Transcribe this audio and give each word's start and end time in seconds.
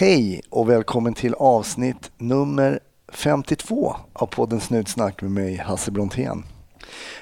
Hej 0.00 0.40
och 0.50 0.70
välkommen 0.70 1.14
till 1.14 1.34
avsnitt 1.34 2.10
nummer 2.18 2.80
52 3.08 3.96
av 4.12 4.26
podden 4.26 4.60
Snutsnack 4.60 5.22
med 5.22 5.30
mig, 5.30 5.56
Hasse 5.56 5.90
Brontén. 5.90 6.44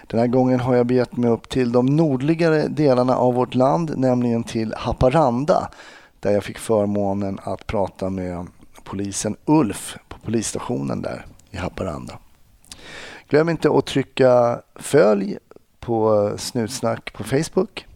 Den 0.06 0.20
här 0.20 0.26
gången 0.26 0.60
har 0.60 0.76
jag 0.76 0.86
begett 0.86 1.16
mig 1.16 1.30
upp 1.30 1.48
till 1.48 1.72
de 1.72 1.86
nordligare 1.86 2.68
delarna 2.68 3.16
av 3.16 3.34
vårt 3.34 3.54
land, 3.54 3.98
nämligen 3.98 4.44
till 4.44 4.74
Haparanda, 4.76 5.70
där 6.20 6.32
jag 6.32 6.44
fick 6.44 6.58
förmånen 6.58 7.38
att 7.42 7.66
prata 7.66 8.10
med 8.10 8.46
polisen 8.84 9.36
Ulf 9.44 9.96
på 10.08 10.18
polisstationen 10.18 11.02
där 11.02 11.26
i 11.50 11.56
Haparanda. 11.56 12.18
Glöm 13.28 13.48
inte 13.48 13.70
att 13.70 13.86
trycka 13.86 14.60
följ 14.74 15.38
på 15.80 16.32
Snutsnack 16.38 17.12
på 17.12 17.24
Facebook. 17.24 17.86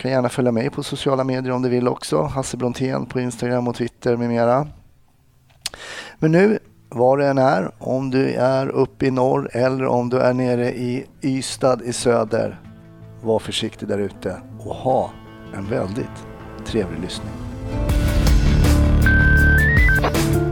Du 0.00 0.02
kan 0.02 0.10
gärna 0.10 0.28
följa 0.28 0.52
mig 0.52 0.70
på 0.70 0.82
sociala 0.82 1.24
medier 1.24 1.52
om 1.52 1.62
du 1.62 1.68
vill 1.68 1.88
också. 1.88 2.22
Hasse 2.22 2.56
Brontén 2.56 3.06
på 3.06 3.20
Instagram 3.20 3.68
och 3.68 3.74
Twitter 3.74 4.16
med 4.16 4.28
mera. 4.28 4.66
Men 6.18 6.32
nu, 6.32 6.58
var 6.88 7.16
du 7.16 7.26
än 7.26 7.38
är, 7.38 7.70
om 7.78 8.10
du 8.10 8.32
är 8.32 8.68
uppe 8.68 9.06
i 9.06 9.10
norr 9.10 9.50
eller 9.52 9.86
om 9.86 10.08
du 10.08 10.18
är 10.18 10.32
nere 10.32 10.72
i 10.72 11.06
Ystad 11.22 11.82
i 11.82 11.92
söder, 11.92 12.60
var 13.22 13.38
försiktig 13.38 13.88
där 13.88 13.98
ute 13.98 14.36
och 14.58 14.74
ha 14.74 15.10
en 15.54 15.70
väldigt 15.70 16.26
trevlig 16.66 17.00
lyssning. 17.00 17.32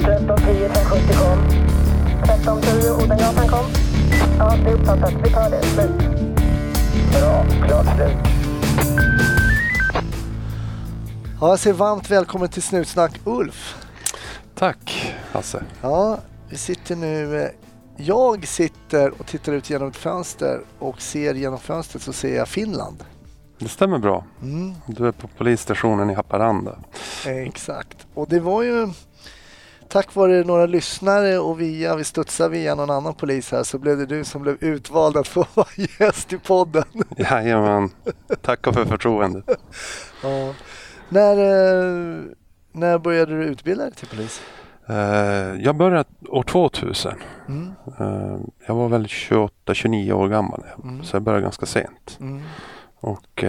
1310 0.01 0.69
570 0.75 1.15
kom. 1.19 1.39
1310 2.23 3.05
Odengatan 3.05 3.49
kom. 3.49 3.67
Ja, 4.39 4.57
det 4.65 4.71
är 4.71 4.75
uppfattat. 4.75 5.13
Vi 5.25 5.31
tar 5.31 5.51
det. 5.51 5.63
Slut. 5.63 5.91
Bra. 7.13 7.45
Klart 7.67 7.97
slut. 7.97 8.39
Ja, 11.41 11.49
jag 11.49 11.59
säger 11.59 11.77
varmt 11.77 12.11
välkommen 12.11 12.49
till 12.49 12.63
Snutsnack 12.63 13.21
Ulf. 13.25 13.77
Tack 14.55 15.15
Hasse. 15.33 15.63
Ja, 15.83 16.19
vi 16.51 16.57
sitter 16.57 16.97
nu... 16.97 17.41
eh, 17.43 17.49
Jag 17.97 18.47
sitter 18.47 19.21
och 19.21 19.27
tittar 19.27 19.53
ut 19.53 19.71
genom 19.71 19.89
ett 19.89 19.97
fönster 19.97 20.61
och 20.79 21.03
ser 21.03 21.35
genom 21.35 21.59
fönstret 21.59 22.03
så 22.03 22.13
ser 22.13 22.37
jag 22.37 22.49
Finland. 22.49 23.05
Det 23.59 23.69
stämmer 23.69 23.99
bra. 23.99 24.25
Mm, 24.43 24.75
Du 24.87 25.07
är 25.09 25.13
på 25.13 25.29
polisstationen 25.29 26.11
i 26.11 26.15
Haparanda. 26.15 26.79
exakt. 27.27 28.07
Och 28.15 28.29
det 28.29 28.41
var 28.41 28.63
ju 28.63 28.89
tack 29.89 30.15
vare 30.15 30.45
några 30.45 30.67
lyssnare 30.67 31.39
och 31.39 31.61
via, 31.61 31.97
vi 31.97 32.05
studsade 32.05 32.51
via 32.51 32.75
någon 32.75 32.91
annan 32.91 33.15
polis 33.15 33.53
här 33.53 33.63
så 33.63 33.79
blev 33.79 33.99
det 33.99 34.07
du 34.07 34.25
som 34.25 34.43
blev 34.43 34.57
utvald 34.61 35.17
att 35.17 35.29
få 35.29 35.47
vara 35.55 35.69
gäst 35.99 36.33
i 36.33 36.39
podden. 36.39 36.85
Jajamän. 37.17 37.91
Tackar 38.43 38.73
för 38.73 38.85
förtroendet. 38.85 39.45
Ja. 40.23 40.55
När, 41.09 41.33
eh, 41.39 42.23
när 42.73 42.99
började 42.99 43.37
du 43.39 43.45
utbilda 43.45 43.85
dig 43.85 43.93
till 43.95 44.09
polis? 44.09 44.43
Eh, 44.89 44.97
Jag 45.65 45.77
började 45.77 46.05
år 46.29 46.43
2000. 46.43 47.13
Mm, 47.49 47.73
Eh, 48.01 48.37
Jag 48.67 48.75
var 48.75 48.89
väl 48.89 49.07
28-29 49.07 50.13
år 50.13 50.29
gammal. 50.29 50.65
Mm. 50.85 51.05
Så 51.05 51.17
jag 51.17 51.23
började 51.23 51.43
ganska 51.43 51.67
sent. 51.67 52.17
mm, 52.21 52.43
Och 53.01 53.45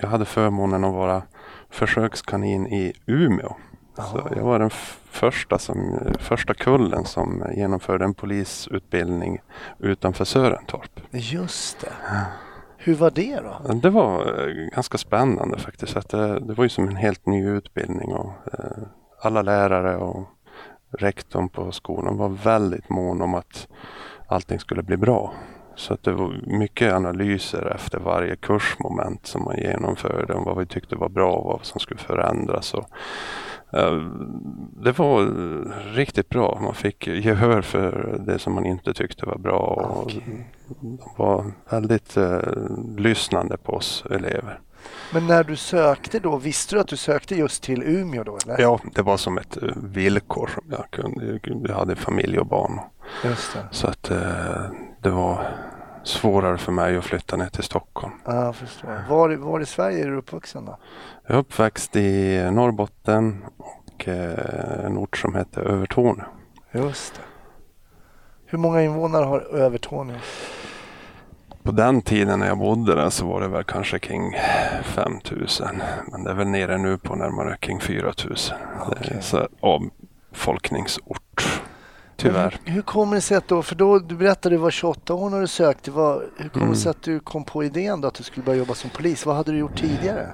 jag 0.00 0.08
hade 0.08 0.24
förmånen 0.24 0.84
att 0.84 0.94
vara 0.94 1.22
försökskanin 1.70 2.66
i 2.66 2.92
Umeå. 3.06 3.56
Så 3.96 4.28
jag 4.36 4.42
var 4.44 4.58
den 4.58 4.70
första, 5.10 5.58
som, 5.58 5.98
första 6.18 6.54
kullen 6.54 7.04
som 7.04 7.44
genomförde 7.56 8.04
en 8.04 8.14
polisutbildning 8.14 9.38
utanför 9.78 10.24
Sörentorp. 10.24 11.00
Just 11.10 11.80
det. 11.80 11.92
Hur 12.80 12.94
var 12.94 13.10
det 13.10 13.40
då? 13.40 13.74
Det 13.74 13.90
var 13.90 14.20
eh, 14.20 14.54
ganska 14.74 14.98
spännande 14.98 15.58
faktiskt. 15.58 15.96
Att 15.96 16.08
det, 16.08 16.40
det 16.40 16.54
var 16.54 16.64
ju 16.64 16.68
som 16.68 16.88
en 16.88 16.96
helt 16.96 17.26
ny 17.26 17.48
utbildning 17.48 18.12
och 18.12 18.32
eh, 18.52 18.82
alla 19.20 19.42
lärare 19.42 19.96
och 19.96 20.28
rektorn 20.98 21.48
på 21.48 21.72
skolan 21.72 22.16
var 22.16 22.28
väldigt 22.28 22.88
mån 22.88 23.22
om 23.22 23.34
att 23.34 23.68
allting 24.26 24.58
skulle 24.58 24.82
bli 24.82 24.96
bra. 24.96 25.32
Så 25.74 25.94
att 25.94 26.02
det 26.02 26.12
var 26.12 26.40
mycket 26.46 26.92
analyser 26.92 27.72
efter 27.74 27.98
varje 27.98 28.36
kursmoment 28.36 29.26
som 29.26 29.44
man 29.44 29.56
genomförde 29.56 30.34
om 30.34 30.44
vad 30.44 30.58
vi 30.58 30.66
tyckte 30.66 30.96
var 30.96 31.08
bra 31.08 31.32
och 31.32 31.44
vad 31.44 31.64
som 31.64 31.80
skulle 31.80 32.00
förändras. 32.00 32.74
Och, 32.74 32.86
det 34.82 34.98
var 34.98 35.22
eh, 35.22 35.94
riktigt 35.94 36.28
bra. 36.28 36.58
Man 36.62 36.74
fick 36.74 37.06
gehör 37.06 37.62
för 37.62 38.20
det 38.26 38.38
som 38.38 38.54
man 38.54 38.66
inte 38.66 38.94
tyckte 38.94 39.26
var 39.26 39.38
bra. 39.38 39.58
Och 39.58 40.02
Okej. 40.02 40.46
de 40.66 40.98
var 41.16 41.52
väldigt 41.70 42.16
eh, 42.16 42.38
lyssnande 42.96 43.56
på 43.56 43.72
oss 43.72 44.04
elever. 44.10 44.60
Men 45.12 45.26
när 45.26 45.44
du 45.44 45.56
sökte 45.56 46.18
då, 46.18 46.36
visste 46.36 46.74
du 46.74 46.80
att 46.80 46.88
du 46.88 46.96
sökte 46.96 47.34
just 47.34 47.62
till 47.62 47.82
Umeå 47.82 48.24
då? 48.24 48.38
Eller? 48.44 48.60
Ja, 48.60 48.80
det 48.94 49.02
var 49.02 49.16
som 49.16 49.38
ett 49.38 49.62
eh, 49.62 49.68
villkor 49.82 50.50
som 50.54 50.64
jag 50.70 50.90
kunde. 50.90 51.40
Jag 51.68 51.74
hade 51.74 51.96
familj 51.96 52.38
och 52.38 52.46
barn. 52.46 52.80
Just 53.24 53.54
det. 53.54 53.60
Så 53.70 53.86
att 53.86 54.10
eh, 54.10 54.70
det 55.02 55.10
var 55.10 55.46
svårare 56.08 56.58
för 56.58 56.72
mig 56.72 56.96
att 56.96 57.04
flytta 57.04 57.36
ner 57.36 57.48
till 57.48 57.62
Stockholm. 57.64 58.12
Ja, 58.24 58.44
jag 58.44 58.56
förstår. 58.56 59.04
Var, 59.08 59.36
var 59.36 59.60
i 59.60 59.66
Sverige 59.66 60.04
är 60.04 60.08
du 60.08 60.16
uppvuxen 60.16 60.64
då? 60.64 60.76
Jag 61.26 61.34
är 61.34 61.38
uppväxt 61.40 61.96
i 61.96 62.42
Norrbotten 62.52 63.44
och 63.56 64.08
eh, 64.08 64.84
en 64.84 64.98
ort 64.98 65.16
som 65.16 65.34
heter 65.34 65.60
Övertorneå. 65.60 66.24
Just 66.72 67.14
det. 67.14 67.20
Hur 68.46 68.58
många 68.58 68.82
invånare 68.82 69.24
har 69.24 69.40
Övertorneå? 69.40 70.16
På 71.62 71.70
den 71.72 72.02
tiden 72.02 72.38
när 72.38 72.46
jag 72.46 72.58
bodde 72.58 72.94
där 72.94 73.10
så 73.10 73.26
var 73.26 73.40
det 73.40 73.48
väl 73.48 73.64
kanske 73.64 73.98
kring 73.98 74.32
5000. 74.82 75.82
Men 76.12 76.24
det 76.24 76.30
är 76.30 76.34
väl 76.34 76.48
nere 76.48 76.78
nu 76.78 76.98
på 76.98 77.14
närmare 77.14 77.56
kring 77.60 77.80
4000. 77.80 78.56
Det 78.90 78.96
Okej. 79.00 79.16
är 79.16 79.20
så 79.20 79.48
avfolkningsort. 79.60 81.22
Tyvärr. 82.18 82.60
Hur, 82.64 82.72
hur 82.72 82.82
kommer 82.82 83.14
det 83.14 83.20
sig 83.20 83.36
att 83.36 83.48
då, 83.48 83.62
för 83.62 83.74
då, 83.74 83.98
du 83.98 84.14
berättade 84.16 84.54
du 84.54 84.58
var 84.58 84.70
28 84.70 85.14
år 85.14 85.30
när 85.30 85.40
du 85.40 85.46
sökte. 85.46 85.90
Vad, 85.90 86.22
hur 86.36 86.48
kommer 86.48 86.66
det 86.66 86.70
Mm. 86.70 86.76
sig 86.76 86.90
att 86.90 87.02
du 87.02 87.20
kom 87.20 87.44
på 87.44 87.64
idén 87.64 88.00
då 88.00 88.08
att 88.08 88.14
du 88.14 88.22
skulle 88.22 88.44
börja 88.44 88.58
jobba 88.58 88.74
som 88.74 88.90
polis? 88.90 89.26
Vad 89.26 89.36
hade 89.36 89.52
du 89.52 89.58
gjort 89.58 89.76
tidigare? 89.76 90.32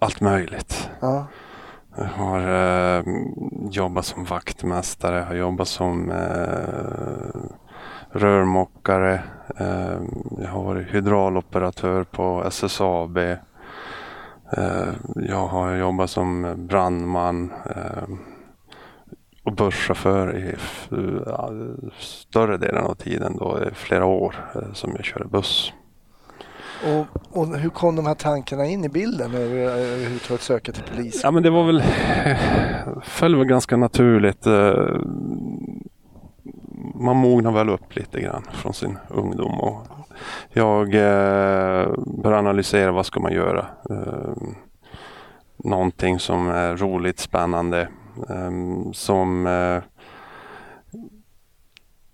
Allt 0.00 0.20
möjligt. 0.20 0.90
Ja, 1.00 1.26
Jag 1.96 2.04
har 2.04 2.38
eh, 2.98 3.04
jobbat 3.70 4.04
som 4.06 4.24
vaktmästare, 4.24 5.20
har 5.28 5.34
jobbat 5.34 5.68
som 5.68 6.10
eh, 6.10 7.40
rörmokare. 8.10 9.20
Eh, 9.56 9.98
jag 10.42 10.48
har 10.48 10.62
varit 10.64 10.94
hydrauloperatör 10.94 12.04
på 12.04 12.44
SSAB. 12.46 13.16
Eh, 13.18 14.88
jag 15.16 15.46
har 15.46 15.74
jobbat 15.74 16.10
som 16.10 16.54
brandman 16.68 17.52
eh, 17.66 18.02
och 19.50 19.56
busschaufför 19.56 20.36
i 20.36 20.54
ja, 21.26 21.50
större 21.98 22.56
delen 22.56 22.84
av 22.84 22.94
tiden, 22.94 23.36
då, 23.36 23.58
i 23.70 23.74
flera 23.74 24.04
år 24.04 24.34
eh, 24.54 24.72
som 24.72 24.92
jag 24.96 25.04
körde 25.04 25.24
buss. 25.24 25.72
och, 26.84 27.38
och 27.40 27.58
hur 27.58 27.70
kom 27.70 27.96
de 27.96 28.06
här 28.06 28.14
tankarna 28.14 28.66
in 28.66 28.84
i 28.84 28.88
bilden 28.88 29.34
över 29.34 29.56
överhuvudtaget 29.56 30.42
söka 30.42 30.72
till 30.72 30.82
polis? 30.82 31.20
Ja 31.24 31.30
men 31.30 31.42
det 31.42 31.50
var 31.50 31.64
väl, 31.64 31.82
föll 33.02 33.36
väl 33.36 33.46
ganska 33.46 33.76
naturligt. 33.76 34.46
eh, 34.46 34.74
Man 36.94 37.16
mognar 37.16 37.52
väl 37.52 37.68
upp 37.68 37.96
lite 37.96 38.20
grann 38.20 38.42
från 38.52 38.74
sin 38.74 38.98
ungdom. 39.08 39.60
Och 39.60 39.82
jag 40.52 40.94
eh, 40.94 41.88
började 42.06 42.38
analysera 42.38 42.92
vad 42.92 43.06
ska 43.06 43.20
man 43.20 43.32
göra. 43.32 43.66
Någonting 45.64 46.18
som 46.18 46.48
är 46.48 46.76
roligt, 46.76 47.18
spännande. 47.18 47.88
Eh, 48.28 48.92
Som 48.92 49.46
eh, 49.46 49.82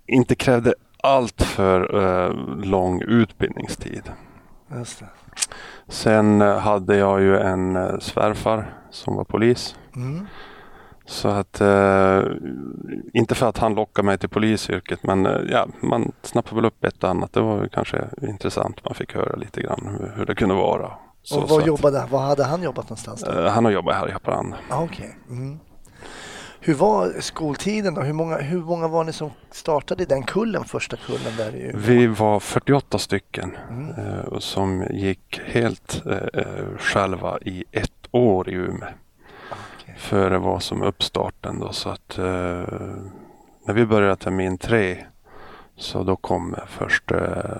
inte 0.06 0.34
krävde 0.34 0.74
allt 1.02 1.42
för 1.42 1.96
eh, 2.02 2.34
lång 2.64 3.02
utbildningstid. 3.02 4.02
Sen 5.88 6.42
eh, 6.42 6.58
hade 6.58 6.96
jag 6.96 7.20
ju 7.20 7.38
en 7.38 8.00
svärfar 8.00 8.74
som 8.90 9.16
var 9.16 9.24
polis. 9.24 9.76
Mm. 9.96 10.26
Så 11.08 11.28
att, 11.28 11.60
eh, 11.60 12.22
inte 13.12 13.34
för 13.34 13.48
att 13.48 13.58
han 13.58 13.74
lockade 13.74 14.06
mig 14.06 14.18
till 14.18 14.28
polisyrket 14.28 15.02
men 15.02 15.26
eh, 15.26 15.40
ja, 15.48 15.66
man 15.82 16.12
snappade 16.22 16.56
väl 16.56 16.64
upp 16.64 16.84
ett 16.84 17.04
och 17.04 17.10
annat. 17.10 17.32
Det 17.32 17.40
var 17.40 17.68
kanske 17.68 18.04
intressant. 18.22 18.84
Man 18.84 18.94
fick 18.94 19.14
höra 19.14 19.36
lite 19.36 19.60
grann 19.62 19.96
hur, 20.00 20.12
hur 20.16 20.26
det 20.26 20.34
kunde 20.34 20.54
vara. 20.54 20.92
Så, 21.22 21.42
och 21.42 21.48
vad, 21.48 21.60
att, 21.60 21.66
jobbade, 21.66 22.04
vad 22.10 22.20
hade 22.20 22.44
han 22.44 22.62
jobbat 22.62 22.84
någonstans 22.84 23.22
då? 23.22 23.32
eh, 23.32 23.50
han 23.52 23.64
har 23.64 23.72
jobbat 23.72 23.94
här 23.94 24.08
i 24.08 24.12
Haparanda. 24.12 24.56
Ah, 24.70 24.82
Okej. 24.82 25.16
Mm. 25.28 25.58
Hur 26.60 26.74
var 26.74 27.12
skoltiden 27.20 27.94
då? 27.94 28.00
Hur 28.00 28.12
många, 28.12 28.36
hur 28.38 28.60
många 28.60 28.88
var 28.88 29.04
ni 29.04 29.12
som 29.12 29.30
startade 29.50 30.02
i 30.02 30.06
den 30.06 30.22
kullen, 30.22 30.64
första 30.64 30.96
kullen 30.96 31.36
där 31.36 31.54
i? 31.56 31.72
Vi 31.74 32.06
var 32.06 32.40
48 32.40 32.98
stycken 32.98 33.56
Mm. 33.70 33.90
eh, 33.90 34.18
och 34.24 34.42
som 34.42 34.84
gick 34.90 35.40
helt 35.44 36.02
eh, 36.06 36.12
eh, 36.42 36.64
själva 36.78 37.38
i 37.40 37.64
ett 37.72 37.92
år 38.10 38.48
i 38.48 38.52
Umeå. 38.52 38.88
Okej. 39.50 39.94
Före 39.98 40.38
var 40.38 40.58
som 40.58 40.82
uppstarten 40.82 41.60
då 41.60 41.72
så 41.72 41.88
att 41.88 42.18
eh, 42.18 42.24
när 43.66 43.72
vi 43.74 43.86
började 43.86 44.16
termin 44.16 44.58
tre 44.58 45.04
så 45.76 46.02
då 46.02 46.16
kom 46.16 46.56
först 46.68 47.10
eh, 47.10 47.56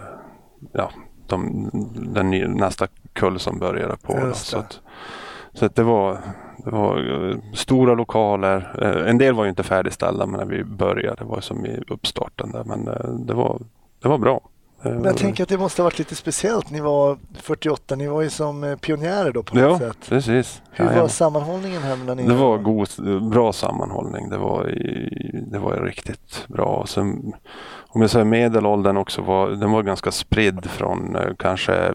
ja, 0.73 0.91
de, 1.27 1.71
den 2.15 2.31
nästa 2.31 2.87
kull 3.13 3.39
som 3.39 3.59
började 3.59 3.97
på. 3.97 4.21
Då, 4.21 4.33
så, 4.35 4.59
att, 4.59 4.81
så 5.53 5.67
att 5.67 5.75
det 5.77 5.83
var 5.83 6.21
Det 6.65 6.71
var 6.71 7.29
eh, 7.31 7.37
stora 7.55 7.95
lokaler. 7.95 8.75
Eh, 8.83 9.11
en 9.11 9.19
del 9.19 9.35
var 9.35 9.45
ju 9.45 9.51
inte 9.51 9.63
färdigställda 9.63 10.27
men 10.27 10.41
när 10.41 10.47
vi 10.57 10.65
började. 10.65 11.17
Det 11.19 11.25
var 11.25 11.41
som 11.41 11.67
i 11.67 11.81
uppstarten 11.89 12.53
där. 12.53 12.65
Men 12.65 12.89
eh, 12.89 13.11
det 13.27 13.35
var, 13.35 13.61
det 14.03 14.09
var 14.09 14.19
bra. 14.19 14.41
Men 14.83 15.05
jag 15.05 15.17
tänker 15.17 15.43
att 15.43 15.49
det 15.49 15.59
måste 15.59 15.83
ha 15.83 15.85
varit 15.85 15.99
lite 15.99 16.15
speciellt. 16.15 16.71
Ni 16.71 16.81
var 16.81 17.19
48, 17.35 17.97
ni 17.97 18.07
var 18.09 18.23
ju 18.23 18.31
som 18.31 18.77
pionjärer 18.81 19.33
då 19.33 19.43
på 19.43 19.57
något 19.57 19.81
Ja, 19.81 19.89
sätt. 19.89 19.99
precis. 20.09 20.63
Hur 20.71 20.85
var 20.85 20.91
Jajamän. 20.93 21.09
sammanhållningen 21.11 21.83
här 21.83 21.97
mellan 21.97 22.21
er? 22.21 22.29
Det 22.29 22.35
var 22.35 22.59
god, 22.59 22.89
bra 23.31 23.53
sammanhållning. 23.53 24.29
Det 24.29 24.39
var, 24.39 24.65
det 25.53 25.59
var 25.59 25.77
riktigt 25.77 26.45
bra. 26.49 26.85
Sen, 26.89 27.33
om 27.89 28.01
jag 28.01 28.11
säger 28.11 28.25
medelåldern 28.25 28.97
också, 28.97 29.23
var, 29.23 29.49
den 29.51 29.71
var 29.71 29.83
ganska 29.83 30.11
spridd 30.11 30.65
från 30.71 31.17
kanske 31.39 31.93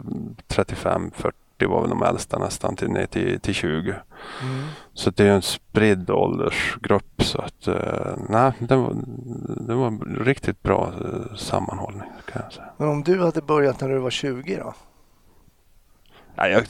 35-40 0.48 1.32
var 1.58 1.80
väl 1.80 1.90
de 1.90 2.02
äldsta 2.02 2.38
nästan 2.38 2.76
till, 2.76 2.88
ner 2.88 3.06
till, 3.06 3.40
till 3.40 3.54
20. 3.54 3.90
Mm. 3.90 4.64
Så 4.94 5.10
det 5.10 5.24
är 5.24 5.30
en 5.30 5.42
spridd 5.42 6.10
åldersgrupp. 6.10 7.22
Så 7.22 7.38
att, 7.38 7.66
eh, 7.66 8.16
nej, 8.28 8.52
det 8.58 8.76
var, 8.76 8.94
det 9.66 9.74
var 9.74 10.24
riktigt 10.24 10.62
bra 10.62 10.92
eh, 11.00 11.36
sammanhållning 11.36 12.10
kan 12.32 12.42
jag 12.42 12.52
säga. 12.52 12.66
Men 12.76 12.88
om 12.88 13.02
du 13.02 13.20
hade 13.20 13.42
börjat 13.42 13.80
när 13.80 13.88
du 13.88 13.98
var 13.98 14.10
20 14.10 14.56
då? 14.56 14.74
Nej, 16.34 16.52
jag, 16.52 16.64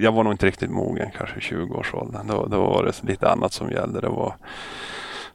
jag 0.00 0.12
var 0.12 0.24
nog 0.24 0.32
inte 0.32 0.46
riktigt 0.46 0.70
mogen 0.70 1.10
kanske 1.16 1.36
i 1.36 1.40
20-årsåldern. 1.40 2.26
Då, 2.26 2.46
då 2.46 2.60
var 2.60 2.84
det 2.84 3.02
lite 3.08 3.30
annat 3.30 3.52
som 3.52 3.70
gällde. 3.70 4.00
Det 4.00 4.08
var, 4.08 4.36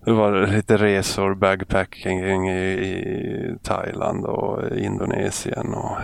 det 0.05 0.11
var 0.11 0.47
lite 0.47 0.77
resor, 0.77 1.35
backpacking 1.35 2.49
i, 2.49 2.71
i 2.71 3.57
Thailand 3.63 4.25
och 4.25 4.77
Indonesien 4.77 5.73
och 5.73 5.97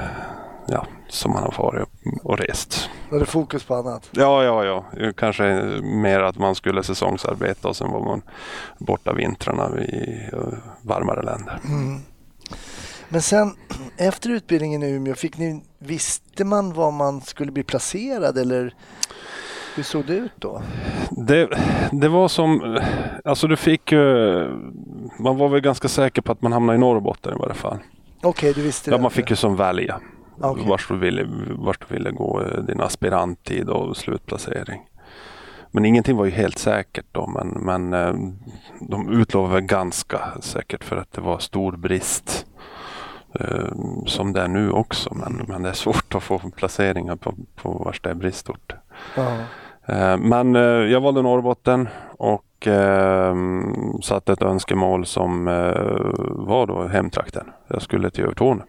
ja, 0.68 0.86
som 1.12 1.32
man 1.32 1.44
har 1.44 1.56
varit 1.64 1.88
och 2.24 2.38
rest. 2.38 2.90
Då 3.10 3.16
hade 3.16 3.26
fokus 3.26 3.64
på 3.64 3.76
annat? 3.76 4.10
Ja, 4.12 4.44
ja, 4.44 4.86
ja. 4.96 5.12
Kanske 5.18 5.44
mer 5.84 6.20
att 6.20 6.38
man 6.38 6.56
skulle 6.56 6.84
säsongsarbeta 6.84 7.68
och 7.68 7.76
sen 7.76 7.92
var 7.92 8.06
man 8.06 8.22
borta 8.78 9.14
vintrarna 9.14 9.80
i 9.80 10.30
eh, 10.34 10.40
varmare 10.82 11.22
länder. 11.22 11.60
Mm. 11.66 12.00
Men 13.10 13.22
sen 13.22 13.56
efter 13.98 14.30
utbildningen 14.30 14.84
i 14.84 14.90
Umeå, 14.92 15.16
fick 15.16 15.38
ni, 15.38 15.62
visste 15.80 16.46
man 16.46 16.74
var 16.74 16.92
man 16.92 17.22
skulle 17.22 17.52
bli 17.52 17.64
placerad 17.64 18.38
eller 18.38 18.74
hur 19.76 19.84
såg 19.84 20.06
det 20.06 20.14
ut 20.14 20.32
då? 20.36 20.62
Det, 21.12 21.50
det 21.92 22.08
var 22.10 22.28
som, 22.28 22.80
alltså 23.26 23.48
du 23.48 23.56
fick 23.56 23.92
man 25.20 25.38
var 25.38 25.50
väl 25.50 25.62
ganska 25.62 25.88
säker 25.88 26.22
på 26.22 26.32
att 26.32 26.42
man 26.42 26.52
hamnade 26.54 26.76
i 26.78 26.80
Norrbotten 26.80 27.34
i 27.34 27.40
varje 27.40 27.54
fall. 27.54 27.78
Okej, 28.24 28.54
du 28.54 28.62
visste 28.62 28.92
Ja, 28.92 28.98
det? 28.98 29.02
man 29.02 29.12
fick 29.12 29.30
ju 29.30 29.36
som 29.36 29.56
välja 29.56 30.00
Okej. 30.44 30.66
vart, 30.68 30.88
du 30.88 30.98
ville, 30.98 31.28
vart 31.50 31.86
du 31.90 31.96
ville 31.96 32.12
gå 32.12 32.42
eh, 32.42 32.58
din 32.64 32.82
aspiranttid 32.82 33.70
och 33.70 33.98
slutplacering. 33.98 34.82
Men 35.72 35.86
ingenting 35.86 36.18
var 36.18 36.26
ju 36.26 36.32
helt 36.32 36.58
säkert 36.58 37.06
då 37.12 37.28
men, 37.28 37.48
men 37.48 37.94
eh, 37.94 38.14
de 38.80 39.10
utlovade 39.10 39.62
ganska 39.62 40.22
säkert 40.42 40.84
för 40.84 40.98
att 40.98 41.12
det 41.12 41.22
var 41.22 41.40
stor 41.40 41.72
brist. 41.72 42.46
eh, 43.40 43.72
Som 44.06 44.34
det 44.34 44.42
är 44.42 44.48
nu 44.48 44.72
också 44.72 45.14
men, 45.16 45.46
men 45.48 45.64
det 45.64 45.70
är 45.70 45.74
svårt 45.74 46.16
att 46.16 46.24
få 46.24 46.40
placeringar 46.56 47.16
på, 47.16 47.34
på 47.56 47.72
vars 47.72 48.02
det 48.02 48.10
är 48.10 48.14
bristort. 48.14 48.74
Ja. 49.16 49.32
Eh, 49.86 50.18
Men 50.18 50.56
jag 50.92 51.02
valde 51.02 51.22
Norrbotten 51.22 51.90
och 52.18 52.46
satte 54.04 54.34
ett 54.34 54.42
önskemål 54.42 55.06
som 55.06 55.46
var 56.22 56.68
då 56.68 56.88
hemtrakten. 56.88 57.48
Jag 57.68 57.82
skulle 57.82 58.10
till 58.10 58.24
Övertorneå. 58.24 58.64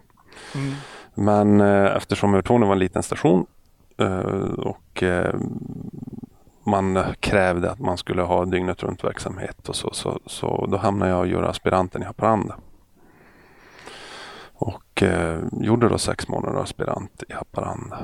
Mm. 0.54 0.74
Men 1.14 1.60
eh, 1.60 1.96
eftersom 1.96 2.34
Övertorneå 2.34 2.66
var 2.66 2.72
en 2.72 2.78
liten 2.78 3.02
station 3.02 3.46
eh, 3.98 4.52
och 4.58 5.02
eh, 5.02 5.34
man 6.64 7.04
krävde 7.20 7.70
att 7.70 7.78
man 7.78 7.98
skulle 7.98 8.22
ha 8.22 8.44
dygnet 8.44 8.82
runt 8.82 9.04
verksamhet 9.04 9.68
och 9.68 9.76
så, 9.76 9.90
så, 9.92 10.20
så 10.26 10.66
då 10.66 10.76
hamnade 10.76 11.10
jag 11.10 11.20
och 11.20 11.26
gjorde 11.26 11.48
aspiranten 11.48 12.02
i 12.02 12.04
Haparanda. 12.04 12.56
Och 14.54 15.02
eh, 15.02 15.40
gjorde 15.52 15.88
då 15.88 15.98
sex 15.98 16.28
månader 16.28 16.60
aspirant 16.60 17.22
i 17.28 17.32
Haparanda. 17.32 17.98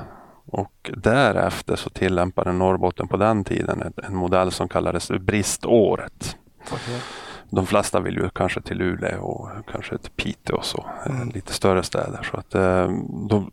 Och 0.45 0.91
därefter 0.97 1.75
så 1.75 1.89
tillämpade 1.89 2.51
Norrbotten 2.51 3.07
på 3.07 3.17
den 3.17 3.43
tiden 3.43 3.81
en, 3.81 3.93
en 4.05 4.15
modell 4.15 4.51
som 4.51 4.67
kallades 4.69 5.09
briståret. 5.09 6.37
Okay. 6.61 6.99
De 7.49 7.65
flesta 7.65 7.99
vill 7.99 8.15
ju 8.15 8.29
kanske 8.29 8.61
till 8.61 8.77
Luleå 8.77 9.21
och 9.21 9.49
kanske 9.71 9.97
till 9.97 10.11
Piteå 10.11 10.55
och 10.57 10.65
så, 10.65 10.85
Mm. 11.05 11.29
lite 11.29 11.53
större 11.53 11.83
städer. 11.83 12.27
Så 12.31 12.37
att 12.37 12.55
eh, 12.55 12.87
de 13.29 13.51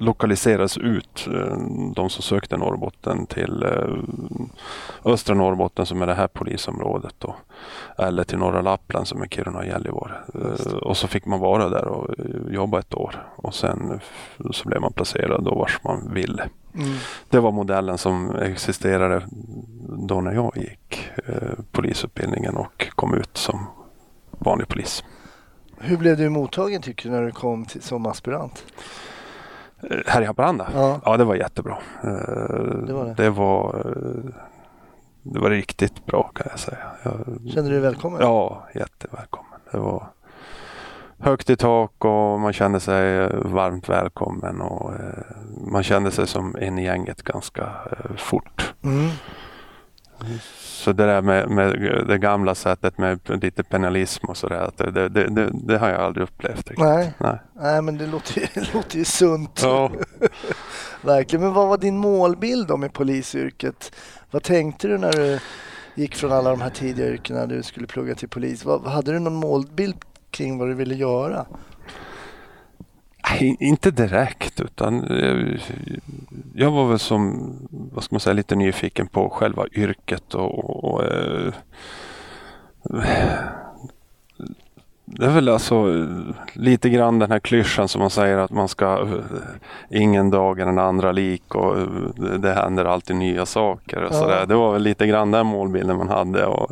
lokaliseras 0.00 0.78
ut, 0.78 1.28
eh, 1.34 1.56
de 1.94 2.10
som 2.10 2.22
sökte 2.22 2.56
Norrbotten 2.56 3.26
till 3.26 3.62
eh, 3.62 5.12
östra 5.12 5.34
Norrbotten 5.34 5.86
som 5.86 6.02
är 6.02 6.06
det 6.06 6.14
här 6.14 6.28
polisområdet 6.28 7.14
då. 7.18 7.36
Eller 7.98 8.24
till 8.24 8.38
norra 8.38 8.62
Lappland 8.62 9.08
som 9.08 9.22
är 9.22 9.26
Kiruna 9.26 9.58
och 9.58 9.66
Gällivare. 9.66 10.12
Eh, 10.34 10.72
och 10.72 10.96
så 10.96 11.08
fick 11.08 11.26
man 11.26 11.40
vara 11.40 11.68
där 11.68 11.88
och 11.88 12.14
jobba 12.50 12.78
ett 12.78 12.94
år 12.94 13.26
och 13.36 13.54
sen 13.54 14.00
så 14.50 14.68
blev 14.68 14.80
man 14.80 14.92
placerad 14.92 15.44
då 15.44 15.54
vars 15.54 15.78
man 15.84 16.14
ville. 16.14 16.48
Mm. 16.74 16.94
Det 17.28 17.40
var 17.40 17.52
modellen 17.52 17.98
som 17.98 18.36
existerade 18.36 19.22
då 19.88 20.20
när 20.20 20.32
jag 20.32 20.56
gick 20.56 21.10
polisutbildningen 21.72 22.56
och 22.56 22.88
kom 22.94 23.14
ut 23.14 23.36
som 23.36 23.66
vanlig 24.30 24.68
polis. 24.68 25.04
Hur 25.78 25.96
blev 25.96 26.16
du 26.16 26.28
mottagen 26.28 26.82
tycker 26.82 27.08
du 27.08 27.14
när 27.14 27.22
du 27.22 27.32
kom 27.32 27.64
till, 27.64 27.82
som 27.82 28.06
aspirant? 28.06 28.64
Här 30.06 30.22
i 30.22 30.24
Haparanda? 30.24 30.68
Ja. 30.74 31.00
Ja, 31.04 31.16
det 31.16 31.24
var 31.24 31.34
jättebra. 31.34 31.78
Eh, 32.04 32.10
Det 32.86 32.92
var 32.92 33.04
det. 33.04 33.14
Det 33.14 33.30
var, 33.30 33.74
eh, 33.86 34.32
det 35.22 35.38
var 35.40 35.50
riktigt 35.50 36.06
bra 36.06 36.30
kan 36.34 36.46
jag 36.50 36.58
säga. 36.58 36.78
Jag, 37.02 37.12
Kände 37.54 37.62
du 37.62 37.70
dig 37.70 37.80
välkommen? 37.80 38.20
ja, 38.20 38.62
jättevälkommen. 38.74 39.60
Det 39.72 39.78
var 39.78 40.06
högt 41.18 41.50
i 41.50 41.56
tak 41.56 42.04
och 42.04 42.40
man 42.40 42.52
kände 42.52 42.80
sig 42.80 43.18
eh, 43.18 43.30
varmt 43.34 43.88
välkommen 43.88 44.60
och 44.60 44.92
man 45.66 45.82
kände 45.82 46.10
sig 46.10 46.26
som 46.26 46.56
en 46.60 46.78
i 46.78 46.84
gänget 46.84 47.22
ganska 47.22 47.68
fort. 48.16 48.74
Mm. 48.82 49.08
Så 50.80 50.92
det 50.92 51.06
där 51.06 51.22
med, 51.22 51.50
med 51.50 51.72
det 52.08 52.18
gamla 52.18 52.54
sättet 52.54 52.98
med 52.98 53.20
lite 53.42 53.62
penalism 53.62 54.26
och 54.26 54.36
sådär, 54.36 54.70
det, 54.76 55.08
det, 55.08 55.28
det, 55.28 55.50
det 55.52 55.78
har 55.78 55.88
jag 55.88 56.00
aldrig 56.00 56.24
upplevt 56.24 56.56
riktigt. 56.56 56.78
Nej. 56.78 57.12
Nej. 57.18 57.38
Nej, 57.60 57.82
men 57.82 57.98
det 57.98 58.06
låter 58.06 58.40
ju, 58.40 58.46
det 58.54 58.74
låter 58.74 58.98
ju 58.98 59.04
sunt. 59.04 59.60
Ja. 59.62 59.90
Verkligen. 61.02 61.44
Men 61.44 61.52
vad 61.52 61.68
var 61.68 61.78
din 61.78 61.98
målbild 61.98 62.68
då 62.68 62.76
med 62.76 62.92
polisyrket? 62.92 63.92
Vad 64.30 64.42
tänkte 64.42 64.88
du 64.88 64.98
när 64.98 65.12
du 65.12 65.38
gick 65.94 66.14
från 66.14 66.32
alla 66.32 66.50
de 66.50 66.60
här 66.60 66.70
tidiga 66.70 67.06
yrkena 67.06 67.46
du 67.46 67.62
skulle 67.62 67.86
plugga 67.86 68.14
till 68.14 68.28
polis? 68.28 68.64
Vad, 68.64 68.86
hade 68.86 69.12
du 69.12 69.18
någon 69.18 69.34
målbild 69.34 69.96
kring 70.30 70.58
vad 70.58 70.68
du 70.68 70.74
ville 70.74 70.94
göra? 70.94 71.46
Nej, 73.30 73.56
inte 73.60 73.90
direkt 73.90 74.60
utan 74.60 75.04
eh, 75.04 75.60
jag 76.54 76.70
var 76.70 76.88
väl 76.88 76.98
som, 76.98 77.52
vad 78.00 78.04
ska 78.04 78.14
man 78.14 78.20
säga, 78.20 78.34
lite 78.34 78.56
nyfiken 78.56 79.06
på 79.06 79.30
själva 79.30 79.64
yrket 79.72 80.34
och, 80.34 80.84
och 80.84 81.04
eh, 81.04 81.52
det 85.04 85.24
är 85.26 85.30
väl 85.30 85.48
alltså 85.48 85.74
eh, 85.94 86.06
lite 86.52 86.90
grann 86.90 87.18
den 87.18 87.30
här 87.30 87.38
klyschan 87.38 87.88
som 87.88 88.00
man 88.00 88.10
säger 88.10 88.38
att 88.38 88.50
man 88.50 88.68
ska 88.68 89.00
eh, 89.02 90.00
ingen 90.02 90.30
dag 90.30 90.60
är 90.60 90.66
den 90.66 90.78
andra 90.78 91.12
lik 91.12 91.54
och 91.54 91.76
det- 92.40 92.52
händer 92.54 92.84
alltid 92.84 93.16
nya 93.16 93.46
saker 93.46 94.02
och 94.04 94.14
Ja. 94.14 94.46
Det 94.46 94.54
var 94.54 94.72
väl 94.72 94.82
lite 94.82 95.06
grann 95.06 95.30
den 95.30 95.46
målbilden 95.46 95.96
man 95.96 96.08
hade 96.08 96.46
och 96.46 96.70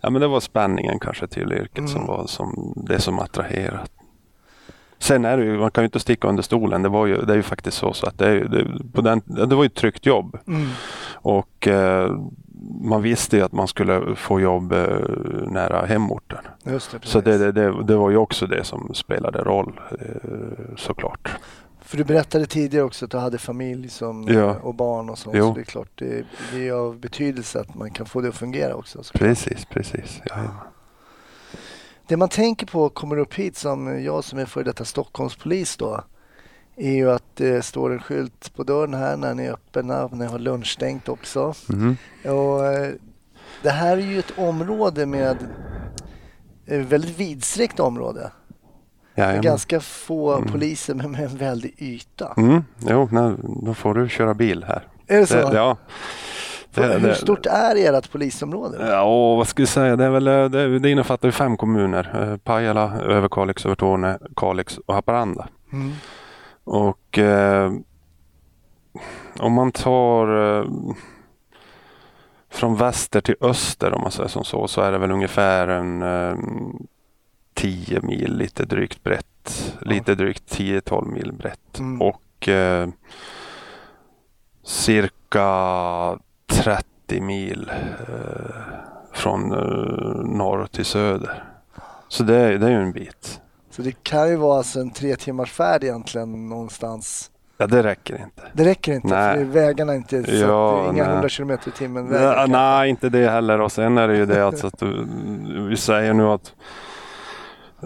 ja, 0.00 0.10
men 0.10 0.20
det 0.20 0.28
var 0.28 0.40
spänningen 0.40 0.98
kanske 0.98 1.26
till 1.26 1.52
yrket 1.52 1.88
som 1.88 2.02
Mm. 2.02 2.06
var 2.06 2.26
som 2.26 2.72
det 2.76 3.00
som 3.00 3.18
attraherade. 3.18 3.80
Sen 5.00 5.24
är 5.24 5.36
det 5.36 5.44
ju, 5.44 5.58
man 5.58 5.70
kan 5.70 5.84
ju 5.84 5.86
inte 5.86 6.00
sticka 6.00 6.28
under 6.28 6.42
stolen. 6.42 6.82
Det, 6.82 6.88
var 6.88 7.06
ju, 7.06 7.22
det 7.22 7.32
är 7.32 7.36
ju 7.36 7.42
faktiskt 7.42 7.76
så, 7.76 7.92
så 7.92 8.06
att 8.06 8.18
det, 8.18 8.48
det, 8.48 8.66
på 8.92 9.00
den, 9.00 9.22
det 9.26 9.54
var 9.54 9.62
ju 9.62 9.66
ett 9.66 9.74
tryggt 9.74 10.06
jobb. 10.06 10.38
Mm. 10.46 10.68
Och 11.12 11.68
eh, 11.68 12.16
man 12.80 13.02
visste 13.02 13.36
ju 13.36 13.42
att 13.42 13.52
man 13.52 13.68
skulle 13.68 14.16
få 14.16 14.40
jobb 14.40 14.72
eh, 14.72 14.78
nära 15.46 15.86
hemorten. 15.86 16.38
Just 16.64 16.90
det, 16.90 16.98
precis. 16.98 17.12
Så 17.12 17.20
det, 17.20 17.52
det, 17.52 17.82
det, 17.82 17.96
var 17.96 18.10
ju 18.10 18.16
också 18.16 18.46
det 18.46 18.64
som 18.64 18.94
spelade 18.94 19.38
roll 19.38 19.80
eh, 19.90 20.76
såklart. 20.76 21.36
För 21.80 21.96
du 21.96 22.04
berättade 22.04 22.46
tidigare 22.46 22.84
också 22.84 23.04
att 23.04 23.10
du 23.10 23.18
hade 23.18 23.38
familj 23.38 23.88
som, 23.88 24.28
Ja. 24.28 24.56
och 24.62 24.74
barn 24.74 25.10
och 25.10 25.18
sånt. 25.18 25.36
Jo. 25.36 25.48
Så 25.48 25.54
det 25.54 25.60
är 25.60 25.64
klart, 25.64 25.88
det, 25.94 26.24
det 26.52 26.68
är 26.68 26.72
av 26.72 26.98
betydelse 26.98 27.60
att 27.60 27.74
man 27.74 27.90
kan 27.90 28.06
få 28.06 28.20
det 28.20 28.28
att 28.28 28.34
fungera 28.34 28.74
också. 28.74 29.02
Så. 29.02 29.18
Precis, 29.18 29.64
precis. 29.64 30.20
Ja, 30.24 30.36
Det 32.10 32.16
man 32.16 32.28
tänker 32.28 32.66
på 32.66 32.88
kommer 32.88 33.16
upp 33.16 33.34
hit 33.34 33.56
som 33.56 34.04
jag 34.04 34.24
som 34.24 34.38
är 34.38 34.44
före 34.44 34.64
detta 34.64 34.84
Stockholmspolis 34.84 35.76
då 35.76 36.04
är 36.76 36.92
ju 36.92 37.10
att 37.10 37.36
det 37.36 37.64
står 37.64 37.92
en 37.92 37.98
skylt 37.98 38.54
på 38.56 38.62
dörren 38.62 38.94
här 38.94 39.16
när 39.16 39.34
ni 39.34 39.44
är 39.44 39.52
öppna, 39.52 40.06
när 40.06 40.16
ni 40.16 40.26
har 40.26 40.38
lunchstängt 40.38 41.08
också. 41.08 41.54
Mhm. 41.68 41.96
Och, 42.24 42.66
eh, 42.66 42.92
det 43.62 43.70
här 43.70 43.96
är 43.96 44.00
ju 44.00 44.18
ett 44.18 44.38
område 44.38 45.06
med 45.06 45.36
ett 46.66 46.86
väldigt 46.86 47.18
vidsträckt 47.18 47.80
område. 47.80 48.32
Jajamän. 49.14 49.42
ganska 49.42 49.80
få 49.80 50.36
Mm. 50.36 50.52
poliser 50.52 50.94
men 50.94 51.10
med 51.10 51.24
en 51.24 51.36
väldig 51.36 51.74
yta. 51.78 52.34
Mm, 52.36 52.64
jo, 52.78 53.08
nej, 53.12 53.34
då 53.62 53.74
får 53.74 53.94
du 53.94 54.08
köra 54.08 54.34
bil 54.34 54.64
här. 54.68 54.88
Är 55.06 55.20
det 55.20 55.26
så? 55.26 55.34
Det, 55.34 55.56
ja. 55.56 55.76
Det- 56.74 56.98
Hur 56.98 57.12
stort 57.12 57.46
är 57.46 57.76
ert 57.94 58.12
polisområde? 58.12 58.86
Ja, 58.90 59.34
vad 59.36 59.48
ska 59.48 59.62
vi 59.62 59.66
säga? 59.66 59.96
Det, 59.96 60.04
är 60.04 60.10
väl, 60.10 60.26
eh, 60.28 60.44
det, 60.44 60.78
det 60.78 60.90
innefattar 60.90 61.30
fem 61.30 61.56
kommuner. 61.56 62.30
Eh, 62.32 62.36
Pajala, 62.36 63.00
Överkalix, 63.00 63.66
Övertorneå, 63.66 64.18
Kalix 64.36 64.78
och 64.86 64.94
Haparanda. 64.94 65.48
Mm. 65.72 65.92
Och 66.64 67.18
eh, 67.18 67.72
om 69.38 69.52
man 69.52 69.72
tar 69.72 70.58
eh, 70.58 70.64
från 72.50 72.76
väster 72.76 73.20
till 73.20 73.36
öster 73.40 73.92
om 73.94 74.00
man 74.02 74.10
säger 74.10 74.28
som 74.28 74.44
så, 74.44 74.68
så 74.68 74.80
är 74.80 74.92
det 74.92 74.98
väl 74.98 75.10
ungefär 75.10 75.68
en 75.68 76.02
eh, 76.02 76.34
10 77.54 78.00
mil 78.00 78.36
lite 78.36 78.64
drygt 78.64 79.02
brett. 79.02 79.74
Lite 79.80 80.14
drygt 80.14 80.56
10-12 80.56 81.06
mil 81.12 81.32
brett. 81.32 81.78
Mm. 81.78 82.02
Och 82.02 82.48
eh, 82.48 82.88
cirka 84.62 86.18
30 86.64 87.20
mil 87.20 87.70
eh, 88.00 88.54
från 89.12 89.52
eh, 89.52 89.58
norr 90.24 90.66
till 90.66 90.84
söder. 90.84 91.44
Så 92.08 92.22
det, 92.22 92.36
är- 92.36 92.58
det 92.58 92.66
är 92.66 92.70
ju 92.70 92.76
en 92.82 92.92
bit. 92.92 93.40
Så 93.70 93.82
det 93.82 94.02
kan 94.02 94.28
ju 94.28 94.36
vara 94.36 94.58
alltså 94.58 94.80
en 94.80 94.90
tre 94.90 95.16
timmars 95.16 95.52
färd 95.52 95.84
egentligen 95.84 96.48
någonstans. 96.48 97.30
Ja, 97.58 97.66
det 97.66 97.82
räcker 97.82 98.14
inte. 98.14 98.42
Det 98.52 98.64
räcker 98.64 98.92
inte 98.92 99.08
Nej. 99.08 99.36
för 99.36 99.44
vägarna 99.44 99.92
är 99.92 99.96
inte 99.96 100.22
så 100.24 100.30
Ja, 100.36 100.84
inga 100.92 101.02
nej. 101.04 101.12
100 101.12 101.28
km 101.28 101.50
i 101.50 101.70
timmen. 101.78 102.12
Ja, 102.12 102.46
nej, 102.48 102.90
inte 102.90 103.08
det 103.08 103.30
heller. 103.30 103.60
Och 103.60 103.72
sen 103.72 103.98
är 103.98 104.08
det 104.08 104.16
ju 104.16 104.26
det 104.26 104.46
att, 104.46 104.64
att 104.64 104.82
vi 105.68 105.76
säger 105.76 106.14
nu 106.14 106.24
att 106.26 106.52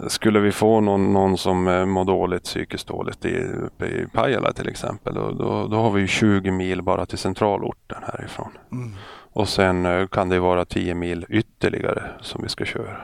skulle 0.07 0.39
vi 0.39 0.51
få 0.51 0.81
någon, 0.81 1.13
någon 1.13 1.37
som 1.37 1.67
eh, 1.67 1.85
mår 1.85 2.05
dåligt, 2.05 2.43
psykiskt 2.43 2.87
dåligt 2.87 3.25
i, 3.25 3.43
uppe 3.43 3.85
i 3.85 4.07
Pajala 4.13 4.53
till 4.53 4.69
exempel, 4.69 5.13
då, 5.13 5.31
då, 5.31 5.67
då 5.67 5.77
har 5.77 5.91
vi 5.91 6.01
ju 6.01 6.07
20 6.07 6.51
mil 6.51 6.81
bara 6.81 7.05
till 7.05 7.17
centralorten 7.17 8.03
härifrån. 8.03 8.51
Mm. 8.71 8.91
Och 9.33 9.49
sen 9.49 9.85
eh, 9.85 10.07
kan 10.07 10.29
det 10.29 10.39
vara 10.39 10.65
10 10.65 10.95
mil 10.95 11.25
ytterligare 11.29 12.03
som 12.21 12.43
vi 12.43 12.49
ska 12.49 12.65
köra. 12.65 12.97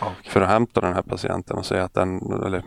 Okej. 0.00 0.30
För 0.30 0.40
att 0.40 0.48
hämta 0.48 0.80
den 0.80 0.94
här 0.94 1.02
patienten 1.02 1.56
och 1.58 1.66
säga 1.66 1.84
att 1.84 1.94
den, 1.94 2.42
eller 2.46 2.62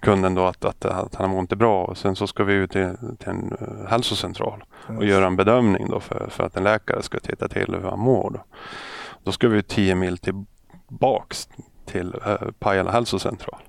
kunden 0.00 0.34
då 0.34 0.46
att, 0.46 0.64
att, 0.64 0.84
att 0.84 1.14
han 1.14 1.30
mår 1.30 1.40
inte 1.40 1.56
bra. 1.56 1.84
Och 1.84 1.98
sen 1.98 2.16
så 2.16 2.26
ska 2.26 2.44
vi 2.44 2.54
ut 2.54 2.70
till, 2.70 2.96
till 3.18 3.28
en 3.28 3.56
eh, 3.60 3.90
hälsocentral 3.90 4.64
och 4.86 5.04
göra 5.04 5.26
en 5.26 5.36
bedömning 5.36 5.88
då 5.90 6.00
för, 6.00 6.28
för 6.30 6.44
att 6.44 6.56
en 6.56 6.64
läkare 6.64 7.02
ska 7.02 7.18
titta 7.20 7.48
till 7.48 7.74
hur 7.74 7.90
han 7.90 7.98
mår. 7.98 8.30
Då, 8.30 8.44
då 9.22 9.32
ska 9.32 9.48
vi 9.48 9.62
10 9.62 9.94
mil 9.94 10.18
tillbaks 10.18 11.48
till 11.86 12.14
eh, 12.26 12.36
Pajala 12.58 12.90
hälsocentral. 12.90 13.60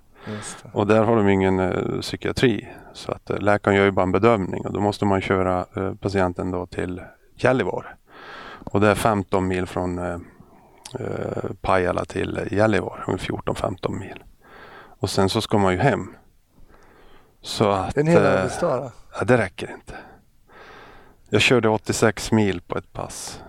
Och 0.71 0.87
där 0.87 1.03
har 1.03 1.15
de 1.15 1.29
ingen 1.29 1.59
eh, 1.59 1.99
psykiatri. 2.01 2.67
Så 2.93 3.11
att 3.11 3.29
eh, 3.29 3.37
läkaren 3.37 3.77
gör 3.77 3.85
ju 3.85 3.91
bara 3.91 4.03
en 4.03 4.11
bedömning 4.11 4.65
och 4.65 4.73
då 4.73 4.79
måste 4.79 5.05
man 5.05 5.21
köra 5.21 5.65
eh, 5.75 5.93
patienten 5.93 6.51
då 6.51 6.65
till 6.65 7.01
Gällivare. 7.35 7.87
Och 8.71 8.81
det 8.81 8.87
är 8.87 8.95
15 8.95 9.47
mil 9.47 9.65
från 9.65 9.99
eh, 9.99 10.17
eh, 10.99 11.51
Pajala 11.61 12.05
till 12.05 12.39
Gällivare, 12.51 13.03
ungefär 13.07 13.33
14-15 13.33 13.99
mil. 13.99 14.23
Och 14.99 15.09
sen 15.09 15.29
så 15.29 15.41
ska 15.41 15.57
man 15.57 15.73
ju 15.73 15.79
hem. 15.79 16.15
Så 17.41 17.69
att, 17.69 17.97
en 17.97 18.07
hel 18.07 18.23
eh, 18.25 18.31
arbetsdag 18.31 18.77
då. 18.77 18.91
ja, 19.19 19.25
det 19.25 19.37
räcker 19.37 19.71
inte. 19.71 19.93
Jag 21.29 21.41
körde 21.41 21.69
86 21.69 22.31
mil 22.31 22.61
på 22.61 22.77
ett 22.77 22.93
pass. 22.93 23.41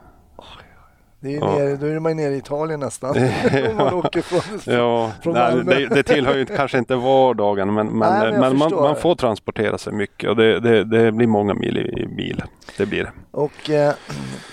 Det 1.20 1.34
är 1.34 1.40
Ja. 1.40 1.58
nere, 1.58 1.76
då 1.76 1.86
är 1.86 1.98
man 1.98 2.16
nere 2.16 2.34
i 2.34 2.38
Italien 2.38 2.80
nästan. 2.80 3.16
Man 3.76 3.94
åker 3.94 4.22
från, 4.22 4.74
Ja, 4.74 5.12
Från 5.22 5.34
nej, 5.34 5.64
det, 5.64 5.94
det 5.94 6.02
tillhör 6.02 6.36
ju 6.36 6.46
kanske 6.46 6.78
inte 6.78 6.96
vardagen 6.96 7.74
men, 7.74 7.86
men, 7.86 8.12
Nej, 8.12 8.30
men 8.32 8.40
men 8.40 8.58
man, 8.58 8.70
man 8.74 8.96
får 8.96 9.14
transportera 9.14 9.78
sig 9.78 9.92
mycket 9.92 10.30
och 10.30 10.36
det, 10.36 10.60
det, 10.60 10.84
det 10.84 11.12
blir 11.12 11.26
många 11.26 11.54
mil 11.54 11.76
i, 11.78 12.02
i 12.02 12.06
bil. 12.06 12.42
Det 12.76 12.86
blir 12.86 13.02
det. 13.04 13.12
Och, 13.30 13.70
eh, 13.70 13.92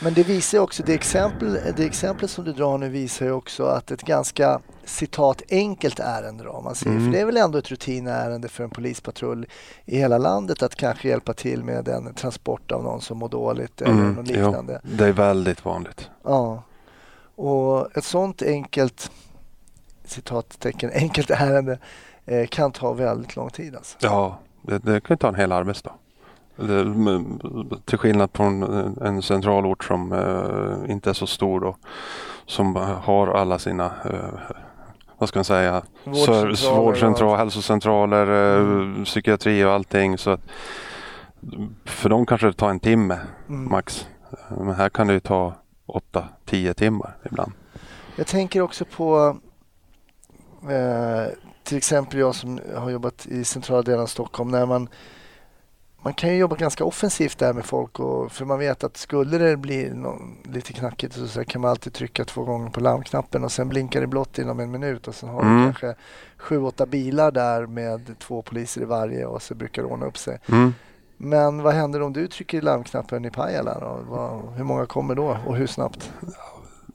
men 0.01 0.13
det 0.13 0.23
visar 0.27 0.59
också, 0.59 0.83
det 0.85 0.93
exempel, 0.93 1.57
det 1.77 1.85
exempel 1.85 2.29
som 2.29 2.43
du 2.43 2.53
drar 2.53 2.77
nu 2.77 2.89
visar 2.89 3.25
ju 3.25 3.31
också 3.31 3.63
att 3.63 3.91
ett 3.91 4.01
ganska 4.01 4.59
citat 4.85 5.41
enkelt 5.49 5.99
ärende 5.99 6.43
då, 6.43 6.49
om 6.49 6.63
man 6.63 6.75
säger. 6.75 6.91
Mm. 6.95 7.05
För 7.05 7.11
det 7.11 7.21
är 7.21 7.25
väl 7.25 7.37
ändå 7.37 7.57
ett 7.57 7.71
rutinärende 7.71 8.47
för 8.47 8.63
en 8.63 8.69
polispatrull 8.69 9.45
i 9.85 9.97
hela 9.97 10.17
landet 10.17 10.63
att 10.63 10.75
kanske 10.75 11.07
hjälpa 11.07 11.33
till 11.33 11.63
med 11.63 11.87
en 11.87 12.13
transport 12.13 12.71
av 12.71 12.83
någon 12.83 13.01
som 13.01 13.17
mår 13.17 13.29
dåligt 13.29 13.81
eller 13.81 13.91
Mm, 13.93 14.13
något 14.13 14.25
jo, 14.29 14.45
liknande. 14.45 14.81
det 14.83 15.05
är 15.05 15.11
väldigt 15.11 15.65
vanligt. 15.65 16.09
Ja. 16.23 16.63
Och 17.35 17.97
ett 17.97 18.03
sånt 18.05 18.41
enkelt 18.41 19.11
citattecken, 20.05 20.91
enkelt 20.95 21.29
ärende 21.29 21.77
eh, 22.25 22.47
kan 22.47 22.71
ta 22.71 22.93
väldigt 22.93 23.35
lång 23.35 23.49
tid 23.49 23.75
alltså. 23.75 23.97
Ja, 24.01 24.39
det, 24.61 24.77
det 24.77 25.01
kan 25.01 25.17
ta 25.17 25.27
en 25.27 25.35
hel 25.35 25.51
arbetsdag. 25.51 25.91
Det, 26.55 26.95
till 27.85 27.97
skillnad 27.97 28.29
från 28.33 28.63
en- 28.63 28.97
en 29.01 29.21
centralort 29.21 29.83
som 29.83 30.11
eh, 30.11 30.91
inte 30.91 31.09
är 31.09 31.13
så 31.13 31.27
stor 31.27 31.59
då, 31.59 31.75
som 32.45 32.75
har 32.75 33.27
alla 33.27 33.59
sina 33.59 33.85
eh, 33.85 34.55
vad 35.23 35.29
ska 35.29 35.39
man 35.39 35.45
säga, 35.45 35.81
Vårdcentraler 36.03 36.75
vårdcentral, 36.81 37.37
hälsocentraler, 37.37 38.27
eh, 38.97 39.03
psykiatri 39.03 39.63
och 39.63 39.71
allting. 39.71 40.17
Så 40.17 40.29
att, 40.29 40.41
för 41.85 42.09
dem 42.09 42.25
kanske 42.25 42.47
det 42.47 42.53
tar 42.53 42.69
en 42.69 42.79
timme 42.79 43.19
Mm. 43.49 43.71
max. 43.71 44.07
Men 44.49 44.73
här 44.75 44.89
kan 44.89 45.07
det 45.07 45.13
ju 45.13 45.19
ta 45.19 45.53
8-10 45.87 46.73
timmar 46.73 47.17
ibland. 47.25 47.51
Jag 48.15 48.27
tänker 48.27 48.61
också 48.61 48.85
på 48.85 49.37
eh, 50.63 51.33
till 51.63 51.77
exempel 51.77 52.19
jag 52.19 52.35
som 52.35 52.59
har 52.75 52.89
jobbat 52.89 53.25
i 53.25 53.43
centrala 53.43 53.81
delen 53.81 54.01
av 54.01 54.07
Stockholm 54.07 54.51
när 54.51 54.65
man 54.65 54.89
man 56.03 56.13
kan 56.13 56.29
ju 56.29 56.35
jobba 56.37 56.55
ganska 56.55 56.85
offensivt 56.85 57.37
där 57.37 57.53
med 57.53 57.65
folk 57.65 57.99
och, 57.99 58.31
för 58.31 58.45
man 58.45 58.59
vet 58.59 58.83
att 58.83 58.97
skulle 58.97 59.37
det 59.37 59.57
bli 59.57 59.89
någon, 59.89 60.37
lite 60.43 60.73
knackigt 60.73 61.13
så, 61.13 61.27
så 61.27 61.45
kan 61.45 61.61
man 61.61 61.71
alltid 61.71 61.93
trycka 61.93 62.25
två 62.25 62.43
gånger 62.43 62.69
på 62.69 62.79
larmknappen 62.79 63.43
och 63.43 63.51
sen 63.51 63.69
blinkar 63.69 64.01
det 64.01 64.07
blått 64.07 64.37
inom 64.39 64.59
en 64.59 64.71
minut 64.71 65.07
och 65.07 65.15
sen 65.15 65.29
har 65.29 65.41
Mm. 65.41 65.57
du 65.57 65.63
kanske 65.63 65.95
sju, 66.37 66.61
åtta 66.63 66.85
bilar 66.85 67.31
där 67.31 67.65
med 67.65 68.15
två 68.19 68.41
poliser 68.41 68.81
i 68.81 68.85
varje 68.85 69.25
och 69.25 69.41
så 69.41 69.55
brukar 69.55 69.81
det 69.81 69.87
ordna 69.87 70.05
upp 70.05 70.17
sig. 70.17 70.39
Mm. 70.49 70.73
Men 71.17 71.61
vad 71.61 71.73
händer 71.73 72.01
om 72.01 72.13
du 72.13 72.27
trycker 72.27 72.61
larmknappen 72.61 73.25
i 73.25 73.29
Pajala? 73.31 73.79
Då? 73.79 73.99
Vad, 74.09 74.53
hur 74.55 74.63
många 74.63 74.85
kommer 74.85 75.15
då 75.15 75.37
och 75.47 75.55
hur 75.55 75.67
snabbt? 75.67 76.11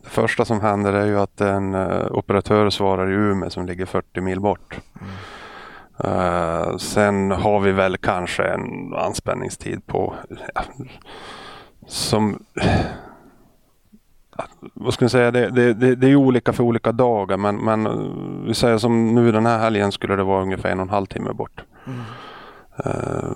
Det 0.03 0.09
första 0.11 0.45
som 0.45 0.61
händer 0.61 0.93
är 0.93 1.07
ju 1.07 1.19
att 1.21 1.41
en 1.41 1.75
eh, 1.75 2.07
operatör 2.11 2.71
svarar 2.71 3.11
i 3.11 3.15
Umeå 3.15 3.51
som 3.51 3.67
ligger 3.67 3.87
40 3.87 4.21
mil 4.21 4.41
bort. 4.41 4.79
Eh, 6.05 6.77
sen 6.77 7.31
har 7.31 7.61
vi 7.61 7.73
väl 7.73 7.97
kanske 7.97 8.45
en 8.45 8.95
anspänningstid 8.95 9.87
på 9.87 10.15
ja, 10.55 10.63
som 11.87 12.45
vad 14.75 14.95
ska 14.95 15.05
jag 15.05 15.11
säga, 15.11 15.31
det, 15.31 15.51
det, 15.51 15.75
det, 15.75 15.95
det 15.95 16.09
är 16.11 16.17
olika 16.17 16.53
för 16.53 16.65
olika 16.65 16.93
dagar 16.93 17.37
men, 17.37 17.57
men 17.57 17.89
vi 18.47 18.55
säger 18.55 18.79
som 18.79 19.15
nu 19.15 19.33
den 19.33 19.47
här 19.47 19.59
helgen 19.59 19.93
skulle 19.93 20.17
det 20.17 20.23
vara 20.23 20.43
ungefär 20.43 20.71
en 20.71 20.79
och 20.81 20.83
en 20.87 20.91
halv 20.91 21.07
timme 21.07 21.33
bort. 21.33 21.65
Mm. 21.87 22.01
Eh, 22.85 23.31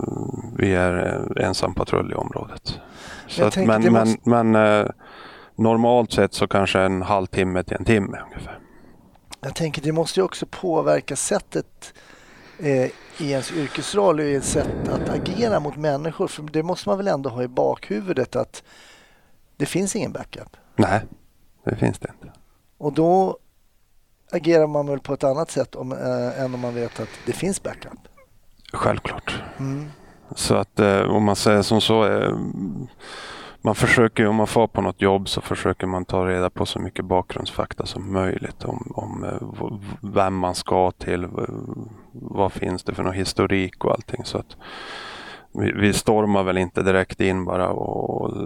vi 0.57 0.75
är 0.75 1.25
eh, 1.37 1.47
ensam 1.47 1.75
patrull 1.75 2.13
i 2.13 2.15
området. 2.15 2.81
Så 3.27 3.45
att, 3.45 3.57
men 3.57 3.83
det 3.83 3.91
men, 3.91 4.09
måste- 4.09 4.31
men 4.31 4.55
eh, 4.55 4.87
normalt 5.57 6.13
sett 6.13 6.35
så 6.35 6.47
kanske 6.47 6.81
en 6.81 7.03
halvtimme 7.03 7.63
till 7.63 7.77
en 7.77 7.85
timme 7.85 8.19
ungefär. 8.27 8.59
Jag 9.41 9.55
tänker 9.55 9.83
det 9.83 9.93
måste 9.93 10.21
ju 10.21 10.25
också 10.25 10.47
påverka 10.51 11.17
sättet 11.17 11.95
eh, 12.63 12.91
i 13.19 13.31
ens 13.31 13.53
yrkesroll 13.53 14.21
och 14.21 14.25
i 14.25 14.35
ett 14.35 14.45
sätt 14.45 14.89
att 14.89 15.09
agera 15.09 15.61
mot 15.61 15.77
människor. 15.77 16.29
För 16.29 16.43
det 16.43 16.63
måste 16.63 16.89
man 16.89 16.99
väl 16.99 17.09
ändå 17.09 17.31
ha 17.31 17.43
i 17.43 17.49
bakhuvudet 17.49 18.37
att 18.37 18.63
det 19.57 19.67
finns 19.67 19.97
ingen 19.97 20.13
backup. 20.13 20.57
Nej, 20.77 21.01
det 21.65 21.77
finns 21.77 21.99
det 21.99 22.09
inte. 22.09 22.39
Och 22.79 22.93
då 22.93 23.39
agerar 24.31 24.67
man 24.67 24.87
väl 24.87 25.01
på 25.01 25.15
ett 25.15 25.25
annat 25.25 25.51
sätt 25.51 25.75
om, 25.75 25.93
eh, 25.93 26.41
än 26.41 26.55
om 26.55 26.61
man 26.61 26.75
vet 26.75 27.01
att 27.01 27.09
det 27.27 27.33
finns 27.33 27.63
backup. 27.63 27.99
Självklart. 28.73 29.43
Mm. 29.59 29.91
Så 30.37 30.55
att 30.55 30.81
eh, 30.81 31.01
om 31.01 31.25
man 31.25 31.37
säger 31.37 31.63
som 31.63 31.81
så. 31.81 32.05
Man 33.65 33.75
försöker, 33.75 34.27
om 34.27 34.37
man 34.37 34.47
får 34.47 34.67
på 34.67 34.81
något 34.81 35.03
jobb 35.03 35.29
så 35.29 35.41
försöker 35.41 35.87
man 35.87 36.05
ta 36.05 36.27
reda 36.27 36.51
på 36.51 36.67
så 36.67 36.79
mycket 36.79 37.05
bakgrundsfakta 37.05 37.87
som 37.87 38.13
möjligt 38.13 38.65
om, 38.65 38.93
om 38.95 39.25
eh, 39.25 39.79
vem 40.01 40.35
man 40.35 40.55
ska 40.55 40.91
till, 40.91 41.29
vad 42.13 42.53
finns 42.53 42.85
det 42.85 42.95
för 42.95 43.03
någon 43.03 43.13
historik 43.13 43.85
och 43.85 43.93
allting. 43.93 44.25
Så 44.25 44.39
att 44.39 44.57
vi, 45.53 45.73
vi 45.73 45.93
stormar 45.93 46.43
väl 46.43 46.59
inte 46.59 46.83
direkt 46.83 47.21
in 47.21 47.45
bara 47.45 47.69
och 47.69 48.37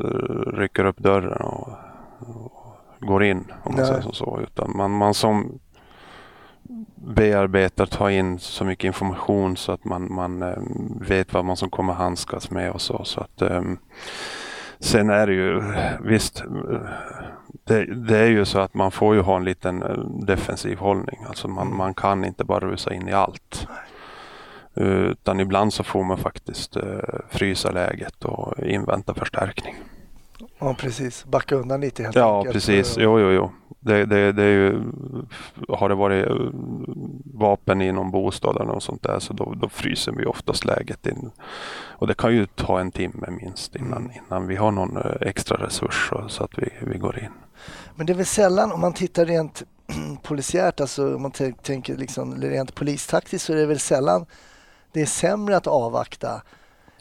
rycker 0.59 0.85
upp 0.85 0.99
dörren 0.99 1.43
och, 1.43 1.69
och 2.19 2.77
går 3.01 3.25
in 3.25 3.39
om 3.39 3.73
man 3.73 3.75
Nej. 3.77 3.87
säger 3.87 4.01
som 4.01 4.13
så. 4.13 4.41
Utan 4.43 4.77
man, 4.77 4.91
man 4.91 5.15
som 5.15 5.59
bearbetar, 6.95 7.87
tar 7.87 8.11
in 8.11 8.39
så 8.39 8.65
mycket 8.65 8.85
information 8.85 9.57
så 9.57 9.73
att 9.73 9.85
man, 9.85 10.15
man 10.15 10.43
eh, 10.43 10.63
vet 11.01 11.33
vad 11.33 11.45
man 11.45 11.57
som 11.57 11.71
kommer 11.71 11.93
handskas 11.93 12.51
med 12.51 12.71
och 12.71 12.81
så. 12.81 13.05
så 13.05 13.21
att, 13.21 13.43
eh, 13.43 13.63
sen 14.79 15.11
är 15.11 15.27
det 15.27 15.33
ju 15.33 15.63
visst, 16.01 16.45
det, 17.65 17.85
det 17.95 18.19
är 18.19 18.29
ju 18.29 18.45
så 18.45 18.59
att 18.59 18.75
man 18.75 18.91
får 18.91 19.15
ju 19.15 19.21
ha 19.21 19.37
en 19.37 19.45
liten 19.45 19.83
eh, 19.83 19.99
defensiv 20.27 20.79
hållning. 20.79 21.19
Alltså 21.29 21.49
man, 21.49 21.77
man 21.77 21.95
kan 21.95 22.25
inte 22.25 22.45
bara 22.45 22.61
rusa 22.61 22.95
in 22.95 23.09
i 23.09 23.13
allt. 23.13 23.69
Utan 24.75 25.41
ibland 25.41 25.73
så 25.73 25.85
får 25.85 26.05
man 26.05 26.19
faktiskt 26.19 26.77
eh, 26.77 26.99
frysa 27.31 27.71
läget 27.71 28.25
och 28.25 28.59
invänta 28.59 29.15
förstärkning. 29.15 29.75
Ja, 30.59 30.75
precis. 30.79 31.25
Backa 31.25 31.55
undan 31.57 31.81
lite 31.81 32.03
helt 32.03 32.17
Ja, 32.17 32.37
enkelt. 32.39 32.53
precis. 32.55 32.97
Jo, 32.99 33.21
jo, 33.21 33.31
jo. 33.31 33.51
Det, 33.81 34.05
det, 34.05 34.33
det 34.33 34.43
är 34.43 34.49
ju, 34.53 34.83
har 35.69 35.89
det 35.89 35.95
varit 35.95 36.27
eh, 36.27 36.37
vapen 37.35 37.83
i 37.83 37.93
någon 37.93 38.11
bostad 38.11 38.57
eller 38.57 38.65
något 38.73 38.83
sånt 38.83 39.03
där 39.03 39.19
så 39.19 39.33
då, 39.33 39.55
då 39.57 39.69
fryser 39.69 40.13
vi 40.13 40.27
oftast 40.27 40.65
läget 40.65 41.07
in. 41.07 41.31
Och 41.89 42.07
det 42.07 42.15
kan 42.15 42.35
ju 42.35 42.47
ta 42.47 42.81
en 42.81 42.91
timme 42.91 43.27
minst 43.31 43.77
innan, 43.77 43.99
Mm. 44.03 44.11
innan 44.29 44.47
vi 44.47 44.57
har 44.57 44.71
någon 44.71 44.97
eh, 44.97 45.03
extra 45.21 45.57
resurs 45.67 46.11
så, 46.29 46.45
att 46.45 46.59
vi, 46.59 46.69
vi 46.81 46.99
går 46.99 47.19
in. 47.19 47.31
Men 47.95 48.07
det 48.07 48.13
är 48.13 48.15
väl 48.15 48.27
sällan, 48.27 48.73
om 48.73 48.81
man 48.81 48.93
tittar 48.93 49.25
rent 49.27 49.63
polisiärt, 50.23 50.81
alltså 50.81 51.15
om 51.17 51.23
man 51.23 51.31
tänker 51.63 51.97
liksom 51.97 52.35
rent 52.41 52.75
polistaktiskt 52.75 53.45
så 53.45 53.53
är 53.53 53.57
det 53.57 53.67
väl 53.67 53.79
sällan 53.79 54.27
det 54.93 55.01
är 55.03 55.07
sämre 55.07 55.57
att 55.57 55.67
avvakta. 55.67 56.43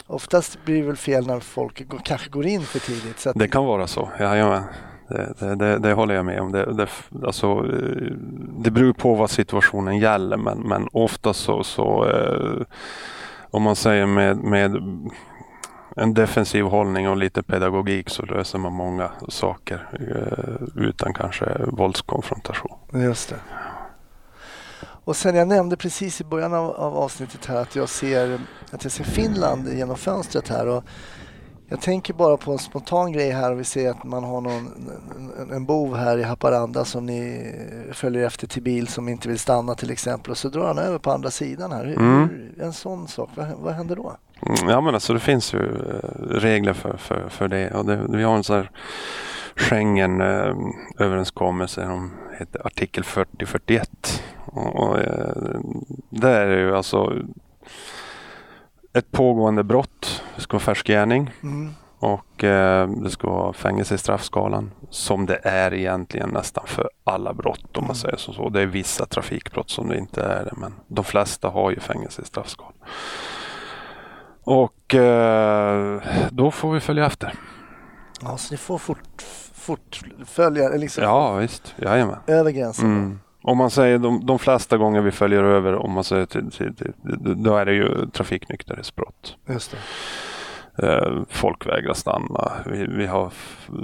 Oftast 0.07 0.65
blir 0.65 0.81
det 0.81 0.88
väl 0.88 0.95
fel 0.95 1.27
när 1.27 1.39
folk 1.39 1.88
går, 1.88 2.00
kanske 2.03 2.29
går 2.29 2.45
in 2.45 2.62
för 2.62 2.79
tidigt. 2.79 3.19
Så 3.19 3.29
att, 3.29 3.39
Det 3.39 3.47
kan 3.47 3.65
vara 3.65 3.88
så, 3.88 4.09
jajamän. 4.19 4.63
Det, 5.07 5.33
det, 5.39 5.55
det, 5.55 5.79
det 5.79 5.93
håller 5.93 6.15
jag 6.15 6.25
med 6.25 6.41
om. 6.41 6.51
Det, 6.51 6.74
det, 6.74 6.88
alltså, 7.25 7.47
eh, 7.47 8.12
det 8.57 8.71
beror 8.71 8.93
på 8.93 9.15
vad 9.15 9.29
situationen 9.29 9.97
gäller 9.97 10.38
men, 10.38 10.59
men 10.59 10.88
ofta 10.91 11.33
så, 11.33 11.63
så 11.63 12.09
eh, 12.09 12.62
om 13.51 13.63
man 13.63 13.75
säger 13.75 14.05
med, 14.05 14.38
med 14.38 14.81
en 15.95 16.13
defensiv 16.13 16.65
hållning 16.65 17.09
och 17.09 17.17
lite 17.17 17.43
pedagogik 17.43 18.09
så 18.09 18.25
löser 18.25 18.59
man 18.59 18.74
många 18.74 19.12
saker 19.29 19.88
eh, 19.93 20.83
utan 20.83 21.13
kanske 21.13 21.45
våldskonfrontation. 21.67 22.77
Just 22.93 23.29
det. 23.29 23.35
Och 25.05 25.15
sen 25.15 25.35
jag 25.35 25.47
nämnde 25.47 25.77
precis 25.77 26.21
i 26.21 26.24
början 26.24 26.53
av, 26.53 26.71
av 26.71 26.97
avsnittet 26.97 27.45
här 27.45 27.55
att 27.62 27.75
jag 27.75 27.89
ser 27.89 28.39
att 28.71 28.83
jag 28.83 28.91
ser 28.91 29.03
Finland 29.03 29.74
genom 29.74 29.97
fönstret 29.97 30.47
här 30.50 30.67
och 30.67 30.83
jag 31.67 31.81
tänker 31.81 32.13
bara 32.13 32.38
på 32.38 32.51
en 32.51 32.57
spontan 32.57 33.12
grej 33.12 33.31
här 33.31 33.51
och 33.51 33.59
vi 33.59 33.63
ser 33.63 33.89
att 33.89 34.03
man 34.03 34.24
har 34.24 34.41
någon, 34.41 34.71
en, 35.39 35.51
en 35.51 35.65
bov 35.65 35.95
här 35.95 36.17
i 36.17 36.24
Haparanda 36.24 36.85
som 36.85 37.05
ni 37.05 37.53
följer 37.93 38.25
efter 38.25 38.47
till 38.47 38.62
bil 38.63 38.88
som 38.88 39.09
inte 39.09 39.27
vill 39.27 39.39
stanna 39.39 39.75
till 39.75 39.91
exempel 39.91 40.31
och 40.31 40.38
så 40.38 40.50
drar 40.50 40.67
han 40.67 40.77
över 40.77 40.97
på 40.97 41.12
andra 41.12 41.31
sidan 41.31 41.71
här. 41.71 41.85
Hur, 41.85 41.97
Mm. 41.97 42.29
en 42.62 42.74
sån 42.74 43.07
sak, 43.07 43.29
vad, 43.35 43.47
vad 43.59 43.74
händer 43.74 43.95
då? 43.95 44.15
Mm, 44.41 44.69
Ja 44.69 44.81
men 44.81 44.93
alltså 44.93 45.13
det 45.13 45.19
finns 45.19 45.53
ju 45.53 45.59
eh, 45.59 46.09
regler 46.19 46.74
för, 46.74 46.97
för, 46.97 47.29
för 47.29 47.47
det 47.47 47.71
och 47.71 47.85
det, 47.85 48.05
vi 48.09 48.24
har 48.24 48.35
en 48.35 48.43
sån 48.43 48.55
här 48.55 48.71
Schengen 49.55 50.21
eh, 50.21 50.55
de 51.75 52.12
heter 52.39 52.67
artikel 52.67 53.03
4041. 53.03 54.24
Och, 54.55 55.00
eh, 55.00 55.59
där 56.09 56.41
är 56.41 56.55
det 56.55 56.62
ju 56.62 56.75
alltså 56.75 57.13
ett 58.93 59.12
pågående 59.12 59.63
brott, 59.63 60.24
det 60.35 60.41
ska 60.41 60.53
vara 60.57 60.63
färsk 60.63 60.88
gärning 60.88 61.31
Mm. 61.43 61.74
och 62.00 62.43
eh, 62.43 62.88
det 62.89 63.09
ska 63.09 63.29
vara 63.29 63.53
fängelse 63.53 63.95
i 63.95 63.97
straffskalan 63.97 64.71
som 64.89 65.25
det 65.25 65.39
är 65.43 65.74
egentligen 65.74 66.29
nästan 66.29 66.63
för 66.67 66.89
alla 67.03 67.33
brott 67.33 67.77
om 67.77 67.83
man 67.83 67.85
Mm. 67.85 67.95
säger 67.95 68.17
så. 68.17 68.33
så. 68.33 68.50
Det 68.50 68.62
är 68.62 68.65
vissa 68.65 69.05
trafikbrott 69.05 69.69
som 69.69 69.88
det 69.89 69.97
inte 69.97 70.24
är 70.24 70.43
det 70.45 70.53
men 70.57 70.74
de 70.88 71.03
flesta 71.03 71.50
har 71.50 71.71
ju 71.71 71.79
fängelse 71.79 72.21
i 72.21 72.25
straffskalan. 72.25 72.74
Och 74.43 74.95
eh, 74.95 76.01
då 76.31 76.51
får 76.51 76.71
vi 76.74 76.79
följa 76.79 77.05
efter. 77.05 77.33
Ja, 78.21 78.38
så 78.38 78.53
ni 78.53 78.57
får 78.57 78.77
fort, 78.77 79.21
fort 79.53 80.01
följa 80.25 80.69
liksom 80.69 81.03
Ja 81.03 81.35
visst, 81.35 81.75
jajamän. 81.77 82.17
över 82.27 82.51
gränsen. 82.51 82.85
Mm. 82.85 83.19
Om 83.47 83.57
man 83.57 83.69
säger 83.69 83.99
de, 83.99 84.25
de 84.25 84.39
flesta 84.39 84.77
gånger 84.77 85.01
vi 85.01 85.11
följer 85.11 85.43
över, 85.43 85.75
om 85.75 85.91
man 85.91 86.03
säger 86.03 86.25
till, 86.25 86.51
till, 86.51 86.75
till, 86.75 86.93
då 87.43 87.55
är 87.55 87.65
det 87.65 87.73
ju 87.73 88.09
trafiknykterhetsbrott. 88.09 89.37
Just 89.47 89.71
det. 89.71 89.77
Eh, 90.77 91.21
folk 91.29 91.67
vägrar 91.67 91.93
stanna. 91.93 92.51
Vi, 92.65 92.85
vi 92.87 93.05
har 93.05 93.31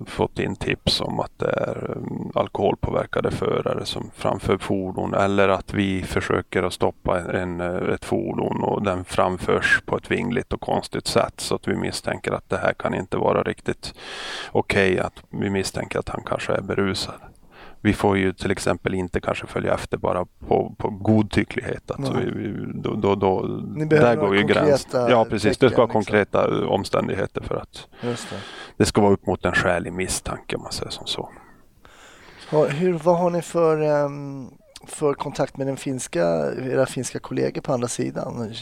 fått 0.06 0.40
in 0.40 0.56
tips 0.56 1.02
om 1.02 1.20
att 1.20 1.40
det 1.40 1.50
är 1.50 1.92
um, 1.92 2.32
alkoholpåverkade 2.36 3.32
förare 3.32 3.86
som 3.86 4.12
framför 4.16 4.58
fordon 4.58 5.14
eller 5.14 5.50
att 5.50 5.74
vi 5.74 6.04
försöker 6.04 6.64
att 6.64 6.74
stoppa 6.74 7.20
en, 7.20 7.62
eh, 7.62 7.94
ett 7.94 8.06
fordon 8.06 8.64
och 8.64 8.84
den 8.84 9.06
framförs 9.06 9.82
på 9.86 9.98
ett 9.98 10.12
vingligt 10.12 10.54
och 10.54 10.62
konstigt 10.62 11.08
sätt 11.08 11.34
så 11.40 11.56
att 11.56 11.68
vi 11.68 11.76
misstänker 11.76 12.32
att 12.32 12.50
det 12.50 12.58
här 12.58 12.74
kan 12.74 12.96
inte 12.96 13.18
vara 13.18 13.44
riktigt 13.44 13.94
okej. 14.52 15.00
att 15.00 15.24
vi 15.30 15.50
misstänker 15.50 16.00
att 16.00 16.10
han 16.10 16.24
kanske 16.26 16.54
är 16.54 16.62
berusad. 16.62 17.31
Vi 17.84 17.94
får 17.94 18.18
ju 18.18 18.34
till 18.34 18.52
exempel 18.52 18.94
inte 18.94 19.22
kanske 19.22 19.48
följa 19.48 19.74
efter 19.74 19.98
bara 19.98 20.26
på, 20.26 20.76
på 20.78 20.90
godtycklighet. 20.90 21.92
Alltså 21.92 22.14
Nej. 22.14 22.32
vi, 22.36 22.54
då, 22.74 22.96
då, 22.96 23.16
då, 23.16 23.48
där 23.86 24.16
går 24.16 24.38
ju 24.38 24.44
gränsen. 24.44 25.10
Ja 25.10 25.26
precis, 25.26 25.44
det 25.44 25.54
tecken, 25.54 25.70
ska 25.70 25.78
vara 25.78 25.86
liksom. 25.86 26.04
konkreta 26.04 26.62
eh, 26.62 26.72
omständigheter 26.72 27.42
för 27.42 27.56
att 27.56 27.88
Just 28.02 28.30
det. 28.30 28.36
det 28.78 28.86
ska 28.86 29.02
vara 29.02 29.14
upp 29.14 29.26
mot 29.28 29.46
en 29.46 29.54
skälig 29.54 29.94
misstanke 29.94 30.56
om 30.56 30.64
man 30.64 30.72
säger 30.72 30.92
som 30.92 31.08
så. 31.08 31.30
Hur, 32.70 32.94
vad 32.94 33.18
har 33.18 33.30
ni 33.30 33.42
för, 33.42 33.82
ehm, 33.82 34.48
för 34.88 35.14
kontakt 35.14 35.58
med 35.58 35.68
den 35.68 35.78
finska, 35.78 36.24
era 36.54 36.86
finska 36.86 37.20
kollegor 37.20 37.62
på 37.62 37.74
andra 37.74 37.88
sidan? 37.88 38.54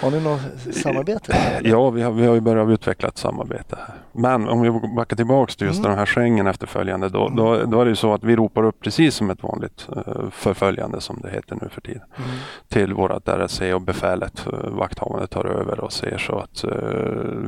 Har 0.00 0.10
ni 0.10 0.20
något 0.20 0.40
samarbete? 0.74 1.36
Ja, 1.62 1.90
vi 1.90 2.02
har, 2.02 2.12
vi 2.12 2.26
har 2.26 2.34
ju 2.34 2.40
börjat 2.40 2.68
utveckla 2.68 3.08
ett 3.08 3.18
samarbete 3.18 3.76
här. 3.86 3.94
Men 4.12 4.48
om 4.48 4.60
vi 4.60 4.70
backar 4.96 5.16
tillbaks 5.16 5.56
till 5.56 5.66
just 5.66 5.78
Mm. 5.78 5.90
den 5.90 5.98
här 5.98 6.06
Schengen 6.06 6.46
efterföljande 6.46 7.08
då, 7.08 7.28
då, 7.28 7.64
då 7.64 7.80
är 7.80 7.84
det 7.84 7.88
ju 7.88 7.96
så 7.96 8.14
att 8.14 8.24
vi 8.24 8.36
ropar 8.36 8.62
upp 8.64 8.80
precis 8.80 9.14
som 9.14 9.30
ett 9.30 9.42
vanligt 9.42 9.88
eh, 9.96 10.30
förföljande 10.30 11.00
som 11.00 11.20
det 11.22 11.30
heter 11.30 11.58
nu 11.62 11.68
för 11.68 11.80
tiden. 11.80 12.02
Mm. 12.16 12.30
till 12.68 12.94
vårat 12.94 13.28
RSC 13.28 13.60
och 13.74 13.80
befälet, 13.80 14.46
eh, 14.46 14.68
vakthavande 14.70 15.26
tar 15.26 15.44
över 15.44 15.80
och 15.80 15.92
ser 15.92 16.18
så 16.18 16.38
att 16.38 16.64
eh, 16.64 16.70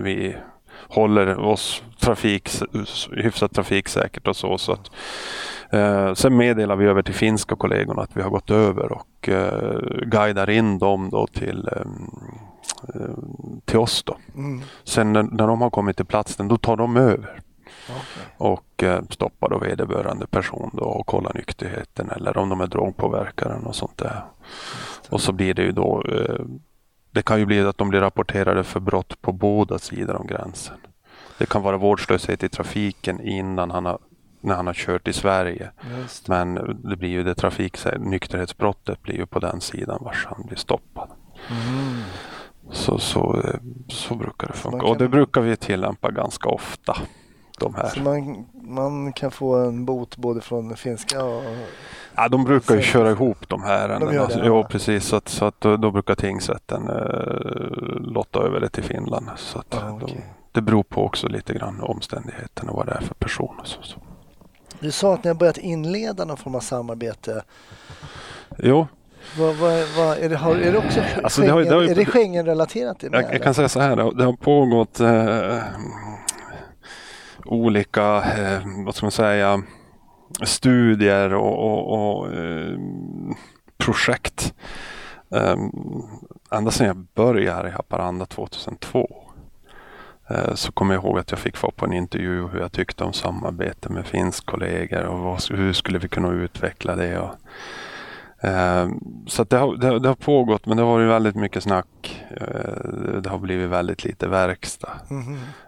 vi 0.02 0.36
håller 0.88 1.38
oss 1.38 1.82
trafik, 2.00 2.50
hyfsat 3.12 3.54
trafiksäkert 3.54 4.28
och 4.28 4.36
så. 4.36 4.58
så 4.58 4.72
att, 4.72 4.90
eh, 5.70 6.14
sen 6.14 6.36
meddelar 6.36 6.76
vi 6.76 6.86
över 6.86 7.02
till 7.02 7.14
finska 7.14 7.56
kollegorna 7.56 8.02
att 8.02 8.16
vi 8.16 8.22
har 8.22 8.30
gått 8.30 8.50
över 8.50 8.92
och 8.92 9.28
eh, 9.28 9.80
guidar 10.06 10.50
in 10.50 10.78
dem 10.78 11.10
då 11.10 11.26
till, 11.26 11.68
ehm, 11.76 12.10
eh, 12.94 13.16
till 13.64 13.78
oss. 13.78 14.02
Då. 14.02 14.16
Mm. 14.34 14.60
Sen 14.84 15.12
när, 15.12 15.22
när 15.22 15.46
de 15.46 15.60
har 15.60 15.70
kommit 15.70 15.96
till 15.96 16.06
platsen 16.06 16.48
då 16.48 16.56
tar 16.58 16.76
de 16.76 16.96
över 16.96 17.40
Okej. 17.88 18.22
och 18.36 18.82
eh, 18.82 19.02
stoppar 19.10 19.48
då 19.48 19.58
vederbörande 19.58 20.26
person 20.26 20.70
då 20.72 20.84
och 20.84 21.06
kollar 21.06 21.34
nykterheten 21.34 22.10
eller 22.10 22.36
om 22.36 22.48
de 22.48 22.60
är 22.60 22.66
drogpåverkade 22.66 23.54
och 23.54 23.76
sånt 23.76 23.98
där. 23.98 24.24
Och 25.08 25.20
så 25.20 25.32
blir 25.32 25.54
det 25.54 25.62
ju 25.62 25.72
då, 25.72 26.02
eh, 26.08 26.44
det 27.16 27.22
kan 27.22 27.38
ju 27.38 27.46
bli 27.46 27.61
att 27.61 27.79
de 27.79 27.88
blir 27.88 28.00
rapporterade 28.00 28.64
för 28.64 28.81
brott 28.81 29.22
på 29.22 29.33
båda 29.33 29.79
sidor 29.79 30.16
om 30.16 30.26
gränsen. 30.26 30.76
Det 31.38 31.46
kan 31.46 31.62
vara 31.62 31.76
vårdslöshet 31.76 32.42
i 32.42 32.48
trafiken 32.48 33.20
innan 33.20 33.70
han 33.70 33.85
har, 33.85 33.98
när 34.40 34.55
han 34.55 34.66
har 34.66 34.74
kört 34.74 35.09
i 35.09 35.12
Sverige. 35.12 35.70
Det. 35.81 36.29
Men 36.29 36.55
det 36.90 36.96
blir 36.96 37.09
ju 37.09 37.22
det 37.22 37.35
trafik, 37.35 37.79
nykterhetsbrottet 37.98 39.02
blir 39.02 39.14
ju 39.14 39.26
på 39.26 39.38
den 39.38 39.61
sidan 39.61 39.98
vars 40.00 40.26
han 40.26 40.46
blir 40.46 40.57
stoppad. 40.57 41.09
Mm. 41.50 42.02
Så, 42.70 42.98
så, 42.98 43.42
eh, 43.44 43.61
så 43.88 44.14
brukar 44.14 44.46
det 44.46 44.52
funka. 44.52 44.87
Och 44.87 44.98
det 44.98 45.09
brukar 45.09 45.40
vi 45.40 45.57
tillämpa 45.57 46.11
ganska 46.11 46.48
ofta. 46.48 46.96
De 47.59 47.75
här. 47.75 47.88
Så 47.88 48.01
man, 48.01 48.47
man 48.53 49.12
kan 49.12 49.31
få 49.31 49.55
en 49.57 49.85
bot 49.85 50.16
både 50.16 50.40
från 50.40 50.77
finska 50.77 51.25
och... 51.25 51.42
Ja, 52.16 52.29
de 52.29 52.45
brukar 52.45 52.75
ju 52.75 52.83
köra 52.83 53.11
ihop 53.11 53.49
de 53.49 53.62
här. 53.62 53.88
De 53.88 54.03
gör 54.03 54.12
det, 54.12 54.21
alltså, 54.21 54.45
ja. 54.45 54.62
precis. 54.64 55.05
Så 55.05 55.16
att, 55.16 55.29
så 55.29 55.45
att 55.45 55.61
då, 55.61 55.77
då 55.77 55.90
brukar 55.90 56.14
tingsrätten 56.14 56.88
eh, 56.88 58.01
lotta 58.12 58.38
över 58.38 58.61
det 58.61 58.69
till 58.69 58.85
Finland. 58.85 59.27
Så 59.37 59.59
att, 59.59 59.66
Ja, 59.71 59.97
då, 60.01 60.05
okej. 60.07 60.25
det 60.53 60.61
beror 60.61 60.83
på 60.83 61.05
också 61.05 61.29
lite 61.29 61.55
grann 61.55 61.81
omständigheterna 61.83 62.71
och 62.71 62.77
vad 62.77 62.87
det 62.87 62.92
är 62.92 63.01
för 63.01 63.14
person. 63.14 63.57
och 63.61 63.66
Så, 63.66 63.83
så. 63.83 63.99
Du 64.81 64.90
sa 64.90 65.14
att 65.14 65.25
ni 65.25 65.29
har 65.29 65.35
börjat 65.35 65.59
inleda 65.59 66.25
någon 66.25 66.37
form 66.37 66.55
av 66.55 66.61
samarbete. 66.61 67.42
Jo, 68.59 68.87
Vad, 69.38 69.55
vad, 69.57 69.73
vad, 69.97 70.19
är, 70.19 70.29
det, 70.29 70.37
har, 70.37 70.55
är 70.57 70.73
det 70.73 70.79
också 70.79 71.01
Alltså, 71.25 71.40
det 71.42 71.49
har- 71.49 71.62
det 71.64 71.71
har 71.75 71.81
ju- 71.83 71.87
Schengen- 71.87 71.90
är 71.90 71.95
det 71.95 72.05
Schengen-relaterat? 72.11 73.03
jag, 73.03 73.14
jag 73.35 73.42
kan 73.42 73.55
säga 73.55 73.69
så 73.69 73.81
här. 73.81 73.97
Det 73.97 74.03
har, 74.03 74.12
det 74.12 74.25
har 74.25 74.33
pågått 74.33 75.01
eh, 75.01 75.59
olika, 77.48 78.22
eh, 78.22 78.62
vad 78.85 78.94
ska 78.94 79.06
man 79.06 79.11
säga, 79.11 79.62
studier 80.44 81.35
och, 81.35 81.59
och, 81.59 82.18
och 82.18 82.35
eh, 82.35 82.78
projekt. 83.78 84.54
Eh, 85.30 85.56
ända 86.50 86.70
sedan 86.70 86.87
jag 86.87 86.96
började 86.96 87.56
här 87.56 87.68
i 87.68 87.70
Haparanda 87.70 88.26
2002 88.26 89.24
eh, 90.30 90.54
så 90.54 90.72
kommer 90.72 90.94
jag 90.94 91.04
ihåg 91.04 91.18
att 91.18 91.30
jag 91.30 91.40
fick 91.40 91.56
få 91.56 91.70
på 91.70 91.85
en 91.85 91.92
intervju 91.92 92.48
hur 92.48 92.61
jag 92.61 92.72
tyckte 92.72 93.04
om 93.04 93.12
samarbete 93.12 93.88
med 93.88 94.06
finsk 94.06 94.46
kollegor 94.46 95.02
och 95.02 95.18
vad, 95.18 95.50
hur 95.50 95.72
skulle 95.72 95.98
vi 95.98 96.09
kunna 96.09 96.32
utveckla 96.32 96.96
det. 96.96 97.18
Och, 97.18 97.30
så 99.27 99.42
att 99.42 99.51
det, 99.51 99.57
har, 99.57 99.77
det, 99.77 99.99
det 99.99 100.09
har 100.09 100.14
pågått 100.14 100.66
men 100.66 100.77
det 100.77 100.83
har 100.83 100.90
varit 100.90 101.09
väldigt 101.11 101.37
mycket 101.37 101.62
snack. 101.62 102.25
Eh, 102.31 102.90
det 103.22 103.29
har 103.31 103.38
blivit 103.38 103.70
väldigt 103.70 104.05
lite 104.05 104.29
verkstad. 104.29 104.92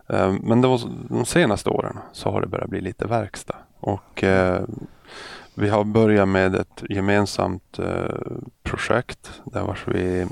Eh, 0.08 0.32
Men 0.42 0.60
var, 0.68 0.80
de 1.08 1.24
senaste 1.24 1.70
åren 1.70 1.98
så 2.12 2.30
har 2.30 2.40
det 2.40 2.46
börjat 2.46 2.70
bli 2.70 2.80
lite 2.80 3.06
verkstad. 3.06 3.56
Och 3.80 4.24
eh, 4.24 4.62
vi 5.54 5.68
har 5.68 5.84
börjat 5.84 6.28
med 6.28 6.54
ett 6.54 6.82
gemensamt 6.88 7.78
eh, 7.78 8.14
projekt 8.62 9.40
där 9.44 9.64
vi 9.86 10.26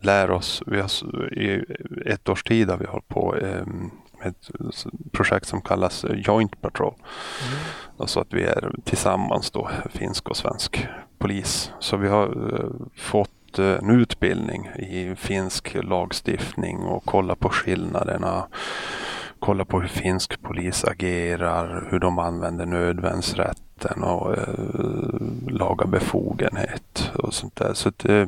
lär 0.00 0.30
oss. 0.30 0.62
Vi 0.66 0.80
har, 0.80 0.90
I 1.38 1.64
ett 2.06 2.28
års 2.28 2.42
tid 2.42 2.70
har 2.70 2.76
vi 2.78 2.86
hållit 2.86 3.08
på 3.08 3.36
eh, 3.36 3.66
med 3.66 3.90
ett 4.22 4.50
projekt 5.12 5.46
som 5.46 5.60
kallas 5.60 6.04
Joint 6.14 6.60
Patrol. 6.60 6.94
Mm. 6.94 7.58
Alltså 7.98 8.20
att 8.20 8.32
vi 8.34 8.42
är 8.42 8.72
tillsammans 8.84 9.50
då, 9.50 9.70
finsk 9.90 10.28
och 10.28 10.36
svensk 10.36 10.86
polis. 11.18 11.72
Så 11.80 11.96
vi 11.96 12.08
har 12.08 12.26
eh, 12.26 12.70
fått 12.96 13.58
eh, 13.58 13.66
en 13.66 13.90
utbildning 13.90 14.66
i 14.66 15.14
finsk 15.16 15.76
lagstiftning 15.82 16.78
och 16.78 17.04
kolla 17.04 17.34
på 17.34 17.48
skillnaderna. 17.48 18.46
Kolla 19.38 19.64
på 19.64 19.80
hur 19.80 19.88
finsk 19.88 20.42
polis 20.42 20.84
agerar, 20.84 21.88
hur 21.90 21.98
de 21.98 22.18
använder 22.18 22.66
nödvärnsrätten 22.66 24.02
och 24.02 24.38
eh, 24.38 24.48
laga 25.48 25.86
befogenhet 25.86 27.12
och 27.14 27.34
sånt 27.34 27.56
där. 27.56 27.74
Så 27.74 27.88
att, 27.88 28.04
eh, 28.04 28.26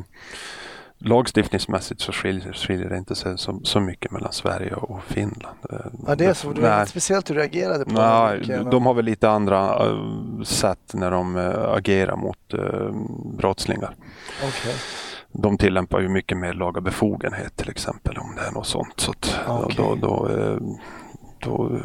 lagstiftningsmässigt 1.01 2.01
så 2.01 2.13
skiljer, 2.13 2.53
skiljer 2.53 2.89
det 2.89 2.97
inte 2.97 3.15
sig 3.15 3.39
så, 3.39 3.61
så 3.65 3.81
mycket 3.81 4.11
mellan 4.11 4.33
Sverige 4.33 4.75
och 4.75 5.03
Finland. 5.05 5.57
Eh, 5.73 5.77
Ja, 6.07 6.15
det 6.15 6.25
är 6.25 6.35
så. 6.35 6.53
Det 6.53 6.61
var 6.61 6.85
speciellt 6.85 7.31
hur 7.31 7.35
du 7.35 7.41
reagerade 7.41 7.85
på 7.85 7.91
Nej, 7.93 8.41
det. 8.47 8.71
de 8.71 8.87
har 8.87 8.95
väl 8.95 9.05
lite 9.05 9.31
andra 9.31 9.87
eh, 9.87 10.43
sätt 10.45 10.91
när 10.95 11.11
de 11.11 11.37
eh, 11.37 11.71
agerar 11.73 12.17
mot 12.17 12.55
brottslingar. 13.39 13.95
Okej. 14.49 14.75
De 15.33 15.59
tillämpar 15.59 16.01
ju 16.01 16.09
mycket 16.09 16.39
mer 16.39 16.53
laga 16.53 16.81
befogenhet 16.81 17.57
till 17.57 17.71
exempel 17.71 18.19
om 18.19 18.35
det 18.37 18.43
är 18.43 18.51
något 18.53 18.67
sånt. 18.67 19.01
Så 19.01 19.13
Okej. 19.49 19.75
då, 19.77 19.95
då, 19.95 20.29
då 21.39 21.77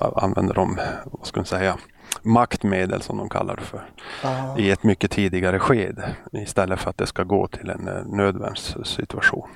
eh, 0.00 0.08
använder 0.16 0.54
de, 0.54 0.78
vad 1.04 1.26
ska 1.26 1.40
man 1.40 1.46
säga, 1.46 1.76
maktmedel 2.24 3.02
som 3.02 3.18
de 3.18 3.28
kallar 3.28 3.56
det 3.56 3.62
för 3.62 3.82
Ah. 4.22 4.58
i 4.58 4.70
ett 4.70 4.82
mycket 4.82 5.10
tidigare 5.10 5.58
skede 5.58 6.16
istället 6.32 6.80
för 6.80 6.90
att 6.90 6.98
det 6.98 7.06
ska 7.06 7.22
gå 7.22 7.46
till 7.48 7.70
en 7.70 7.88
eh, 7.88 8.04
nödvärnssituation. 8.06 9.48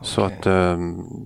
Så 0.00 0.24
Okej. 0.24 0.36
att 0.38 0.46
eh, 0.46 0.78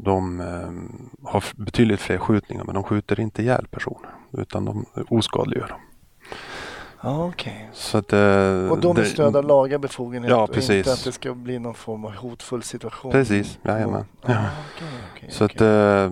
de 0.05 0.41
eh, 0.41 1.31
har 1.31 1.45
betydligt 1.57 2.01
fler 2.01 2.19
skjutningar 2.19 2.65
men 2.65 2.75
de 2.75 2.85
skjuter 2.85 3.21
inte 3.21 3.43
ihjäl 3.43 3.67
personer 3.71 4.11
utan 4.33 4.65
de 4.65 4.87
oskadliggör 5.09 5.69
dem. 5.69 5.81
Ja, 7.07 7.25
okej. 7.27 7.71
Så 7.73 7.99
att, 7.99 8.13
eh, 8.13 8.71
Och 8.71 8.81
de 8.81 8.97
med 8.97 9.07
stöd 9.07 9.37
av 9.37 9.45
laga 9.45 9.79
befogenhet 9.79 10.31
Ja, 10.31 10.43
och 10.43 10.53
precis. 10.53 10.71
inte 10.71 10.93
att 10.93 11.05
det 11.05 11.13
ska 11.13 11.35
bli 11.35 11.59
någon 11.59 11.75
form 11.75 12.05
av 12.05 12.15
hotfull 12.15 12.63
situation. 12.63 13.13
Precis, 13.13 13.59
jajamän. 13.63 14.05
Ja, 14.23 14.33
Ja. 14.33 14.39
okej, 14.77 14.89
okej, 15.17 15.31
Så 15.31 15.45
att 15.45 15.51
okej. 15.53 15.69
eh, 15.69 16.11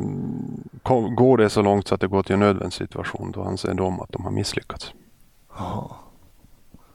kom, 0.83 1.15
går 1.15 1.37
det 1.39 1.51
så 1.51 1.63
långt 1.63 1.89
så 1.89 1.95
att 1.95 2.01
det 2.01 2.07
går 2.07 2.23
till 2.23 2.33
en 2.35 2.41
nödvärnssituation 2.41 3.33
då 3.33 3.43
anser 3.43 3.75
de 3.75 4.01
att 4.01 4.13
de 4.13 4.25
har 4.25 4.31
misslyckats. 4.31 4.93
Jaha. 5.59 5.85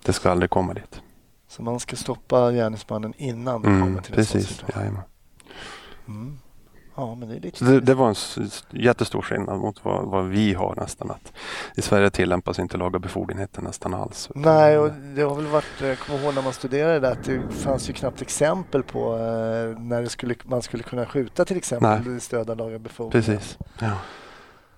Det 0.06 0.14
ska 0.14 0.32
aldrig 0.32 0.50
komma 0.50 0.74
dit. 0.74 1.02
Så 1.48 1.62
man 1.64 1.80
ska 1.80 1.96
stoppa 1.96 2.52
gärningsmannen 2.52 3.14
innan 3.18 3.62
det 3.62 3.68
kommer 3.68 3.82
Mm, 3.88 4.04
till 4.04 4.20
en 4.20 4.26
sån 4.26 4.34
precis, 4.40 4.58
situation. 4.58 4.82
jajamän. 4.82 5.04
Mm. 6.08 6.40
Ja, 7.00 7.16
men 7.16 7.30
det 7.30 7.36
är 7.36 7.40
lite 7.40 7.66
det, 7.66 7.80
det 7.80 7.94
var 7.94 8.08
en 8.10 8.16
jättestor 8.70 9.22
skillnad 9.22 9.60
mot 9.60 9.86
vad, 9.86 10.06
vad 10.06 10.26
vi 10.26 10.54
har 10.54 10.76
nästan. 10.76 11.12
Att 11.12 11.34
I 11.76 11.82
Sverige 11.82 12.10
tillämpas 12.10 12.60
inte 12.60 12.78
laga 12.78 13.00
befogenheter 13.00 13.62
nästan 13.62 13.94
alls. 13.94 14.30
Nej, 14.36 14.78
och 14.78 14.92
det 15.16 15.22
har 15.22 15.36
väl 15.36 15.48
varit, 15.48 15.66
jag 15.82 16.00
kommer 16.00 16.24
ihåg 16.24 16.36
när 16.36 16.42
man 16.42 16.54
studerade 16.54 17.00
det, 17.00 17.10
att 17.10 17.24
det 17.24 17.50
fanns 17.50 17.90
ju 17.90 17.94
knappt 17.94 18.22
exempel 18.22 18.84
på 18.84 19.14
eh, 19.16 19.80
när 19.80 20.02
det 20.02 20.10
skulle, 20.10 20.36
man 20.44 20.62
skulle 20.62 20.84
kunna 20.84 21.06
skjuta 21.06 21.46
till 21.46 21.58
exempel 21.58 22.02
Nej. 22.06 22.18
i 22.18 22.20
stöd 22.20 22.50
av 22.50 22.58
laga 22.58 22.80
befogenhet. 22.80 23.26
Precis. 23.26 23.58
Ja. 23.80 23.92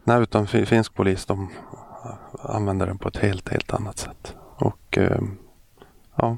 Nej, 0.04 0.22
utan 0.22 0.48
fi- 0.48 0.66
finsk 0.66 0.94
polis 0.94 1.26
de 1.26 1.50
eh, 2.06 2.56
använder 2.56 2.88
den 2.88 2.98
på 2.98 3.08
ett 3.08 3.18
helt, 3.18 3.50
helt 3.50 3.74
annat 3.74 3.98
sätt. 3.98 4.36
Och 4.56 4.98
eh, 4.98 5.22
ja, 6.16 6.38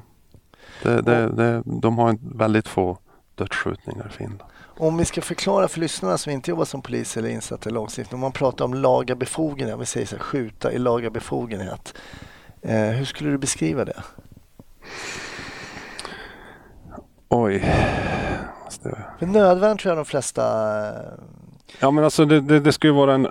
det, 0.82 1.00
det, 1.02 1.28
det, 1.28 1.62
de 1.64 1.98
har 1.98 2.18
väldigt 2.36 2.68
få 2.68 2.98
dödsskjutningar 3.34 4.06
i 4.06 4.12
Finland. 4.12 4.42
Om 4.78 4.96
vi 4.96 5.04
ska 5.04 5.20
förklara 5.22 5.68
för 5.68 5.80
lyssnarna 5.80 6.18
som 6.18 6.32
inte 6.32 6.50
jobbar 6.50 6.64
som 6.64 6.82
polis 6.82 7.16
eller 7.16 7.28
insatta 7.28 7.70
i 7.70 7.72
lagstiftning. 7.72 8.14
Om 8.14 8.20
man 8.20 8.32
pratar 8.32 8.64
om 8.64 8.74
laga 8.74 9.14
befogenhet, 9.14 9.78
vi 9.80 9.86
säger 9.86 10.06
så 10.06 10.16
här, 10.16 10.22
skjuta 10.22 10.72
i 10.72 10.78
laga 10.78 11.10
befogenhet. 11.10 11.94
Eh, 12.62 12.80
hur 12.80 13.04
skulle 13.04 13.30
du 13.30 13.38
beskriva 13.38 13.84
det? 13.84 14.02
Oj. 17.28 17.74
Måste 18.64 19.04
För 19.18 19.26
nödvärn 19.26 19.78
tror 19.78 19.90
jag 19.90 19.98
de 19.98 20.04
flesta... 20.04 20.44
eh, 20.88 21.12
Ja 21.80 21.90
men 21.90 22.04
alltså 22.04 22.24
det, 22.24 22.40
det, 22.40 22.60
det 22.60 22.72
ska 22.72 22.86
ju 22.86 22.94
vara 22.94 23.14
en... 23.14 23.26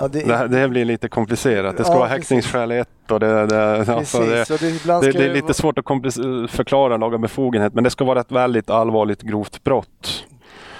Ja, 0.00 0.08
det, 0.08 0.20
Det 0.20 0.36
här, 0.36 0.48
det 0.48 0.56
här 0.58 0.68
blir 0.68 0.84
lite 0.84 1.08
komplicerat. 1.08 1.76
Det 1.76 1.84
ska 1.84 1.92
Ja, 1.92 1.98
vara 1.98 2.08
häktningsskäl 2.08 2.70
1 2.70 2.88
och 3.10 3.20
det, 3.20 3.46
det, 3.46 3.84
precis. 3.86 4.14
alltså 4.14 4.22
det, 4.22 4.50
och 4.96 5.02
det, 5.02 5.12
det, 5.12 5.24
är 5.24 5.28
lite 5.32 5.42
vara- 5.42 5.52
svårt 5.54 5.78
att 5.78 5.84
förklara 6.50 6.96
laga 6.96 7.18
befogenhet 7.18 7.74
men 7.74 7.84
det 7.84 7.90
ska 7.90 8.04
vara 8.04 8.20
ett 8.20 8.32
väldigt 8.32 8.70
allvarligt 8.70 9.22
grovt 9.22 9.64
brott. 9.64 10.24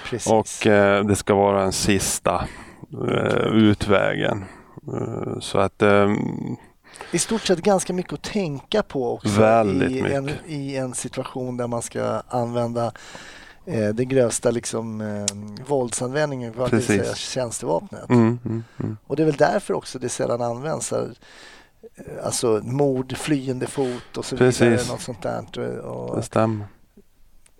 Precis. 0.09 0.31
Och 0.31 0.67
eh, 0.67 1.05
det 1.05 1.15
ska 1.15 1.33
vara 1.35 1.61
den 1.61 1.71
sista 1.71 2.47
eh, 3.07 3.45
utvägen. 3.53 4.45
Eh, 4.87 5.39
så 5.39 5.59
att 5.59 5.81
eh, 5.81 6.09
I 7.11 7.19
stort 7.19 7.41
sett 7.41 7.61
ganska 7.61 7.93
mycket 7.93 8.13
att 8.13 8.23
tänka 8.23 8.83
på 8.83 9.13
också 9.13 9.41
i, 9.89 10.13
en, 10.13 10.29
i 10.47 10.75
en 10.77 10.93
situation 10.93 11.57
där 11.57 11.67
man 11.67 11.81
ska 11.81 12.21
använda 12.29 12.91
eh, 13.65 13.89
det 13.89 14.05
grövsta 14.05 14.51
liksom, 14.51 15.01
eh, 15.01 15.65
våldsanvändningen, 15.67 16.53
vad 16.57 16.71
det 16.71 16.81
säga 16.81 17.15
tjänstevapnet. 17.15 18.09
mm, 18.09 18.39
mm, 18.45 18.63
mm. 18.79 18.97
Och 19.07 19.15
det 19.15 19.23
är 19.23 19.25
väl 19.25 19.35
därför 19.35 19.73
också 19.73 19.99
det 19.99 20.09
sällan 20.09 20.41
används. 20.41 20.91
här, 20.91 21.13
eh, 21.95 22.25
Alltså 22.25 22.61
mord, 22.63 23.17
flyende 23.17 23.67
fot 23.67 24.17
och 24.17 24.25
så 24.25 24.35
vidare. 24.35 24.51
Precis. 24.51 24.89
Något 24.91 25.01
sånt 25.01 25.21
där. 25.21 25.79
Och, 25.79 26.15
det 26.15 26.23
stämmer. 26.23 26.65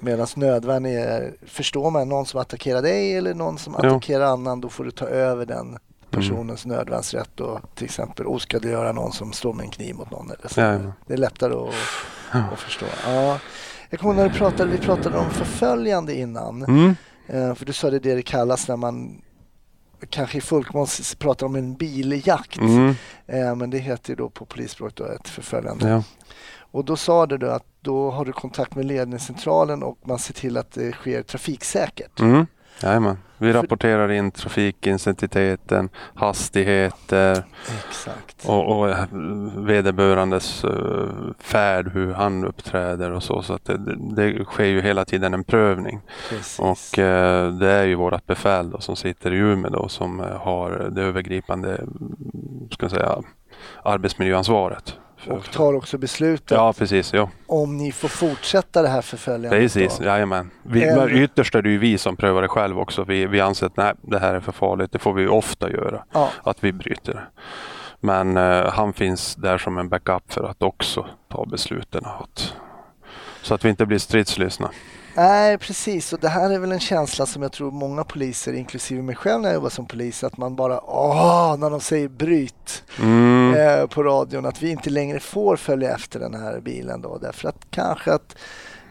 Medan 0.04 0.28
nödvärn 0.36 0.86
är, 0.86 1.34
förstår 1.48 1.92
man, 1.92 2.10
någon 2.10 2.26
som 2.26 2.40
attackerar 2.42 2.82
dig 2.82 3.16
eller 3.18 3.34
någon 3.34 3.58
som 3.58 3.76
Ja. 3.82 3.88
attackerar 3.90 4.26
annan, 4.26 4.62
då 4.62 4.70
får 4.70 4.84
du 4.84 4.92
ta 4.92 5.06
över 5.06 5.46
den 5.46 5.78
personens 6.10 6.66
nödvärnsrätt 6.66 7.40
och 7.40 7.60
till 7.76 7.86
exempel 7.86 8.26
oskadliggöra 8.26 8.92
någon 8.92 9.12
som 9.12 9.34
står 9.34 9.54
med 9.54 9.64
en 9.64 9.72
kniv 9.72 9.96
mot 9.96 10.12
någon. 10.12 10.32
Eller 10.32 10.50
så. 10.50 10.60
Jajamän. 10.60 10.94
Det 11.08 11.14
är 11.14 11.18
lättare 11.18 11.54
att, 11.54 11.74
att 12.54 12.60
förstå. 12.60 12.86
Ja. 13.06 13.40
Jag 13.92 14.00
kommer 14.00 14.14
ihåg 14.14 14.24
när 14.24 14.30
du 14.30 14.38
pratade, 14.38 14.72
vi 14.72 14.78
pratade 14.78 15.18
om 15.18 15.30
förföljande 15.30 16.16
innan. 16.16 16.64
Mm. 16.64 16.96
Eh, 17.28 17.56
för 17.56 17.66
du 17.66 17.74
sa 17.74 17.90
det 17.90 18.00
det 18.00 18.16
det 18.16 18.22
kallas 18.22 18.68
när 18.68 18.76
man 18.76 19.22
kanske 20.10 20.38
i 20.38 20.42
folkmål 20.42 20.88
pratar 21.18 21.46
om 21.46 21.56
en 21.56 21.74
biljakt. 21.76 22.58
Mm. 22.58 22.96
Eh, 23.28 23.56
men 23.56 23.70
det 23.70 23.78
heter 23.78 24.10
ju 24.10 24.16
då 24.16 24.30
på 24.30 24.46
polisspråk 24.46 24.96
då 24.96 25.06
ett 25.06 25.28
förföljande. 25.28 25.90
Ja. 25.90 26.04
Och 26.58 26.86
då 26.86 26.96
sa 26.96 27.26
du 27.26 27.38
då 27.38 27.48
att 27.48 27.66
då 27.82 28.12
har 28.12 28.26
du 28.26 28.32
kontakt 28.32 28.76
med 28.76 28.86
ledningscentralen 28.86 29.84
och 29.84 29.98
man 30.04 30.20
ser 30.20 30.34
till 30.34 30.58
att 30.58 30.72
det 30.72 30.92
sker 30.92 31.24
trafiksäkert. 31.24 32.20
Mm. 32.20 32.46
Jajamän. 32.84 33.18
Vi 33.38 33.54
rapporterar 33.54 34.12
in 34.12 34.32
trafikintensiteten, 34.32 35.90
hastigheter 36.14 37.44
Exakt. 37.88 38.46
och, 38.46 38.78
och 38.78 38.90
eh, 38.90 39.06
vederbörandes 39.56 40.64
eh, 40.64 41.10
färd, 41.40 41.92
hur 41.94 42.14
han 42.14 42.46
uppträder 42.46 43.12
och 43.12 43.24
så. 43.24 43.42
Så 43.42 43.54
att 43.54 43.66
det, 43.66 43.96
det, 44.16 44.46
sker 44.46 44.66
ju 44.66 44.82
hela 44.82 45.06
tiden 45.06 45.34
en 45.34 45.44
prövning. 45.44 46.02
Precis. 46.30 46.60
Och 46.60 47.00
eh, 47.00 47.52
det 47.52 47.72
är 47.72 47.84
ju 47.84 47.96
vårt 47.96 48.26
befäl 48.26 48.70
då, 48.70 48.80
som 48.80 48.96
sitter 48.96 49.34
i 49.34 49.38
Umeå 49.38 49.72
då, 49.72 49.88
som 49.88 50.20
har 50.40 50.90
det 50.92 51.02
övergripande 51.02 51.82
ska 52.72 52.84
jag 52.84 52.92
säga, 52.92 53.22
arbetsmiljöansvaret. 53.84 54.98
Och 55.28 55.52
tar 55.52 55.74
också 55.74 55.98
beslutet 55.98 56.52
Ja, 56.52 56.74
precis. 56.74 57.14
Ja. 57.14 57.30
om 57.48 57.78
ni 57.78 57.92
får 57.92 58.08
fortsätta 58.08 58.82
det 58.82 58.88
här 58.88 59.02
förföljandet. 59.02 59.52
Precis, 59.52 59.98
då. 59.98 60.06
jajamän. 60.06 60.52
Vi, 60.64 60.84
Eller- 60.84 61.14
ytterst 61.24 61.56
är 61.56 61.62
det 61.62 61.70
ju 61.70 61.78
vi 61.78 61.98
som 61.98 62.16
prövar 62.16 62.42
det 62.42 62.48
själv 62.48 62.80
också. 62.80 63.04
Vi, 63.04 63.26
vi 63.26 63.40
anser 63.42 63.66
att 63.66 63.78
nej, 63.78 63.94
det 64.02 64.20
här 64.20 64.34
är 64.34 64.40
för 64.40 64.52
farligt. 64.52 64.92
Det 64.92 65.00
får 65.00 65.14
vi 65.14 65.28
ofta 65.28 65.72
göra, 65.72 66.04
Ja, 66.14 66.30
att 66.44 66.64
vi 66.64 66.72
bryter 66.74 67.14
det. 67.14 67.24
Men 68.00 68.38
eh, 68.38 68.66
han 68.72 68.94
finns 68.94 69.36
där 69.36 69.58
som 69.58 69.78
en 69.78 69.90
backup 69.90 70.34
för 70.34 70.44
att 70.44 70.64
också 70.64 71.06
ta 71.32 71.46
besluten. 71.46 72.06
Att, 72.06 72.54
så 73.42 73.54
att 73.54 73.66
vi 73.66 73.70
inte 73.70 73.86
blir 73.86 74.00
stridslystna. 74.00 74.70
Nej, 75.16 75.58
precis. 75.58 76.14
Och 76.14 76.20
det 76.20 76.30
här 76.30 76.50
är 76.50 76.60
väl 76.60 76.72
en 76.72 76.80
känsla 76.80 77.26
som 77.26 77.42
jag 77.42 77.52
tror 77.52 77.72
många 77.72 78.04
poliser, 78.04 78.54
inklusive 78.54 79.02
mig 79.02 79.16
själv 79.16 79.42
när 79.42 79.50
jag 79.50 79.54
jobbar 79.56 79.70
som 79.70 79.86
polis, 79.86 80.24
att 80.24 80.38
man 80.38 80.56
bara 80.56 80.82
åh, 80.82 81.56
när 81.58 81.70
de 81.70 81.80
säger 81.82 82.08
bryt 82.08 82.84
Mm. 83.00 83.54
eh, 83.56 83.88
på 83.88 84.04
radion, 84.04 84.46
att 84.46 84.62
vi 84.62 84.70
inte 84.70 84.90
längre 84.90 85.20
får 85.20 85.56
följa 85.56 85.96
efter 85.96 86.20
den 86.20 86.34
här 86.34 86.60
bilen 86.60 87.02
då, 87.02 87.18
därför 87.18 87.50
att 87.50 87.56
kanske 87.70 88.14
att 88.14 88.36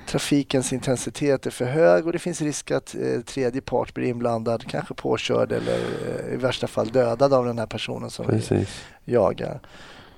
trafikens 0.07 0.73
intensitet 0.73 1.47
är 1.47 1.51
för 1.51 1.65
hög 1.65 2.07
och 2.07 2.13
det 2.13 2.19
finns 2.19 2.41
risk 2.43 2.71
att 2.71 2.95
eh, 2.95 3.21
tredje 3.21 3.61
part 3.61 3.95
blir 3.95 4.07
inblandad, 4.09 4.65
kanske 4.69 4.95
påkörd 4.95 5.53
eller 5.53 5.79
eh, 6.29 6.35
i 6.35 6.37
värsta 6.37 6.67
fall 6.67 6.89
dödad 6.89 7.33
av 7.35 7.45
den 7.47 7.59
här 7.59 7.67
personen 7.67 8.11
som 8.11 8.27
vi 8.27 8.33
Precis. 8.33 8.81
jagar. 9.05 9.61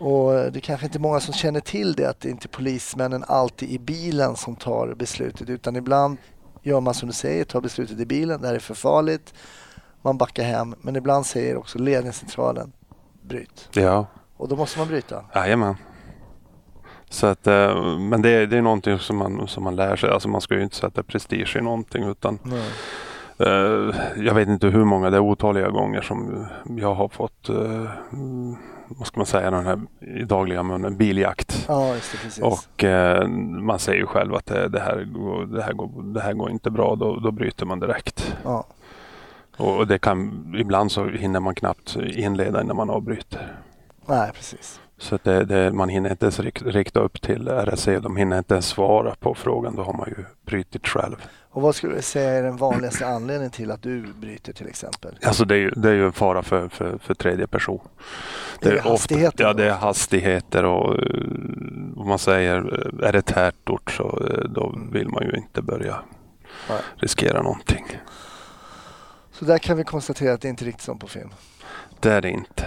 Och 0.03 0.33
det 0.33 0.59
är 0.59 0.61
kanske 0.61 0.87
inte 0.87 0.99
många 0.99 1.21
som 1.21 1.35
känner 1.35 1.61
till 1.61 1.93
det, 1.93 2.07
att 2.07 2.21
det 2.21 2.31
inte 2.31 2.47
är 2.47 2.49
polismännen 2.49 3.25
alltid 3.29 3.71
i 3.71 3.79
bilen 3.79 4.37
som 4.37 4.57
tar 4.57 4.95
beslutet, 4.95 5.51
utan 5.51 5.77
ibland 5.77 6.19
gör 6.63 6.81
man 6.81 6.95
som 6.95 7.09
du 7.09 7.13
säger, 7.15 7.45
tar 7.45 7.61
beslutet 7.61 8.01
i 8.01 8.07
bilen, 8.07 8.41
det 8.41 8.49
här 8.49 8.55
är 8.55 8.59
för 8.59 8.75
farligt, 8.75 9.35
man 10.03 10.19
backar 10.19 10.45
hem, 10.45 10.75
men 10.81 10.97
ibland 10.97 11.27
säger 11.27 11.57
också 11.57 11.79
ledningscentralen 11.79 12.73
bryt. 13.23 13.69
Ja, 13.73 14.07
Och 14.37 14.49
då 14.49 14.57
måste 14.57 14.79
man 14.79 14.89
bryta. 14.89 15.25
jajamän. 15.35 15.75
Så 17.09 17.27
att, 17.27 17.47
eh, 17.47 17.85
men 17.99 18.23
det, 18.23 18.31
är- 18.31 18.47
det 18.47 18.57
är 18.59 18.63
någonting 18.63 18.99
som 18.99 19.17
man, 19.17 19.49
som 19.49 19.65
man 19.65 19.77
lär 19.77 19.97
sig. 19.97 20.11
Alltså 20.11 20.29
man 20.29 20.41
ska 20.41 20.55
ju 20.55 20.63
inte 20.63 20.77
sätta 20.77 21.03
prestige 21.03 21.57
i 21.59 21.61
någonting 21.61 22.05
utan 22.05 22.39
Nej. 22.43 22.71
Eh, 23.39 23.95
jag 24.17 24.35
vet 24.35 24.49
inte 24.49 24.67
hur 24.67 24.85
många, 24.85 25.11
det 25.11 25.17
är 25.17 25.21
otaliga 25.21 25.69
gånger 25.71 26.01
som 26.01 26.47
jag 26.77 26.95
har 26.95 27.09
fått, 27.09 27.49
eh, 27.49 27.85
vad 28.99 29.07
ska 29.07 29.21
man 29.21 29.27
säga, 29.27 29.51
den 29.51 29.67
här 29.67 29.81
i 30.01 30.25
dagliga 30.25 30.63
munnen, 30.63 30.97
biljakt. 30.97 31.65
Ja, 31.69 31.95
det. 32.37 32.43
Och 32.43 32.85
eh, 32.85 33.29
man 33.29 33.79
säger 33.79 33.99
ju 33.99 34.07
själv 34.07 34.35
att 34.35 34.47
det, 34.47 34.69
det, 34.69 34.81
här, 34.81 35.05
går, 35.05 35.47
det, 35.47 35.63
här, 35.63 35.73
går, 35.73 36.03
det 36.15 36.21
här 36.21 36.33
går 36.33 36.51
inte 36.51 36.71
bra, 36.71 36.95
då, 36.97 37.17
då 37.17 37.31
bryter 37.31 37.67
man 37.67 37.81
direkt. 37.81 38.37
ja. 38.45 38.67
Och 39.57 39.87
det 39.87 39.99
kan, 39.99 40.55
ibland 40.59 40.93
så 40.93 41.07
hinner 41.09 41.41
man 41.41 41.55
knappt 41.55 41.97
inleda 41.97 42.63
innan 42.63 42.77
man 42.77 42.91
avbryter. 42.91 43.57
Nej, 44.07 44.31
precis. 44.35 44.81
Så 44.99 45.15
att 45.15 45.25
det, 45.25 45.45
det, 45.45 45.73
man 45.73 45.89
hinner 45.89 46.11
inte 46.11 46.25
ens 46.25 46.41
rik- 46.41 46.63
rikta 46.67 47.01
upp 47.01 47.23
till 47.23 47.49
RSC, 47.49 47.87
de 48.03 48.17
hinner 48.17 48.39
inte 48.39 48.55
ens 48.55 48.67
svara 48.67 49.15
på 49.21 49.35
frågan, 49.35 49.77
då 49.77 49.83
har 49.83 49.93
man 49.93 50.09
ju 50.09 50.25
brutit 50.47 50.87
själv. 50.89 51.17
Och 51.55 51.63
vad 51.63 51.75
skulle 51.75 51.95
du 51.97 52.03
säga 52.03 52.31
är 52.31 52.43
den 52.43 52.57
vanligaste 52.57 53.07
anledningen 53.07 53.51
till 53.51 53.71
att 53.71 53.83
du 53.83 54.03
bryter 54.13 54.53
till 54.53 54.69
exempel? 54.69 55.19
Alltså 55.23 55.45
det 55.45 55.55
är 55.55 55.59
ju, 55.59 55.71
det 55.71 55.89
är 55.89 55.93
ju 55.95 56.07
en 56.07 56.13
fara 56.13 56.43
för, 56.43 56.69
för, 56.69 56.99
för 56.99 57.15
tredje 57.15 57.47
person. 57.47 57.81
Det 58.61 58.69
är 58.69 58.77
ofta- 58.77 58.89
hastigheten 58.91 59.47
Ja, 59.47 59.53
då? 59.53 59.59
det 59.59 59.65
är 59.67 59.75
hastigheter 59.75 60.65
och 60.65 60.95
eh, 60.95 61.23
om 61.97 62.09
man 62.09 62.19
säger, 62.19 62.57
eh, 63.03 63.09
är 63.09 63.13
det 63.13 63.23
tätort 63.23 63.91
så 63.91 64.27
eh, 64.31 64.45
då 64.51 64.75
vill 64.93 65.09
man 65.09 65.23
ju 65.23 65.33
inte 65.37 65.63
börja 65.63 65.99
Nej. 66.69 66.79
riskera 66.97 67.43
någonting. 67.43 67.87
Så 69.33 69.45
där 69.45 69.59
kan 69.59 69.77
vi 69.77 69.85
konstatera 69.85 70.35
att 70.35 70.41
det 70.41 70.49
inte 70.49 70.65
är 70.65 70.67
riktigt 70.67 70.83
som 70.85 70.99
på 70.99 71.07
film. 71.07 71.31
Det 72.01 72.13
är 72.13 72.21
det 72.21 72.31
inte. 72.31 72.67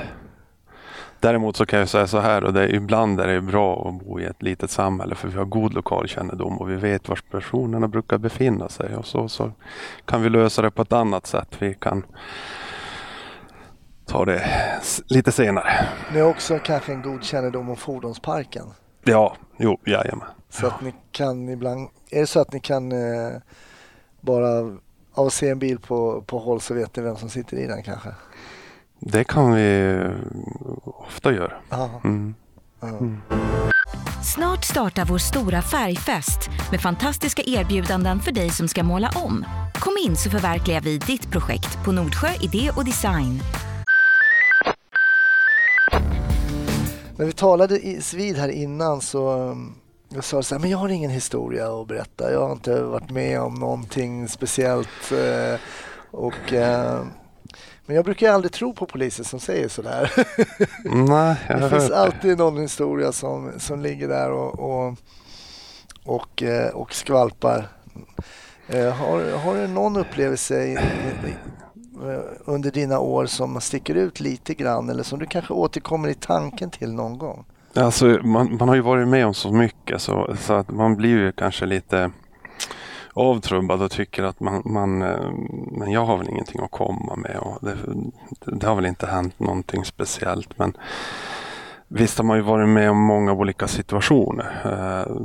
Däremot 1.25 1.55
så 1.55 1.65
kan 1.65 1.79
jag 1.79 1.89
säga 1.89 2.07
så 2.07 2.19
här 2.19 2.43
och 2.43 2.53
det 2.53 2.61
är, 2.61 2.75
ibland 2.75 3.19
är 3.19 3.27
det 3.27 3.41
bra 3.41 3.87
att 3.89 4.05
bo 4.05 4.19
i 4.19 4.25
ett 4.25 4.43
litet 4.43 4.71
samhälle 4.71 5.15
för 5.15 5.27
vi 5.27 5.37
har 5.37 5.45
god 5.45 5.73
lokalkännedom 5.73 6.57
och 6.57 6.69
vi 6.69 6.75
vet 6.75 7.09
var 7.09 7.19
personerna 7.31 7.87
brukar 7.87 8.17
befinna 8.17 8.69
sig 8.69 8.95
och 8.95 9.05
så, 9.05 9.29
så 9.29 9.51
kan 10.05 10.21
vi 10.21 10.29
lösa 10.29 10.61
det 10.61 10.71
på 10.71 10.81
ett 10.81 10.93
annat 10.93 11.27
sätt. 11.27 11.47
Vi 11.59 11.73
kan 11.73 12.05
ta 14.05 14.25
det 14.25 14.49
lite 15.07 15.31
senare. 15.31 15.87
Ni 16.13 16.19
har 16.19 16.29
också 16.29 16.59
kanske 16.63 16.93
en 16.93 17.01
god 17.01 17.23
kännedom 17.23 17.69
om 17.69 17.75
fordonsparken. 17.75 18.65
Ja, 19.03 19.35
jo, 19.57 19.77
jajamän. 19.85 20.27
Så 20.49 20.67
att 20.67 20.81
ni 20.81 20.93
kan 21.11 21.49
ibland, 21.49 21.89
är 22.09 22.19
det 22.19 22.27
så 22.27 22.39
att 22.39 22.53
ni 22.53 22.59
kan 22.59 22.91
eh, 22.91 23.31
bara 24.21 24.77
av 25.13 25.27
att 25.27 25.33
se 25.33 25.49
en 25.49 25.59
bil 25.59 25.79
på, 25.79 26.21
på 26.21 26.39
håll 26.39 26.61
så 26.61 26.73
vet 26.73 26.95
ni 26.95 27.03
vem 27.03 27.15
som 27.15 27.29
sitter 27.29 27.57
i 27.57 27.67
den 27.67 27.83
kanske? 27.83 28.09
Det 29.07 29.23
kan 29.23 29.53
vi 29.53 29.97
ofta 30.83 31.33
göra. 31.33 31.53
Mm. 32.03 32.35
ja. 32.79 32.99
Snart 34.23 34.63
startar 34.63 35.05
vår 35.05 35.17
stora 35.17 35.61
färgfest 35.61 36.49
med 36.71 36.81
fantastiska 36.81 37.41
erbjudanden 37.45 38.19
för 38.19 38.31
dig 38.31 38.49
som 38.49 38.67
ska 38.67 38.83
måla 38.83 39.11
om. 39.15 39.45
Kom 39.73 39.93
in 40.05 40.15
så 40.15 40.29
förverkligar 40.29 40.81
vi 40.81 40.97
ditt 40.97 41.31
projekt 41.31 41.85
på 41.85 41.91
Nordsjö 41.91 42.27
Idé 42.41 42.71
och 42.75 42.85
Design. 42.85 43.39
När 47.17 47.25
vi 47.25 47.31
talade 47.31 47.79
i 47.79 48.01
vid 48.15 48.37
här 48.37 48.49
innan 48.49 49.01
så 49.01 49.33
um, 49.33 49.75
jag 50.09 50.23
sa 50.23 50.43
så 50.43 50.55
här, 50.55 50.59
men 50.59 50.69
jag 50.69 50.77
har 50.77 50.89
ingen 50.89 51.11
historia 51.11 51.81
att 51.81 51.87
berätta. 51.87 52.31
Jag 52.31 52.41
har 52.41 52.51
inte 52.51 52.81
varit 52.81 53.09
med 53.09 53.41
om 53.41 53.53
någonting 53.53 54.27
speciellt. 54.27 55.11
eh, 55.11 55.59
och, 56.11 56.53
eh, 56.53 57.03
men 57.85 57.95
jag 57.95 58.05
brukar 58.05 58.27
ju 58.27 58.33
aldrig 58.33 58.51
tro 58.51 58.73
på 58.73 58.85
poliser 58.85 59.23
som 59.23 59.39
säger 59.39 59.67
sådär. 59.67 60.11
Nej, 61.07 61.35
Det 61.47 61.69
finns 61.69 61.91
alltid 61.91 62.37
någon 62.37 62.57
historia 62.57 63.11
som, 63.11 63.51
som 63.57 63.81
ligger 63.81 64.07
där 64.07 64.31
och, 64.31 64.59
och, 64.59 64.95
och, 66.03 66.43
eh, 66.43 66.69
och 66.69 66.93
skvalpar. 66.93 67.67
Eh, 68.67 68.89
Har, 68.89 69.37
har 69.37 69.55
du 69.55 69.67
någon 69.67 69.97
upplevelse 69.97 70.63
i, 70.63 70.71
i, 70.71 70.75
i, 71.27 71.33
eh, 72.09 72.19
under 72.45 72.71
dina 72.71 72.99
år 72.99 73.25
som 73.25 73.61
sticker 73.61 73.95
ut 73.95 74.19
lite 74.19 74.53
grann 74.53 74.89
eller 74.89 75.03
som 75.03 75.19
du 75.19 75.25
kanske 75.25 75.53
återkommer 75.53 76.09
i 76.09 76.13
tanken 76.13 76.69
till 76.69 76.93
någon 76.93 77.17
gång? 77.17 77.45
Alltså, 77.75 78.05
man, 78.05 78.57
man 78.59 78.67
har 78.69 78.75
ju 78.75 78.81
varit 78.81 79.07
med 79.07 79.25
om 79.27 79.33
så 79.33 79.51
mycket 79.51 80.01
så, 80.01 80.35
så 80.39 80.53
att 80.53 80.71
man 80.71 80.95
blir 80.95 81.09
ju 81.09 81.31
kanske 81.31 81.65
lite 81.65 82.11
avtrubbad 83.15 83.81
och 83.81 83.91
tycker 83.91 84.23
att 84.23 84.39
man, 84.39 84.61
man 84.65 85.01
eh, 85.01 85.31
men 85.71 85.91
jag 85.91 86.05
har 86.05 86.17
väl 86.17 86.29
ingenting 86.29 86.61
att 86.63 86.71
komma 86.71 87.15
med 87.15 87.37
och 87.37 87.57
det, 87.61 87.77
det 88.45 88.67
har 88.67 88.75
väl 88.75 88.85
inte 88.85 89.07
hänt 89.07 89.39
någonting 89.39 89.85
speciellt 89.85 90.59
men 90.59 90.77
visst 91.87 92.17
har 92.17 92.25
man 92.25 92.37
ju 92.37 92.43
varit 92.43 92.69
med 92.69 92.91
om 92.91 92.97
många 92.97 93.33
olika 93.33 93.67
situationer 93.67 94.61
eh, 94.65 95.15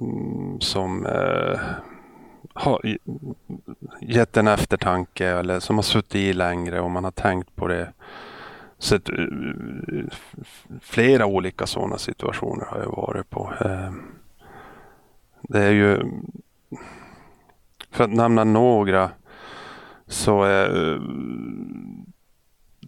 som 0.60 1.06
eh, 1.06 1.58
har 2.54 2.96
gett 4.00 4.36
en 4.36 4.48
eftertanke 4.48 5.26
eller 5.28 5.60
som 5.60 5.76
har 5.76 5.82
suttit 5.82 6.14
i 6.14 6.32
längre 6.32 6.80
och 6.80 6.90
man 6.90 7.04
har 7.04 7.10
tänkt 7.10 7.56
på 7.56 7.66
det 7.68 7.92
så 8.78 8.96
att, 8.96 9.08
eh, 9.08 9.16
flera 10.80 11.26
olika 11.26 11.66
sådana 11.66 11.98
situationer 11.98 12.64
har 12.64 12.78
jag 12.78 12.90
varit 12.96 13.30
på. 13.30 13.52
Eh, 13.60 13.92
Det 15.42 15.58
är 15.62 15.70
ju, 15.70 16.02
för 17.90 18.04
att 18.04 18.10
nämna 18.12 18.44
några, 18.44 19.10
så 20.06 20.42
är 20.42 20.92
eh, 20.92 21.00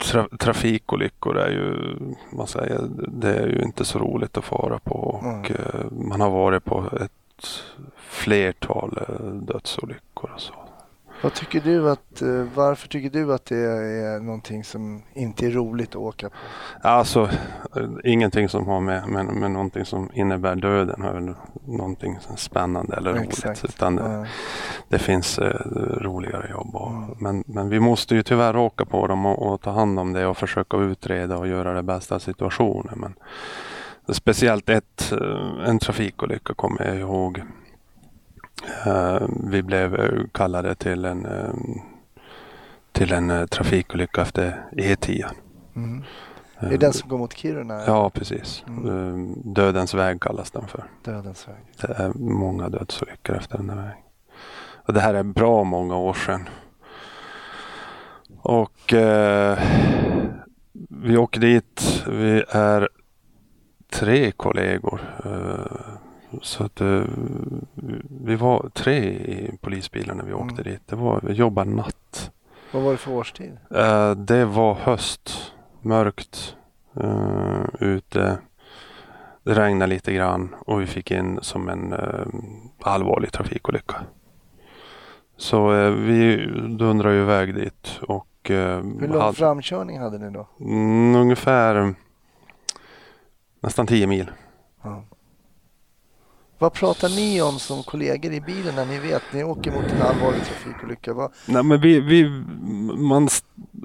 tra, 0.01 0.29
trafikolyckor 0.39 1.37
är 1.39 1.51
ju, 1.51 1.97
man 2.37 2.47
säger, 2.47 2.81
det 3.09 3.35
är 3.35 3.47
ju 3.47 3.63
inte 3.63 3.85
så 3.85 3.99
roligt 3.99 4.37
att 4.37 4.45
fara 4.45 4.79
på 4.79 4.95
och 4.95 5.51
Mm. 5.51 6.09
man 6.09 6.21
har 6.21 6.31
varit 6.31 6.65
på 6.65 6.85
ett 7.01 7.47
flertal 7.97 8.99
eh, 9.09 9.27
dödsolyckor 9.27 10.31
och 10.35 10.41
så. 10.41 10.55
Vad 11.23 11.35
tycker 11.35 11.61
du 11.61 11.91
att, 11.91 12.23
eh, 12.23 12.45
varför 12.55 12.89
tycker 12.89 13.11
du 13.11 13.35
att 13.35 13.45
det 13.45 13.57
är 13.57 14.21
någonting 14.21 14.65
som 14.65 15.03
inte 15.15 15.47
är 15.47 15.51
roligt 15.51 15.91
att 15.91 15.97
åka 15.97 16.29
på? 16.29 16.35
Alltså, 16.89 17.29
ingenting 18.05 18.49
som 18.49 18.67
har 18.67 18.81
med, 18.81 19.09
med, 19.09 19.25
med 19.27 19.51
någonting 19.51 19.85
som 19.85 20.11
innebär 20.15 20.55
döden 20.57 21.03
har 21.03 21.35
någonting 21.67 22.19
spännande 22.37 22.97
eller 22.97 23.13
roligt. 23.13 23.29
Exakt. 23.29 23.65
Utan 23.65 23.97
det, 23.97 24.03
Ja. 24.03 24.27
det 24.89 24.99
finns 24.99 25.39
eh, 25.39 25.55
roligare 26.01 26.51
jobb. 26.51 26.75
Och, 26.77 26.91
Mm. 26.93 27.15
men, 27.19 27.45
men 27.47 27.69
vi 27.69 27.81
måste 27.81 28.15
ju 28.15 28.23
tyvärr 28.23 28.57
åka 28.57 28.85
på 28.85 29.07
dem 29.07 29.27
och, 29.27 29.53
och 29.53 29.61
ta 29.61 29.71
hand 29.71 29.99
om 29.99 30.13
det 30.13 30.27
och 30.27 30.37
försöka 30.37 30.77
utreda 30.77 31.37
och 31.39 31.49
göra 31.49 31.73
det 31.75 31.83
bästa 31.83 32.15
av 32.15 32.19
situationen. 32.19 32.99
Men 32.99 33.15
speciellt 34.15 34.69
ett, 34.69 35.13
eh, 35.13 35.69
en 35.69 35.79
trafikolycka 35.79 36.55
kommer 36.55 36.85
jag 36.85 36.97
ihåg. 36.99 37.43
Eh, 38.87 39.23
Vi 39.51 39.63
blev 39.63 39.95
eh, 39.95 40.23
kallade 40.33 40.75
till 40.75 41.05
en, 41.05 41.27
eh, 41.27 41.55
till 42.93 43.13
en 43.13 43.49
trafikolycka 43.49 44.23
efter 44.23 44.65
E10. 44.73 45.25
Mm. 45.77 46.03
Är 46.59 46.71
det 46.71 46.77
den 46.77 46.93
som 46.93 47.09
går 47.09 47.19
mot 47.19 47.33
Kiruna? 47.33 47.83
Ja, 47.87 48.11
precis. 48.11 48.65
Mm. 48.69 49.35
Dödens 49.45 49.95
väg 49.95 50.21
kallas 50.21 50.51
den 50.51 50.67
för. 50.67 50.85
Dödens 51.05 51.49
väg. 51.49 51.57
Det 51.81 51.93
är 52.03 52.13
många 52.15 52.69
dödsolyckor 52.69 53.37
efter 53.37 53.57
den 53.59 53.67
där 53.67 53.75
vägen. 53.77 53.97
Och 54.87 54.93
det 54.93 55.01
här 55.01 55.15
är 55.15 55.23
bra 55.23 55.65
många 55.65 55.97
år 55.97 56.15
sedan. 56.15 56.49
Och 58.39 58.93
eh, 58.93 59.59
vi 60.89 61.17
åker 61.17 61.41
dit. 61.41 62.05
Vi 62.09 62.45
är 62.49 62.89
tre 63.91 64.31
kollegor. 64.33 65.01
Eh, 65.25 65.95
så 66.43 66.65
att 66.65 66.81
eh, 66.81 67.03
vi 68.25 68.35
var 68.37 68.71
tre 68.75 68.99
i 69.11 69.59
polisbilen 69.61 70.17
när 70.17 70.25
vi 70.25 70.33
åkte 70.33 70.63
Mm. 70.63 70.73
dit. 70.73 70.83
Det 70.87 70.97
var, 70.97 71.21
vi 71.23 71.33
jobbade 71.33 71.71
natt. 71.71 72.31
Vad 72.73 72.83
var 72.83 72.91
det 72.93 72.99
för 72.99 73.13
årstid? 73.13 73.59
Eh, 73.71 74.11
det 74.11 74.45
var 74.45 74.75
höst, 74.75 75.53
mörkt 75.81 76.57
eh, 77.01 77.65
ute. 77.81 78.39
Det 79.45 79.55
regnade 79.55 79.87
lite 79.95 80.13
grann 80.13 80.55
och 80.67 80.81
vi 80.81 80.87
fick 80.87 81.11
in 81.11 81.39
som 81.43 81.69
en 81.69 81.93
eh, 81.93 82.27
allvarlig 82.83 83.33
trafikolycka. 83.33 83.97
Så 85.37 85.75
eh, 85.75 85.91
vi 85.91 86.47
dundrade 86.79 87.15
ju 87.15 87.21
iväg 87.23 87.55
dit 87.55 88.01
och 88.09 88.27
Hur 88.45 89.09
lång 89.09 89.21
hade- 89.21 89.33
framkörning 89.37 89.99
hade 90.01 90.19
ni 90.19 90.31
då? 90.31 90.47
mm, 90.61 91.15
ungefär 91.15 91.95
nästan 93.61 93.87
10 93.87 94.07
mil. 94.07 94.31
Ja. 94.83 95.05
Vad 96.63 96.73
pratar 96.73 97.09
ni 97.09 97.43
om 97.43 97.59
som 97.59 97.83
kollegor 97.83 98.33
i 98.33 98.41
bilen 98.41 98.75
när 98.75 98.87
ni 98.87 98.99
vet 98.99 99.23
ni 99.33 99.45
åker 99.45 99.71
mot 99.71 99.85
en 99.85 100.03
allvarlig 100.03 100.45
trafikolycka? 100.45 101.13
Vad, 101.13 101.33
Nej, 101.47 101.63
men 101.63 101.81
vi, 101.81 102.01
vi, 102.01 102.29
man 102.97 103.29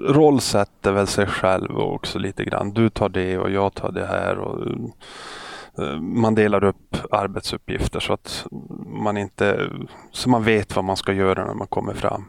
rollsätter 0.00 0.92
väl 0.92 1.06
sig 1.06 1.26
själv 1.26 1.78
också 1.78 2.18
lite 2.18 2.44
grann. 2.44 2.70
Du 2.70 2.90
tar 2.90 3.08
det 3.08 3.38
och 3.38 3.50
jag 3.50 3.74
tar 3.74 3.92
det 3.92 4.06
här. 4.06 4.38
Och, 4.38 4.66
eh, 5.78 6.00
man 6.00 6.34
delar 6.34 6.64
upp 6.64 6.96
arbetsuppgifter 7.10 8.00
så 8.00 8.12
att 8.12 8.46
man 8.86 9.16
inte 9.16 9.70
så 10.12 10.28
man 10.28 10.44
vet 10.44 10.76
vad 10.76 10.84
man 10.84 10.96
ska 10.96 11.12
göra 11.12 11.46
när 11.46 11.54
man 11.54 11.66
kommer 11.66 11.94
fram. 11.94 12.24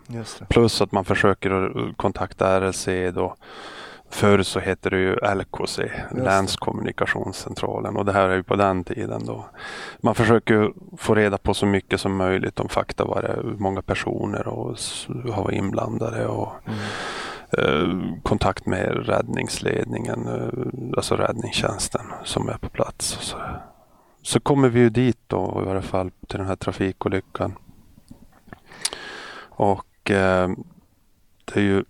Plus 0.49 0.81
att 0.81 0.91
man 0.91 1.05
försöker 1.05 1.93
kontakta 1.97 2.61
RLC 2.61 2.87
då 3.15 3.35
Förr 4.09 4.43
så 4.43 4.59
hette 4.59 4.89
det 4.89 4.97
ju 4.97 5.15
LKC. 5.15 5.91
Länskommunikationscentralen 6.11 7.97
och 7.97 8.05
det 8.05 8.13
här 8.13 8.29
är 8.29 8.35
ju 8.35 8.43
på 8.43 8.55
den 8.55 8.83
tiden 8.83 9.25
då. 9.25 9.45
Man 10.01 10.15
försöker 10.15 10.73
få 10.97 11.15
reda 11.15 11.37
på 11.37 11.53
så 11.53 11.65
mycket 11.65 12.01
som 12.01 12.15
möjligt 12.15 12.59
om 12.59 12.69
fakta, 12.69 13.05
vad 13.05 13.23
det 13.23 13.27
är, 13.27 13.35
hur 13.35 13.57
många 13.57 13.81
personer 13.81 14.47
och 14.47 14.77
har 15.33 15.43
varit 15.43 15.57
inblandade 15.57 16.27
och 16.27 16.53
eh, 17.57 17.87
kontakt 18.23 18.65
med 18.65 19.07
räddningsledningen, 19.07 20.27
eh, 20.27 20.97
alltså 20.97 21.15
räddningstjänsten 21.15 22.05
som 22.23 22.49
är 22.49 22.57
på 22.57 22.69
plats. 22.69 23.17
Så, 23.21 23.37
så 24.21 24.39
kommer 24.39 24.69
vi 24.69 24.79
ju 24.79 24.89
dit 24.89 25.19
då 25.27 25.63
i 25.67 25.69
alla 25.69 25.81
fall 25.81 26.11
till 26.27 26.37
den 26.37 26.47
här 26.47 26.55
trafikolyckan. 26.55 27.53
Och 29.49 30.11
eh, 30.11 30.49
det 31.45 31.59
är 31.59 31.63
ju 31.63 31.83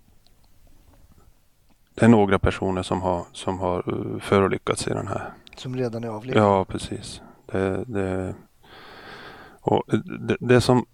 det 1.99 2.05
är 2.05 2.09
några 2.09 2.39
personer 2.39 2.83
som 2.83 3.01
har, 3.01 3.25
som 3.31 3.59
har 3.59 3.83
eh, 4.15 4.19
förolyckats 4.19 4.87
i 4.87 4.89
den 4.89 5.07
här. 5.07 5.33
Som 5.57 5.75
redan 5.75 6.03
är 6.03 6.07
avliden. 6.07 6.43
Ja, 6.43 6.65
precis. 6.65 7.21
Det, 7.45 7.83
det, 7.87 8.35
och 9.61 9.83
det, 10.19 10.37
det 10.39 10.61
som 10.61 10.85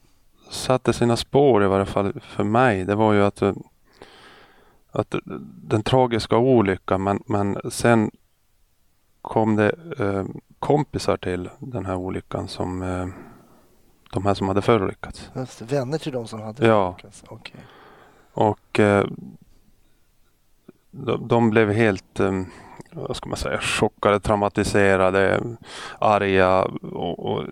satte 0.49 0.93
sina 0.93 1.17
spår 1.17 1.63
i 1.63 1.67
varje 1.67 1.85
fall 1.85 2.19
för 2.21 2.43
mig, 2.43 2.83
det 2.85 2.95
var 2.95 3.13
ju 3.13 3.23
att, 3.23 3.41
eh, 3.41 3.53
att 4.91 5.15
den 5.63 5.83
tragiska 5.83 6.37
olyckan, 6.37 7.03
men, 7.03 7.23
men 7.25 7.57
sen 7.71 8.11
kom 9.21 9.55
det 9.55 9.75
eh, 9.99 10.25
kompisar 10.59 11.17
till 11.17 11.49
den 11.59 11.85
här 11.85 11.95
olyckan 11.95 12.47
som 12.47 12.81
eh, 12.81 13.07
de 14.13 14.25
här 14.25 14.33
som 14.33 14.47
hade 14.47 14.61
förolyckats. 14.61 15.31
Just. 15.35 15.61
Vänner 15.61 15.97
till 15.97 16.11
de 16.11 16.27
som 16.27 16.41
hade 16.41 16.67
Ja. 16.67 16.91
förolyckats. 16.93 17.23
Okej. 17.27 17.61
Och 18.33 18.79
eh, 18.79 19.05
de, 21.05 21.27
de 21.27 21.49
blev 21.49 21.71
helt, 21.71 22.19
eh, 22.19 22.41
vad 22.93 23.15
ska 23.15 23.29
man 23.29 23.37
säga, 23.37 23.59
chockade, 23.59 24.19
traumatiserade, 24.19 25.41
arga 25.99 26.61
och, 26.81 27.19
och, 27.19 27.43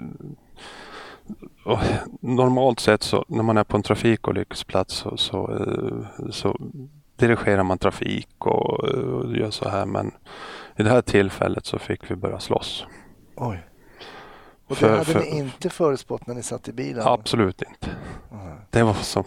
och 1.65 1.79
normalt 2.21 2.79
sett 2.79 3.03
så 3.03 3.25
när 3.27 3.43
man 3.43 3.58
är 3.58 3.63
på 3.63 3.77
en 3.77 3.84
trafikolycksplats 3.84 4.93
så, 4.95 5.17
så, 5.17 5.51
eh, 5.51 6.29
så 6.32 6.58
dirigerar 7.15 7.63
man 7.63 7.77
trafik 7.77 8.45
och, 8.45 8.84
och 8.84 9.36
gör 9.38 9.49
så 9.51 9.69
här 9.69 9.86
men 9.86 10.12
i 10.75 10.84
det 10.84 10.89
här 10.89 11.01
tillfället 11.01 11.65
så 11.65 11.79
fick 11.79 12.12
vi 12.12 12.15
börja 12.15 12.39
slåss. 12.39 12.86
Oj. 13.36 13.63
Och 14.67 14.69
det 14.69 14.75
För- 14.75 14.89
hade 14.89 15.06
för- 15.06 15.19
ni 15.19 15.38
inte 15.38 15.69
förutspått 15.69 16.27
när 16.27 16.36
ni 16.36 16.43
satt 16.43 16.67
i 16.67 16.73
bilen? 16.73 17.03
Absolut 17.08 17.62
inte. 17.62 17.89
Nej. 18.32 18.56
Det 18.69 18.84
var 18.84 18.93
som, 18.93 19.23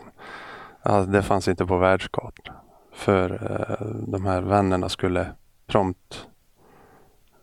ja, 0.83 1.01
det 1.01 1.23
fanns 1.23 1.49
inte 1.49 1.67
på 1.67 1.79
världskartan. 1.79 2.55
För 2.97 3.31
eh, 3.31 3.87
de 4.07 4.27
här 4.27 4.41
vännerna 4.43 4.89
skulle 4.89 5.33
prompt 5.67 6.27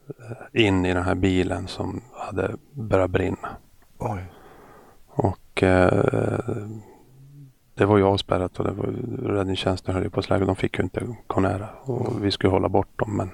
eh, 0.07 0.65
in 0.65 0.85
i 0.85 0.93
den 0.93 1.03
här 1.03 1.15
bilen 1.15 1.67
som 1.67 2.01
hade 2.13 2.55
börjat 2.71 3.11
brinna. 3.11 3.49
Oj. 3.99 4.23
Och 5.07 5.63
eh, 5.63 6.33
det 7.75 7.85
var 7.85 7.97
ju 7.97 8.03
avspärrat 8.03 8.59
och 8.59 8.65
det 8.65 8.71
var, 8.71 8.85
räddningstjänsten 9.33 9.93
höll 9.93 10.03
ju 10.03 10.09
på 10.09 10.19
att 10.19 10.25
släga. 10.25 10.45
De 10.45 10.55
fick 10.55 10.77
ju 10.77 10.83
inte 10.83 11.15
gå 11.27 11.39
nära 11.39 11.69
och 11.83 12.25
vi 12.25 12.31
skulle 12.31 12.51
hålla 12.51 12.69
bort 12.69 12.99
dem. 12.99 13.17
Men 13.17 13.29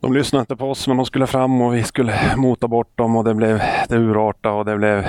de 0.00 0.12
lyssnade 0.12 0.40
inte 0.40 0.56
på 0.56 0.70
oss 0.70 0.88
men 0.88 0.96
de 0.96 1.06
skulle 1.06 1.26
fram 1.26 1.60
och 1.60 1.74
vi 1.74 1.82
skulle 1.82 2.14
mota 2.36 2.68
bort 2.68 2.98
dem 2.98 3.16
och 3.16 3.24
det 3.24 3.34
blev 3.34 3.60
det 3.88 3.96
urartade 3.96 4.54
och 4.54 4.64
det 4.64 4.76
blev, 4.76 5.06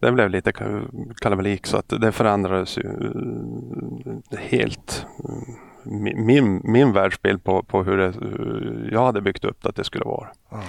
det 0.00 0.12
blev 0.12 0.30
lite 0.30 0.50
ka- 0.50 1.14
kalabalik 1.20 1.66
så 1.66 1.76
att 1.76 1.88
det 1.88 2.12
förändrades 2.12 2.78
ju 2.78 2.82
eh, 4.30 4.38
helt. 4.38 5.06
Min, 5.84 6.60
min, 6.64 6.92
världsbild 6.92 7.44
på, 7.44 7.62
på 7.62 7.82
hur 7.82 7.96
det, 7.96 8.14
jag 8.92 9.04
hade 9.04 9.20
byggt 9.20 9.44
upp 9.44 9.66
att 9.66 9.76
det 9.76 9.84
skulle 9.84 10.04
vara. 10.04 10.28
Ja. 10.50 10.60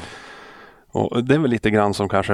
Och 0.91 1.23
det 1.23 1.35
är 1.35 1.39
väl 1.39 1.51
lite 1.51 1.69
grann 1.69 1.93
som 1.93 2.09
kanske 2.09 2.33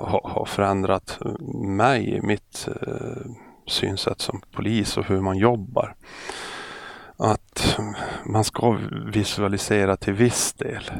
har, 0.00 0.20
har 0.24 0.44
förändrat 0.44 1.18
mig 1.64 2.20
mitt 2.22 2.68
eh, 2.86 3.30
synsätt 3.66 4.20
som 4.20 4.40
polis 4.52 4.96
och 4.96 5.04
hur 5.04 5.20
man 5.20 5.36
jobbar. 5.36 5.94
Att 7.24 7.78
man 8.24 8.44
ska 8.44 8.78
visualisera 9.06 9.96
till 9.96 10.12
viss 10.12 10.52
del 10.52 10.92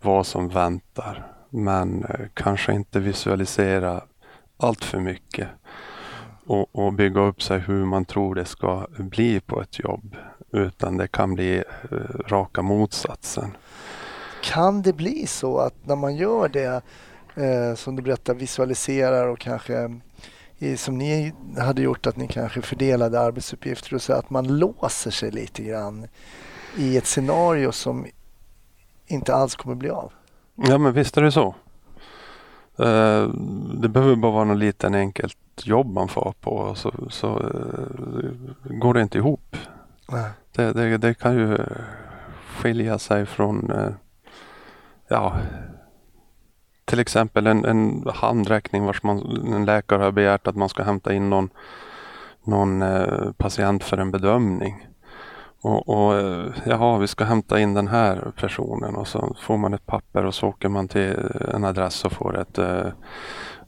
vad 0.00 0.26
som 0.26 0.48
väntar. 0.48 1.32
Men 1.50 2.04
eh, 2.04 2.26
kanske 2.34 2.72
inte 2.72 3.00
visualisera 3.00 4.02
allt 4.56 4.84
för 4.84 5.00
mycket. 5.00 5.48
Och, 6.46 6.84
och 6.84 6.92
bygga 6.92 7.20
upp 7.20 7.42
sig 7.42 7.58
hur 7.58 7.84
man 7.84 8.04
tror 8.04 8.34
det 8.34 8.44
ska 8.44 8.86
bli 8.98 9.40
på 9.40 9.62
ett 9.62 9.78
jobb. 9.78 10.16
Utan 10.52 10.96
det 10.96 11.08
kan 11.08 11.34
bli 11.34 11.56
eh, 11.90 11.96
raka 12.26 12.62
motsatsen. 12.62 13.56
Kan 14.42 14.82
det 14.82 14.92
bli 14.92 15.26
så 15.26 15.58
att 15.58 15.86
när 15.86 15.96
man 15.96 16.16
gör 16.16 16.48
det 16.48 16.82
eh, 17.34 17.74
som 17.74 17.96
du 17.96 18.02
berättar, 18.02 18.34
visualiserar 18.34 19.28
och 19.28 19.38
kanske 19.38 20.00
som 20.76 20.98
ni 20.98 21.32
hade 21.58 21.82
gjort 21.82 22.06
att 22.06 22.16
ni 22.16 22.28
kanske 22.28 22.62
fördelade 22.62 23.20
arbetsuppgifter 23.20 23.94
och 23.94 24.02
så 24.02 24.12
att 24.12 24.30
man 24.30 24.58
låser 24.58 25.10
sig 25.10 25.30
lite 25.30 25.62
grann 25.62 26.06
i 26.76 26.96
ett 26.96 27.06
scenario 27.06 27.72
som 27.72 28.06
inte 29.06 29.34
alls 29.34 29.56
kommer 29.56 29.76
bli 29.76 29.90
av? 29.90 30.12
Ja 30.54 30.78
men 30.78 30.92
visst 30.92 31.16
är 31.16 31.22
det 31.22 31.32
så. 31.32 31.54
Eh, 32.78 33.28
det 33.74 33.88
behöver 33.88 34.16
bara 34.16 34.32
vara 34.32 34.44
något 34.44 34.58
liten 34.58 34.94
enkelt 34.94 35.36
jobb 35.64 35.86
man 35.86 36.08
får 36.08 36.34
på 36.40 36.74
så, 36.74 36.92
så 37.10 37.40
eh, 37.40 38.76
går 38.76 38.94
det 38.94 39.02
inte 39.02 39.18
ihop. 39.18 39.56
Det, 40.52 40.72
det, 40.72 40.98
det 40.98 41.14
kan 41.14 41.34
ju 41.34 41.58
skilja 42.56 42.98
sig 42.98 43.26
från 43.26 43.70
eh, 43.70 43.90
ja, 45.08 45.36
till 46.84 47.00
exempel 47.00 47.46
en, 47.46 47.64
en 47.64 48.04
handräckning 48.14 48.84
vars 48.84 49.02
man, 49.02 49.46
en 49.54 49.64
läkare 49.64 50.02
har 50.02 50.12
begärt 50.12 50.46
att 50.46 50.56
man 50.56 50.68
ska 50.68 50.82
hämta 50.82 51.14
in 51.14 51.30
någon, 51.30 51.48
någon 52.44 52.82
eh, 52.82 53.32
patient 53.36 53.84
för 53.84 53.96
en 53.98 54.10
bedömning. 54.10 54.88
Och, 55.60 55.88
och 55.88 56.18
eh, 56.18 56.46
jaha, 56.66 56.98
vi 56.98 57.06
ska 57.06 57.24
hämta 57.24 57.60
in 57.60 57.74
den 57.74 57.88
här 57.88 58.32
personen 58.40 58.94
och 58.94 59.08
så 59.08 59.36
får 59.40 59.56
man 59.56 59.74
ett 59.74 59.86
papper 59.86 60.24
och 60.24 60.34
så 60.34 60.48
åker 60.48 60.68
man 60.68 60.88
till 60.88 61.14
en 61.54 61.64
adress 61.64 62.04
och 62.04 62.12
får 62.12 62.40
ett 62.40 62.58
eh, 62.58 62.88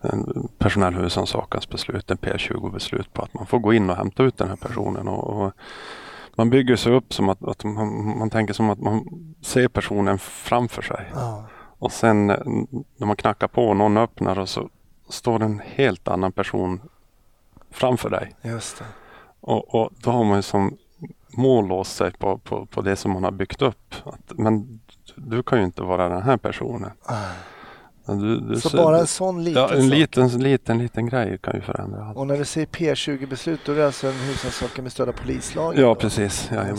en 0.01 0.49
personell 0.59 0.95
husrannsakansbeslut, 0.95 2.11
en 2.11 2.19
P20-beslut 2.19 3.13
på 3.13 3.23
att 3.23 3.35
man 3.35 3.47
får 3.47 3.59
gå 3.59 3.73
in 3.73 3.91
och 3.91 3.97
hämta 3.97 4.23
ut 4.23 4.39
den 4.39 4.49
här 4.49 4.57
personen. 4.57 5.09
Och, 5.09 5.25
och 5.25 5.53
man 6.37 6.51
bygger 6.51 6.77
sig 6.77 6.93
upp 6.93 7.15
som 7.15 7.29
att, 7.29 7.45
att 7.45 7.65
man, 7.65 8.19
man 8.19 8.31
tänker 8.31 8.55
som 8.55 8.71
att 8.71 8.81
man 8.81 9.05
ser 9.43 9.69
personen 9.69 10.19
framför 10.19 10.83
sig. 10.83 11.11
Ja. 11.15 11.45
Och 11.79 11.93
sen 11.93 12.31
eh, 12.31 12.37
när 12.97 13.07
man 13.07 13.17
knackar 13.17 13.49
på 13.49 13.69
och 13.69 13.77
någon 13.77 13.97
öppnar 13.97 14.39
och 14.39 14.49
så 14.49 14.69
står 15.09 15.43
en 15.43 15.63
helt 15.65 16.09
annan 16.09 16.33
person 16.33 16.81
framför 17.71 18.11
dig. 18.11 18.35
Just 18.43 18.79
det. 18.79 18.85
Och, 19.41 19.75
och 19.75 19.91
då 20.03 20.11
har 20.11 20.25
man 20.25 20.37
ju 20.37 20.43
som 20.43 20.77
mål 21.37 21.69
låst 21.69 21.97
sig 21.97 22.13
på, 22.13 22.39
på, 22.39 22.67
på 22.67 22.83
det 22.83 22.97
som 22.97 23.13
man 23.13 23.25
har 23.25 23.31
byggt 23.31 23.63
upp. 23.63 23.95
Att, 24.05 24.39
men 24.39 24.81
du 25.15 25.43
kan 25.43 25.59
ju 25.59 25.65
inte 25.65 25.83
vara 25.83 26.09
den 26.09 26.23
här 26.23 26.37
personen. 26.37 26.91
Ah. 27.03 27.15
Du, 28.07 28.41
du, 28.41 28.61
Så 28.61 28.77
bara 28.77 28.99
en 28.99 29.07
sån 29.07 29.45
liten 29.45 29.63
ja, 29.63 29.75
en 29.75 29.83
sak. 29.83 29.91
liten, 29.91 30.29
liten, 30.29 30.79
liten 30.79 31.07
grej 31.09 31.39
kan 31.43 31.55
ju 31.55 31.61
förändra 31.61 32.05
allt. 32.05 32.17
Och 32.17 32.27
när 32.27 32.39
du 32.39 32.45
säger 32.45 32.67
P20-beslut 32.67 33.61
då 33.65 33.73
är 33.73 33.77
det 33.77 33.87
alltså 33.87 34.07
en 34.07 34.13
husrannsakan 34.13 34.83
med 34.83 34.93
stöd 34.93 35.09
av 35.09 35.13
polislagen? 35.13 35.81
Ja, 35.81 35.89
då? 35.89 35.95
precis. 35.95 36.51
Jajamän. 36.51 36.79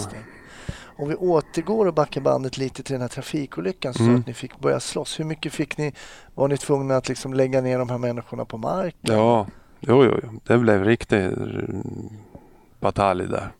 Om 1.00 1.10
vi 1.10 1.16
återgår 1.16 1.86
och 1.86 1.94
backar 1.94 2.22
bandet 2.22 2.58
lite 2.58 2.84
till 2.84 2.94
den 2.94 3.02
här 3.02 3.08
trafikolyckan 3.08 3.94
så 3.94 4.04
Mm. 4.04 4.16
att 4.16 4.28
ni 4.28 4.34
fick 4.34 4.60
börja 4.60 4.80
slåss. 4.80 5.20
Hur 5.20 5.26
mycket 5.26 5.54
fick 5.54 5.78
ni, 5.78 5.94
var 6.36 6.48
ni 6.48 6.58
tvungna 6.58 6.96
att 6.98 7.10
liksom 7.10 7.34
lägga 7.34 7.62
ner 7.62 7.80
de 7.80 7.90
här 7.90 7.98
människorna 7.98 8.46
på 8.46 8.58
marken? 8.58 9.16
Ja, 9.16 9.48
jo, 9.80 10.04
jo, 10.06 10.20
jo. 10.24 10.30
det 10.44 10.58
blev 10.58 10.84
riktig 10.84 11.30
batalj 12.80 13.28
där. 13.28 13.52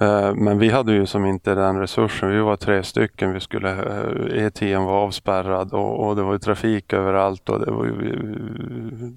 Eh, 0.00 0.34
Men 0.34 0.58
vi 0.58 0.70
hade 0.70 0.92
ju 0.92 1.06
som 1.06 1.26
inte 1.26 1.54
den 1.54 1.80
resursen. 1.80 2.30
Vi 2.30 2.38
var 2.40 2.56
tre 2.56 2.82
stycken. 2.82 3.32
Vi 3.32 3.40
skulle, 3.40 3.70
eh, 3.72 4.46
E10 4.46 4.84
var 4.86 4.92
avspärrad 4.92 5.72
och, 5.72 6.06
och 6.08 6.16
det 6.16 6.22
var 6.22 6.32
ju 6.32 6.38
trafik 6.38 6.92
överallt 6.92 7.48
och 7.48 7.60
det 7.66 7.70
var, 7.70 7.84
ju, 7.84 8.34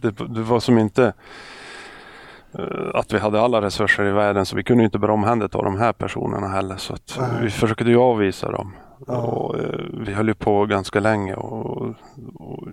det, 0.02 0.12
det 0.12 0.42
var 0.42 0.60
som 0.60 0.78
inte 0.78 1.14
att 2.94 3.14
vi 3.14 3.20
hade 3.20 3.42
alla 3.42 3.62
resurser 3.62 4.06
i 4.06 4.12
världen 4.12 4.46
så 4.46 4.56
vi 4.56 4.64
kunde 4.64 4.84
inte 4.84 5.00
bara 5.00 5.14
omhänderta 5.14 5.62
de 5.62 5.78
här 5.78 5.94
personerna 5.94 6.48
heller. 6.48 6.78
Så 6.78 6.96
vi 7.42 7.50
försökte 7.50 7.84
ju 7.84 7.98
avvisa 7.98 8.52
dem. 8.52 8.76
Ja. 9.08 9.18
Och, 9.18 9.60
eh, 9.60 9.80
vi 9.94 10.14
höll 10.14 10.28
ju 10.28 10.34
på 10.34 10.66
ganska 10.66 11.00
länge 11.00 11.36
och, 11.36 11.82
och, 12.36 12.68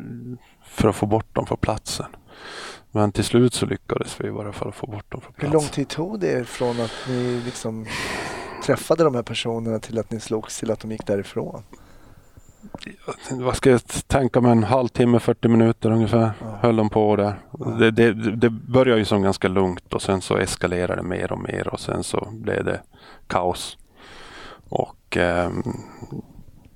för 0.64 0.88
att 0.88 0.96
få 0.96 1.06
bort 1.06 1.34
dem 1.34 1.46
från 1.46 1.58
platsen. 1.58 2.06
Men 2.90 3.12
till 3.12 3.24
slut 3.24 3.54
så 3.54 3.66
lyckades 3.66 4.20
vi 4.20 4.26
i 4.26 4.30
varje 4.30 4.52
fall 4.52 4.72
få 4.72 4.86
bort 4.86 5.12
dem 5.12 5.20
från 5.20 5.32
Hur 5.36 5.40
platsen. 5.40 5.52
lång 5.52 5.68
tid 5.68 5.88
tog 5.88 6.20
det 6.20 6.48
från 6.48 6.80
att 6.80 7.06
ni 7.08 7.42
liksom 7.44 7.86
träffade 8.66 9.04
de 9.04 9.14
här 9.14 9.22
personerna 9.22 9.78
till 9.78 9.98
att 9.98 10.10
ni 10.10 10.20
slogs 10.20 10.58
till 10.60 10.70
att 10.70 10.80
de 10.80 10.90
gick 10.90 11.06
därifrån? 11.06 11.62
Vad 13.30 13.56
ska 13.56 13.70
jag 13.70 13.80
tänka 14.06 14.40
mig, 14.40 14.52
en 14.52 14.64
halvtimme, 14.64 15.18
40 15.18 15.48
minuter 15.48 15.90
ungefär 15.90 16.30
Ja. 16.40 16.58
höll 16.60 16.76
de 16.76 16.90
på 16.90 17.16
där. 17.16 17.34
Ja. 17.58 17.66
Det, 17.66 17.90
det, 17.90 18.12
det 18.36 18.50
började 18.50 18.98
ju 18.98 19.04
som 19.04 19.22
ganska 19.22 19.48
lugnt 19.48 19.94
och 19.94 20.02
sen 20.02 20.20
så 20.20 20.36
eskalerade 20.36 20.96
det 20.96 21.02
mer 21.02 21.32
och 21.32 21.40
mer 21.40 21.68
och 21.68 21.80
sen 21.80 22.04
så 22.04 22.28
blev 22.32 22.64
det 22.64 22.80
kaos. 23.26 23.78
Och 24.68 25.16
eh, 25.16 25.50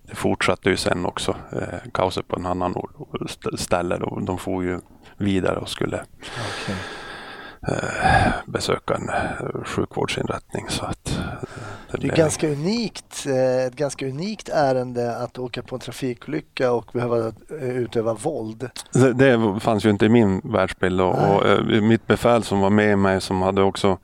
det 0.03 0.14
fortsatte 0.14 0.70
ju 0.70 0.76
sen 0.76 1.07
också 1.07 1.36
eh, 1.53 1.91
kaoset 1.95 2.28
på 2.28 2.36
en 2.36 2.47
annan 2.47 2.74
ställe. 3.59 3.97
Då. 3.97 4.20
De 4.20 4.39
får 4.39 4.64
ju 4.64 4.80
vidare 5.16 5.57
och 5.59 5.68
skulle 5.68 5.97
okay. 5.97 6.76
Eh, 7.69 8.33
besöka 8.47 8.95
en 8.95 9.09
eh, 9.09 9.65
sjukvårdsinrättning. 9.65 10.67
Så 10.69 10.85
att, 10.85 11.09
eh, 11.09 12.01
det, 12.01 12.09
är 12.09 12.17
ganska 12.17 12.49
unikt, 12.49 13.27
ett 13.67 13.77
ganska 13.77 14.07
unikt 14.07 14.49
ärende 14.49 15.17
att 15.17 15.39
åka 15.39 15.63
på 15.63 15.75
en 15.75 15.81
trafikolycka 15.81 16.73
och 16.73 16.91
behöva 16.93 17.33
utöva 17.61 18.15
våld. 18.15 18.71
Det, 18.93 19.13
det 19.13 19.61
fanns 19.61 19.85
ju 19.85 19.91
inte 19.91 20.07
i 20.07 20.09
min 20.09 20.41
världsbild 20.45 21.01
och, 21.01 21.15
och 21.15 21.67
mitt 21.83 22.07
befäl 22.07 22.45
som 22.45 22.61
var 22.61 22.71
med 22.71 22.99
mig 22.99 23.21
som 23.21 23.43
hade 23.43 23.63
också 23.63 23.99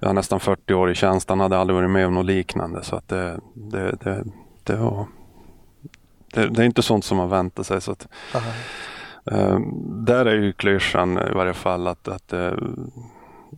jag 0.00 0.08
har 0.08 0.14
nästan 0.14 0.40
40 0.40 0.74
år 0.74 0.90
i 0.90 0.94
tjänst. 0.94 1.28
Han 1.28 1.40
hade 1.40 1.58
aldrig 1.58 1.74
varit 1.74 1.90
med 1.90 2.06
om 2.06 2.14
något 2.14 2.26
liknande. 2.26 2.84
Så 2.84 2.96
att 2.96 3.08
det, 3.08 3.40
det, 3.54 3.96
det, 4.00 4.24
det, 4.64 4.76
var, 4.76 5.06
det, 6.32 6.48
det 6.48 6.62
är 6.62 6.66
inte 6.66 6.82
sånt 6.82 7.04
som 7.04 7.16
man 7.16 7.28
väntar 7.28 7.62
sig. 7.62 7.80
Så 7.80 7.92
att, 7.92 8.08
Eh, 9.26 9.58
där 10.06 10.26
är 10.26 10.34
ju 10.34 10.52
klyschan 10.52 11.18
i 11.18 11.34
varje 11.34 11.54
fall 11.54 11.86
att, 11.86 12.08
att 12.08 12.32
eh, 12.32 12.52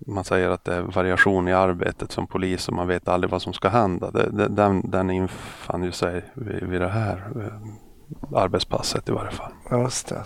man 0.07 0.25
säger 0.25 0.51
att 0.51 0.65
det 0.65 0.75
är 0.75 0.83
variation 0.83 1.49
i 1.49 1.53
arbetet 1.53 2.13
som 2.13 2.27
polis 2.27 2.69
och 2.69 2.75
man 2.75 2.89
vet 2.89 3.09
aldrig 3.09 3.31
vad 3.31 3.43
som 3.43 3.53
ska 3.53 3.69
hända. 3.69 4.11
Den, 4.49 4.91
den 4.91 5.11
infann 5.11 5.83
ju 5.83 5.93
sig 5.93 6.25
vid, 6.35 6.63
vid 6.63 6.81
det 6.81 6.89
här 6.89 7.31
eh, 7.37 8.39
arbetspasset 8.39 9.09
i 9.09 9.13
varje 9.13 9.31
fall. 9.31 9.53
Just 9.71 10.09
det. 10.09 10.25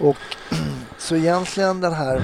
Och 0.00 0.16
så 0.98 1.16
egentligen 1.16 1.80
den 1.80 1.92
här 1.92 2.22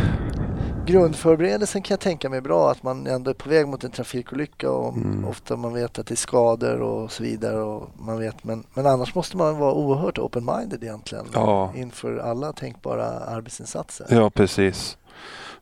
grundförberedelsen 0.88 1.82
kan 1.82 1.94
jag 1.94 2.00
tänka 2.00 2.28
mig 2.28 2.40
bra 2.40 2.70
att 2.70 2.82
man 2.82 3.06
ändå 3.06 3.30
är 3.30 3.34
på 3.34 3.48
väg 3.48 3.68
mot 3.68 3.84
en 3.84 3.90
trafikolycka 3.90 4.70
och 4.70 4.96
mm. 4.96 5.24
ofta 5.24 5.56
man 5.56 5.74
vet 5.74 5.98
att 5.98 6.06
det 6.06 6.14
är 6.14 6.16
skador 6.16 6.80
och 6.80 7.12
så 7.12 7.22
vidare. 7.22 7.60
Och 7.60 7.90
man 7.98 8.18
vet, 8.18 8.44
men, 8.44 8.64
men 8.74 8.86
annars 8.86 9.14
måste 9.14 9.36
man 9.36 9.58
vara 9.58 9.72
oerhört 9.72 10.18
open-minded 10.18 10.84
egentligen 10.84 11.26
ja. 11.32 11.72
inför 11.76 12.18
alla 12.18 12.52
tänkbara 12.52 13.06
arbetsinsatser. 13.06 14.06
Ja, 14.10 14.30
precis. 14.30 14.98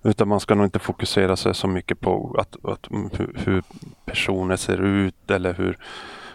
Utan 0.03 0.29
man 0.29 0.41
ska 0.41 0.55
nog 0.55 0.67
inte 0.67 0.79
fokusera 0.79 1.37
sig 1.37 1.55
så 1.55 1.69
mycket 1.69 2.01
på 2.01 2.37
att, 2.39 2.57
att 2.65 2.87
hur 3.35 3.63
personer 4.05 4.57
ser 4.57 4.81
ut 4.81 5.31
eller 5.31 5.55
hur, 5.55 5.79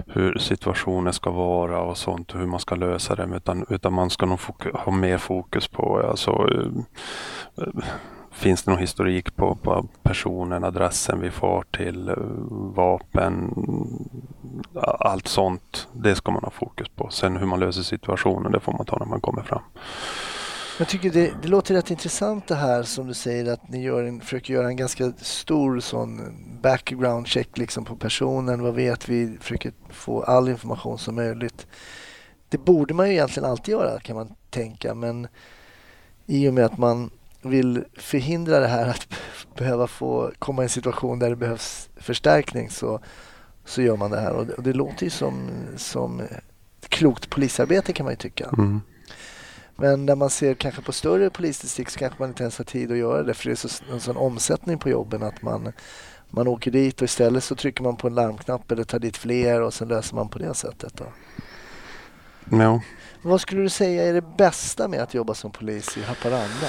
hur 0.07 0.37
situationen 0.37 1.13
ska 1.13 1.31
vara 1.31 1.81
och 1.81 1.97
sånt 1.97 2.31
och 2.31 2.39
hur 2.39 2.47
man 2.47 2.59
ska 2.59 2.75
lösa 2.75 3.15
det. 3.15 3.35
Utan, 3.35 3.65
utan 3.69 3.93
man 3.93 4.09
ska 4.09 4.25
nog 4.25 4.39
ha 4.73 4.91
mer 4.91 5.17
fokus 5.17 5.67
på 5.67 6.01
alltså, 6.09 6.47
eh, 7.57 7.83
finns 8.32 8.63
det 8.63 8.71
någon 8.71 8.79
historik 8.79 9.36
på, 9.36 9.55
på 9.55 9.88
personen, 10.03 10.63
adressen 10.63 11.21
vi 11.21 11.32
far 11.32 11.63
till, 11.71 12.09
eh, 12.09 12.15
vapen, 12.75 13.53
allt 14.99 15.27
sånt. 15.27 15.88
Det 15.93 16.15
ska 16.15 16.32
man 16.32 16.43
ha 16.43 16.51
fokus 16.51 16.88
på. 16.95 17.09
Sen 17.09 17.38
hur 17.38 17.45
man 17.45 17.59
löser 17.59 17.82
situationen, 17.82 18.51
det 18.51 18.59
får 18.59 18.73
man 18.73 18.86
ta 18.86 18.97
när 18.99 19.05
man 19.05 19.21
kommer 19.21 19.41
fram. 19.41 19.61
Jag 20.79 20.88
tycker 20.88 21.09
det, 21.09 21.34
det 21.41 21.47
låter 21.47 21.73
rätt 21.73 21.91
intressant 21.91 22.47
det 22.47 22.55
här 22.55 22.84
som 22.84 23.07
du 23.07 23.13
säger 23.13 23.53
att 23.53 23.69
ni 23.69 23.84
gör 23.84 24.03
en, 24.03 24.21
försöker 24.21 24.53
göra 24.53 24.67
en 24.67 24.75
ganska 24.75 25.11
stor 25.17 25.79
sån 25.79 26.21
background 26.61 27.27
check 27.27 27.57
liksom 27.57 27.86
på 27.86 27.95
personen. 27.95 28.61
Vad 28.61 28.73
vet 28.73 29.09
vi? 29.09 29.38
Försöker 29.41 29.73
få 29.89 30.23
all 30.23 30.49
information 30.49 30.97
som 30.97 31.15
möjligt. 31.15 31.67
Det 32.49 32.57
borde 32.57 32.93
man 32.93 33.07
ju 33.07 33.13
egentligen 33.13 33.49
alltid 33.49 33.71
göra 33.71 33.99
kan 33.99 34.15
man 34.15 34.36
tänka 34.49 34.95
men 34.95 35.27
i 36.25 36.49
och 36.49 36.53
med 36.53 36.65
att 36.65 36.77
man 36.77 37.09
vill 37.41 37.83
förhindra 37.93 38.59
det 38.59 38.67
här 38.67 38.87
att 38.89 39.07
behöva 39.57 39.87
få 39.87 40.31
komma 40.39 40.61
i 40.61 40.65
en 40.65 40.69
situation 40.69 41.19
där 41.19 41.29
det 41.29 41.35
behövs 41.35 41.89
förstärkning 41.95 42.69
så, 42.69 42.99
så 43.65 43.81
gör 43.81 43.97
man 43.97 44.11
det 44.11 44.19
här. 44.19 44.31
Och 44.31 44.45
det, 44.45 44.53
och 44.53 44.63
det 44.63 44.73
låter 44.73 45.03
ju 45.03 45.09
som, 45.09 45.49
som 45.75 46.21
klokt 46.89 47.29
polisarbete 47.29 47.93
kan 47.93 48.03
man 48.03 48.13
ju 48.13 48.17
tycka. 48.17 48.49
Mm. 48.57 48.81
Men 49.75 50.05
när 50.05 50.15
man 50.15 50.29
ser 50.29 50.53
kanske 50.53 50.81
på 50.81 50.91
större 50.91 51.29
polisdistrikt 51.29 51.91
så 51.91 51.99
kanske 51.99 52.19
man 52.19 52.29
inte 52.29 52.43
ens 52.43 52.57
har 52.57 52.65
tid 52.65 52.91
att 52.91 52.97
göra 52.97 53.23
det 53.23 53.33
för 53.33 53.45
det 53.45 53.51
är 53.51 53.67
så, 53.67 53.83
en 53.91 53.99
sån 53.99 54.17
omsättning 54.17 54.77
på 54.77 54.89
jobben 54.89 55.23
att 55.23 55.41
man, 55.41 55.73
man 56.29 56.47
åker 56.47 56.71
dit 56.71 57.01
och 57.01 57.05
istället 57.05 57.43
så 57.43 57.55
trycker 57.55 57.83
man 57.83 57.97
på 57.97 58.07
en 58.07 58.15
larmknapp 58.15 58.71
eller 58.71 58.83
tar 58.83 58.99
dit 58.99 59.17
fler 59.17 59.61
och 59.61 59.73
sen 59.73 59.87
löser 59.87 60.15
man 60.15 60.29
på 60.29 60.39
det 60.39 60.53
sättet. 60.53 60.93
Då. 60.95 61.05
Ja. 62.49 62.81
Vad 63.21 63.41
skulle 63.41 63.61
du 63.61 63.69
säga 63.69 64.03
är 64.03 64.13
det 64.13 64.37
bästa 64.37 64.87
med 64.87 64.99
att 64.99 65.13
jobba 65.13 65.33
som 65.33 65.51
polis 65.51 65.97
i 65.97 66.03
Haparanda? 66.03 66.67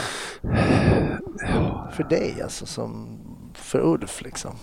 För 1.92 2.04
dig 2.08 2.42
alltså, 2.42 2.66
som 2.66 3.18
för 3.54 3.80
Ulf 3.80 4.22
liksom? 4.22 4.56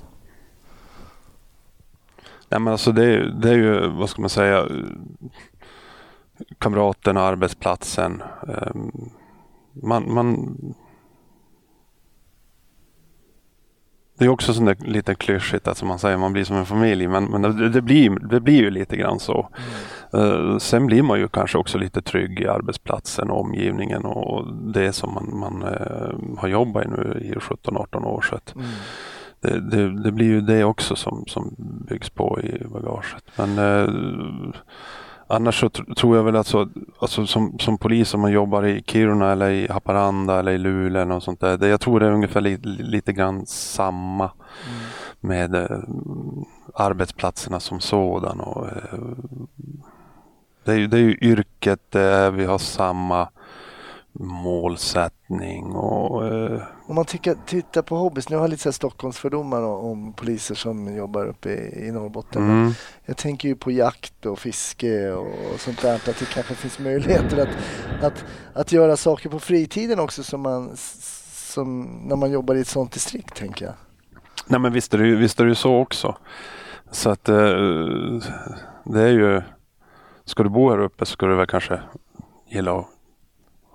Nej, 2.49 2.59
men 2.59 2.73
alltså 2.73 2.91
det, 2.91 3.05
är, 3.05 3.19
det 3.19 3.49
är 3.49 3.55
ju, 3.55 3.87
vad 3.89 4.09
ska 4.09 4.21
man 4.21 4.29
säga, 4.29 4.67
kamraterna, 6.57 7.21
arbetsplatsen. 7.21 8.23
Ehm, 8.47 8.91
man, 9.71 10.13
man 10.13 10.57
Det 14.19 14.25
är 14.25 14.29
också 14.29 14.53
sånt 14.53 14.79
där 14.79 14.87
lite 14.87 15.15
klyschigt 15.15 15.67
att 15.67 15.77
som 15.77 15.87
man 15.87 15.99
säger, 15.99 16.17
man 16.17 16.33
blir 16.33 16.43
som 16.43 16.55
en 16.55 16.65
familj. 16.65 17.07
Men, 17.07 17.25
men 17.25 17.41
det, 17.41 17.69
det, 17.69 17.81
blir, 17.81 18.09
det 18.09 18.39
blir 18.39 18.61
ju 18.61 18.69
lite 18.69 18.97
grann 18.97 19.19
så. 19.19 19.49
Mm. 20.13 20.31
Uh, 20.31 20.57
sen 20.57 20.87
blir 20.87 21.01
man 21.01 21.19
ju 21.19 21.27
kanske 21.27 21.57
också 21.57 21.77
lite 21.77 22.01
trygg 22.01 22.39
i 22.39 22.47
arbetsplatsen 22.47 23.29
och 23.29 23.39
omgivningen 23.41 24.05
och 24.05 24.53
det 24.53 24.93
som 24.93 25.13
man, 25.13 25.39
man 25.39 25.63
uh, 25.63 26.39
har 26.39 26.47
jobbat 26.47 26.85
i 26.85 26.87
nu 26.87 27.21
i 27.21 27.33
17-18 27.33 28.05
år. 28.05 28.25
Så 28.29 28.39
mm. 28.55 28.67
det, 29.41 29.77
det, 29.77 30.03
det, 30.03 30.11
blir 30.11 30.27
ju 30.27 30.41
det 30.41 30.63
också 30.63 30.95
som, 30.95 31.23
som 31.27 31.55
byggs 31.89 32.09
på 32.09 32.39
i 32.41 32.63
bagaget. 32.67 33.23
Men 33.35 33.59
uh, 33.59 34.53
Annars 35.31 35.59
så 35.59 35.69
tror 35.69 36.17
jag 36.17 36.23
väl 36.23 36.35
att 36.35 36.47
så, 36.47 36.69
alltså 36.99 37.27
som, 37.27 37.59
som 37.59 37.77
polis 37.77 38.13
om 38.13 38.21
man 38.21 38.31
jobbar 38.31 38.65
i 38.65 38.83
Kiruna 38.87 39.31
eller 39.31 39.49
i 39.49 39.67
Haparanda 39.67 40.39
eller 40.39 40.51
i 40.51 40.57
Luleå 40.57 41.01
eller 41.01 41.13
något 41.13 41.23
sånt 41.23 41.39
där. 41.39 41.57
Det, 41.57 41.67
jag 41.67 41.81
tror 41.81 41.99
det 41.99 42.05
är 42.05 42.11
ungefär 42.11 42.41
li, 42.41 42.57
lite 42.63 43.13
grann 43.13 43.45
samma 43.45 44.23
mm. 44.23 44.79
med 45.19 45.55
eh, 45.55 45.79
arbetsplatserna 46.73 47.59
som 47.59 47.79
sådan. 47.79 48.39
Och, 48.39 48.67
eh, 48.67 48.99
det, 50.63 50.73
är 50.73 50.87
det 50.87 50.97
är 50.97 51.01
ju 51.01 51.17
yrket, 51.21 51.95
eh, 51.95 52.31
vi 52.31 52.45
har 52.45 52.57
samma 52.57 53.29
målsättning. 54.11 55.65
Och, 55.65 56.27
eh... 56.27 56.61
Om 56.87 56.95
man 56.95 57.05
tittar, 57.05 57.35
tittar 57.45 57.81
på 57.81 57.95
hobbys, 57.95 58.29
nu 58.29 58.35
har 58.35 58.43
jag 58.43 58.49
lite 58.49 58.63
så 58.63 58.71
Stockholmsfördomar 58.71 59.61
om 59.61 60.13
poliser 60.13 60.55
som 60.55 60.95
jobbar 60.95 61.25
uppe 61.25 61.49
i, 61.49 61.87
i 61.87 61.91
Norrbotten. 61.91 62.43
Mm. 62.43 62.71
Jag 63.05 63.17
tänker 63.17 63.49
ju 63.49 63.55
på 63.55 63.71
jakt 63.71 64.25
och 64.25 64.39
fiske 64.39 65.11
och 65.11 65.59
sånt 65.59 65.81
där. 65.81 65.95
Att 65.95 66.05
det 66.05 66.29
kanske 66.33 66.55
finns 66.55 66.79
möjligheter 66.79 67.41
att, 67.41 68.03
att, 68.03 68.25
att 68.53 68.71
göra 68.71 68.97
saker 68.97 69.29
på 69.29 69.39
fritiden 69.39 69.99
också 69.99 70.23
som 70.23 70.41
man, 70.41 70.71
som 70.75 71.81
när 72.05 72.15
man 72.15 72.31
jobbar 72.31 72.55
i 72.55 72.61
ett 72.61 72.67
sånt 72.67 72.91
distrikt 72.91 73.35
tänker 73.35 73.65
jag. 73.65 73.73
Nej 74.47 74.59
men 74.59 74.73
visst 74.73 74.93
är 74.93 74.97
det, 74.97 75.15
visst 75.15 75.39
är 75.39 75.45
det 75.45 75.55
så 75.55 75.75
också. 75.75 76.17
Så 76.91 77.09
att 77.09 77.29
eh, 77.29 77.35
det 78.83 79.01
är 79.01 79.11
ju, 79.11 79.41
ska 80.25 80.43
du 80.43 80.49
bo 80.49 80.69
här 80.69 80.79
uppe 80.79 81.05
så 81.05 81.11
ska 81.11 81.25
du 81.25 81.35
väl 81.35 81.47
kanske 81.47 81.81
gilla 82.47 82.79
att 82.79 82.85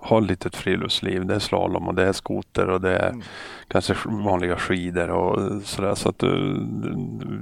ha 0.05 0.19
lite 0.19 0.47
ett 0.47 0.55
friluftsliv. 0.55 1.25
Det 1.25 1.35
är 1.35 1.39
slalom 1.39 1.87
och 1.87 1.95
det 1.95 2.07
är 2.07 2.13
skoter 2.13 2.69
och 2.69 2.81
det 2.81 2.97
är 2.97 3.09
mm. 3.09 3.21
kanske 3.67 3.95
vanliga 4.05 4.57
skidor 4.57 5.09
och 5.09 5.61
sådär. 5.63 5.95
Så 5.95 6.09
att 6.09 6.19
det, 6.19 6.27
eh, 6.27 6.55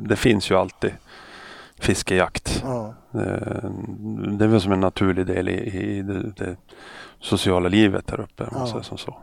det 0.07 0.15
finns 0.15 0.51
ju 0.51 0.55
alltid 0.55 0.91
fiskejakt. 1.79 2.63
Ja. 2.65 2.93
Det, 3.11 4.45
är 4.45 4.47
väl 4.47 4.61
som 4.61 4.71
en 4.71 4.79
naturlig 4.79 5.25
del 5.25 5.49
i, 5.49 5.53
i 5.53 6.01
det, 6.01 6.31
det, 6.31 6.55
sociala 7.19 7.69
livet 7.69 8.09
här 8.09 8.19
uppe. 8.19 8.47
Ja. 8.51 8.83
Som 8.83 8.97
så. 8.97 9.17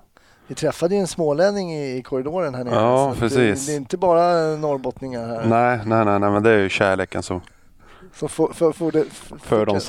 Vi 0.46 0.54
träffade 0.54 0.94
ju 0.94 1.00
en 1.00 1.06
smålänning 1.06 1.72
i, 1.72 1.96
i 1.96 2.02
korridoren 2.02 2.54
här 2.54 2.64
nere. 2.64 2.74
Ja, 2.74 3.14
precis. 3.18 3.66
Det, 3.66 3.72
det, 3.72 3.76
är 3.76 3.80
inte 3.80 3.96
bara 3.96 4.56
norrbottningar 4.56 5.26
här. 5.26 5.44
Nej, 5.44 5.80
nej, 5.86 6.04
nej, 6.04 6.20
nej 6.20 6.30
men 6.30 6.42
det 6.42 6.50
är 6.50 6.58
ju 6.58 6.68
kärleken 6.68 7.22
som 7.22 7.40
som 8.14 8.28
för, 8.28 8.52
för, 8.52 8.72
för, 8.72 8.92
det, 8.92 9.04
för, 9.04 9.38
för 9.38 9.66
dem 9.66 9.80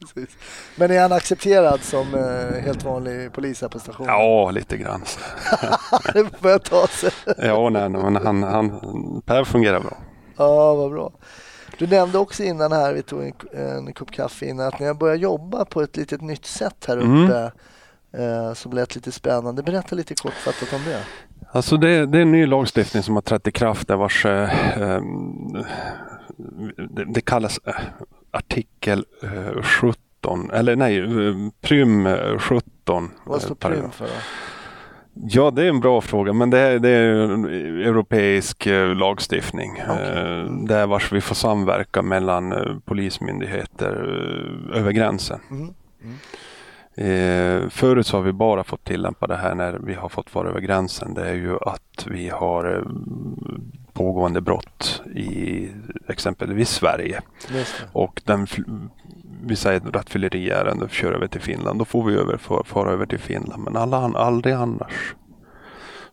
precis. 0.00 0.36
Men 0.76 0.90
är 0.90 1.00
han 1.00 1.12
accepterad 1.12 1.80
som 1.80 2.14
eh, 2.14 2.62
helt 2.62 2.84
vanlig 2.84 3.32
polis 3.32 3.62
här 3.62 3.68
på 3.68 3.78
stationen? 3.78 4.10
Ja, 4.10 4.50
lite 4.50 4.76
grann. 4.76 5.02
det 6.12 6.40
börjar 6.40 6.58
ta 6.58 6.86
sig. 6.86 7.10
ja, 7.38 7.68
nej, 7.68 7.88
men 7.88 8.16
han, 8.16 8.42
han, 8.42 9.22
Per 9.26 9.44
fungerar 9.44 9.80
bra. 9.80 9.96
Ja, 10.36 10.74
vad 10.74 10.90
bra. 10.90 11.12
Du 11.78 11.86
nämnde 11.86 12.18
också 12.18 12.42
innan 12.42 12.72
här, 12.72 12.92
vi 12.92 13.02
tog 13.02 13.22
en, 13.22 13.32
en 13.52 13.92
kopp 13.92 14.10
kaffe 14.10 14.46
innan, 14.46 14.66
att 14.66 14.80
ni 14.80 14.86
har 14.86 14.94
börjat 14.94 15.20
jobba 15.20 15.64
på 15.64 15.82
ett 15.82 15.96
litet 15.96 16.20
nytt 16.20 16.46
sätt 16.46 16.84
här 16.88 16.96
mm. 16.96 17.24
uppe 17.24 17.52
mm. 18.12 18.46
eh, 18.46 18.54
som 18.54 18.72
lät 18.72 18.94
lite 18.94 19.12
spännande. 19.12 19.62
Berätta 19.62 19.96
lite 19.96 20.14
kortfattat 20.14 20.72
om 20.72 20.80
det. 20.84 21.02
Alltså 21.52 21.76
det, 21.76 22.06
det, 22.06 22.18
är 22.18 22.22
en 22.22 22.32
ny 22.32 22.46
lagstiftning 22.46 23.02
som 23.02 23.14
har 23.14 23.22
trätt 23.22 23.46
i 23.46 23.52
kraft 23.52 23.88
där 23.88 23.96
vars 23.96 24.26
eh, 24.26 24.82
eh 24.82 25.02
det, 27.06 27.20
kallas 27.20 27.60
äh, 27.66 27.74
artikel 28.30 29.04
äh, 29.22 29.62
17, 29.62 30.50
eller 30.50 30.76
nej, 30.76 31.02
Prym 31.60 32.08
17. 32.38 33.10
Vad 33.24 33.42
står 33.42 33.54
Prym 33.54 33.90
för? 33.90 34.08
Ja, 35.22 35.50
det 35.50 35.64
är 35.64 35.68
en 35.68 35.80
bra 35.80 36.00
fråga, 36.00 36.32
men 36.32 36.50
det 36.50 36.58
är, 36.58 36.78
det 36.78 36.88
är 36.88 37.12
europeisk 37.86 38.66
eh, 38.66 38.94
lagstiftning. 38.94 39.78
Eh, 39.78 40.44
Där 40.44 40.86
vars 40.86 41.12
vi 41.12 41.20
får 41.20 41.34
samverka 41.34 42.02
mellan 42.02 42.52
eh, 42.52 42.78
polismyndigheter 42.84 43.92
eh, 44.72 44.78
över 44.80 44.92
gränsen. 44.92 45.40
Mm. 45.50 45.74
Eh, 46.94 47.68
förut 47.68 48.06
så 48.06 48.16
har 48.16 48.24
vi 48.24 48.32
bara 48.32 48.64
fått 48.64 48.84
tillämpa 48.84 49.26
det 49.26 49.36
här 49.36 49.54
när 49.54 49.72
vi 49.72 49.94
har 49.94 50.08
fått 50.08 50.34
vara 50.34 50.48
över 50.48 50.60
gränsen. 50.60 51.14
Det 51.14 51.28
är 51.28 51.34
ju 51.34 51.56
att 51.60 52.06
vi 52.06 52.28
har 52.28 52.76
eh, 52.76 52.82
pågående 53.98 54.40
brott 54.40 55.02
i 55.14 55.68
exempelvis 56.08 56.68
Sverige 56.70 57.20
och 57.92 58.22
den, 58.24 58.46
vi 59.44 59.56
säger 59.56 59.76
ett 59.80 59.94
rattfylleriärende 59.94 60.88
kör 60.90 61.12
över 61.12 61.26
till 61.26 61.40
Finland. 61.40 61.78
Då 61.78 61.84
får 61.84 62.04
vi 62.04 62.14
över, 62.14 62.36
få- 62.36 62.64
fara 62.64 62.90
över 62.90 63.06
till 63.06 63.18
Finland 63.18 63.62
men 63.64 63.76
alla, 63.76 63.96
aldrig 63.96 64.54
annars. 64.54 65.14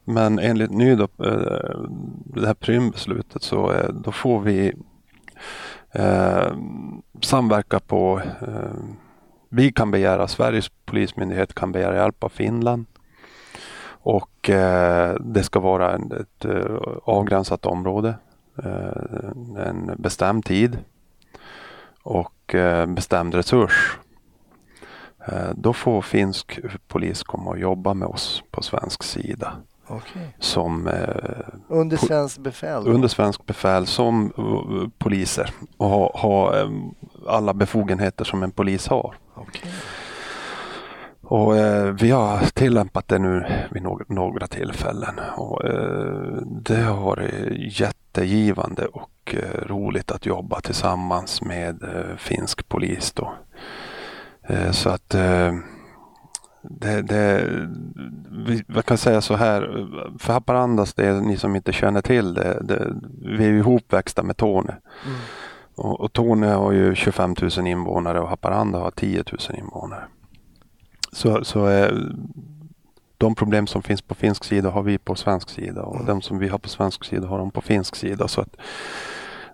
Men 0.03 0.39
enligt 0.39 0.71
ny 0.71 0.95
då, 0.95 1.03
eh, 1.03 1.79
det 2.25 2.47
här 2.47 2.53
Prüm-beslutet 2.53 3.43
så 3.43 3.71
eh, 3.71 3.89
då 3.89 4.11
får 4.11 4.39
vi 4.39 4.73
eh, 5.91 6.53
samverka 7.21 7.79
på 7.79 8.21
eh, 8.41 8.73
vi 9.49 9.71
kan 9.71 9.91
begära, 9.91 10.27
Sveriges 10.27 10.69
polismyndighet 10.85 11.55
kan 11.55 11.71
begära 11.71 11.95
hjälp 11.95 12.23
av 12.23 12.29
Finland. 12.29 12.85
Och 14.05 14.49
eh, 14.49 15.15
det 15.19 15.43
ska 15.43 15.59
vara 15.59 15.93
en, 15.93 16.11
ett 16.11 16.45
eh, 16.45 16.77
avgränsat 17.03 17.65
område. 17.65 18.15
Eh, 18.63 19.67
en 19.67 19.91
bestämd 19.97 20.45
tid. 20.45 20.77
Och 22.03 22.55
eh, 22.55 22.85
bestämd 22.85 23.35
resurs. 23.35 23.97
Eh, 25.27 25.49
då 25.55 25.73
får 25.73 26.01
finsk 26.01 26.59
polis 26.87 27.23
komma 27.23 27.49
och 27.49 27.59
jobba 27.59 27.93
med 27.93 28.07
oss 28.07 28.43
på 28.51 28.61
svensk 28.63 29.03
sida. 29.03 29.53
Okej. 29.87 30.35
Som 30.39 30.87
eh, 30.87 31.47
Under 31.67 31.97
svenskt 31.97 32.37
befäl? 32.37 32.83
då? 32.83 32.91
under 32.91 33.07
svensk 33.07 33.45
befäl 33.45 33.87
som 33.87 34.33
eh, 34.37 34.89
poliser 34.97 35.49
och 35.77 35.89
ha, 35.89 36.17
ha 36.19 36.67
alla 37.27 37.53
befogenheter 37.53 38.25
som 38.25 38.43
en 38.43 38.51
polis 38.51 38.87
har. 38.87 39.15
Okej. 39.35 39.71
Och 41.27 41.57
eh, 41.57 41.93
vi 41.93 42.11
har 42.11 42.39
tillämpat 42.53 43.07
det 43.07 43.19
nu 43.19 43.45
vid 43.71 43.83
några, 43.83 44.05
några 44.07 44.47
tillfällen 44.47 45.19
och 45.37 45.65
eh, 45.65 46.37
det 46.45 46.81
har 46.81 47.01
varit 47.01 47.31
jättegivande 47.79 48.85
och 48.85 49.35
eh, 49.35 49.67
roligt 49.67 50.11
att 50.11 50.25
jobba 50.25 50.61
tillsammans 50.61 51.41
med 51.41 51.83
eh, 51.83 52.17
finsk 52.17 52.69
polis 52.69 53.11
då. 53.11 53.33
Eh, 54.47 54.71
så 54.71 54.89
att 54.89 55.13
eh, 55.13 55.53
det, 56.61 57.01
det, 57.01 57.49
vi, 58.47 58.63
jag 58.67 58.85
kan 58.85 58.97
säga 58.97 59.21
så 59.21 59.35
här, 59.35 59.87
för 60.19 60.33
Haparandas 60.33 60.93
del, 60.93 61.21
ni 61.21 61.37
som 61.37 61.55
inte 61.55 61.73
känner 61.73 62.01
till 62.01 62.33
det, 62.33 62.59
det 62.61 62.93
vi 63.21 63.45
är 63.45 63.49
ju 63.49 63.57
ihopväxta 63.57 64.23
med 64.23 64.37
Torne. 64.37 64.75
Mm. 65.05 65.17
Och, 65.75 65.99
och 65.99 66.13
Torne 66.13 66.47
har 66.47 66.71
ju 66.71 66.95
25 66.95 67.35
000 67.57 67.67
invånare 67.67 68.19
och 68.19 68.29
Haparanda 68.29 68.79
har 68.79 68.91
10 68.91 69.23
000 69.49 69.59
invånare. 69.59 70.03
Så, 71.15 71.43
så 71.43 71.67
eh, 71.67 71.91
de 73.17 73.35
problem 73.35 73.67
som 73.67 73.83
finns 73.83 74.01
på 74.01 74.15
finsk 74.15 74.43
sida 74.43 74.69
har 74.69 74.83
vi 74.83 74.97
på 74.97 75.15
svensk 75.15 75.49
sida 75.49 75.81
och 75.81 75.95
Mm. 75.95 76.05
de 76.07 76.21
som 76.21 76.39
vi 76.39 76.47
har 76.47 76.57
på 76.57 76.69
svensk 76.69 77.03
sida 77.05 77.27
har 77.27 77.37
de 77.37 77.51
på 77.51 77.61
finsk 77.61 77.95
sida. 77.95 78.27
Så 78.27 78.41
att 78.41 78.55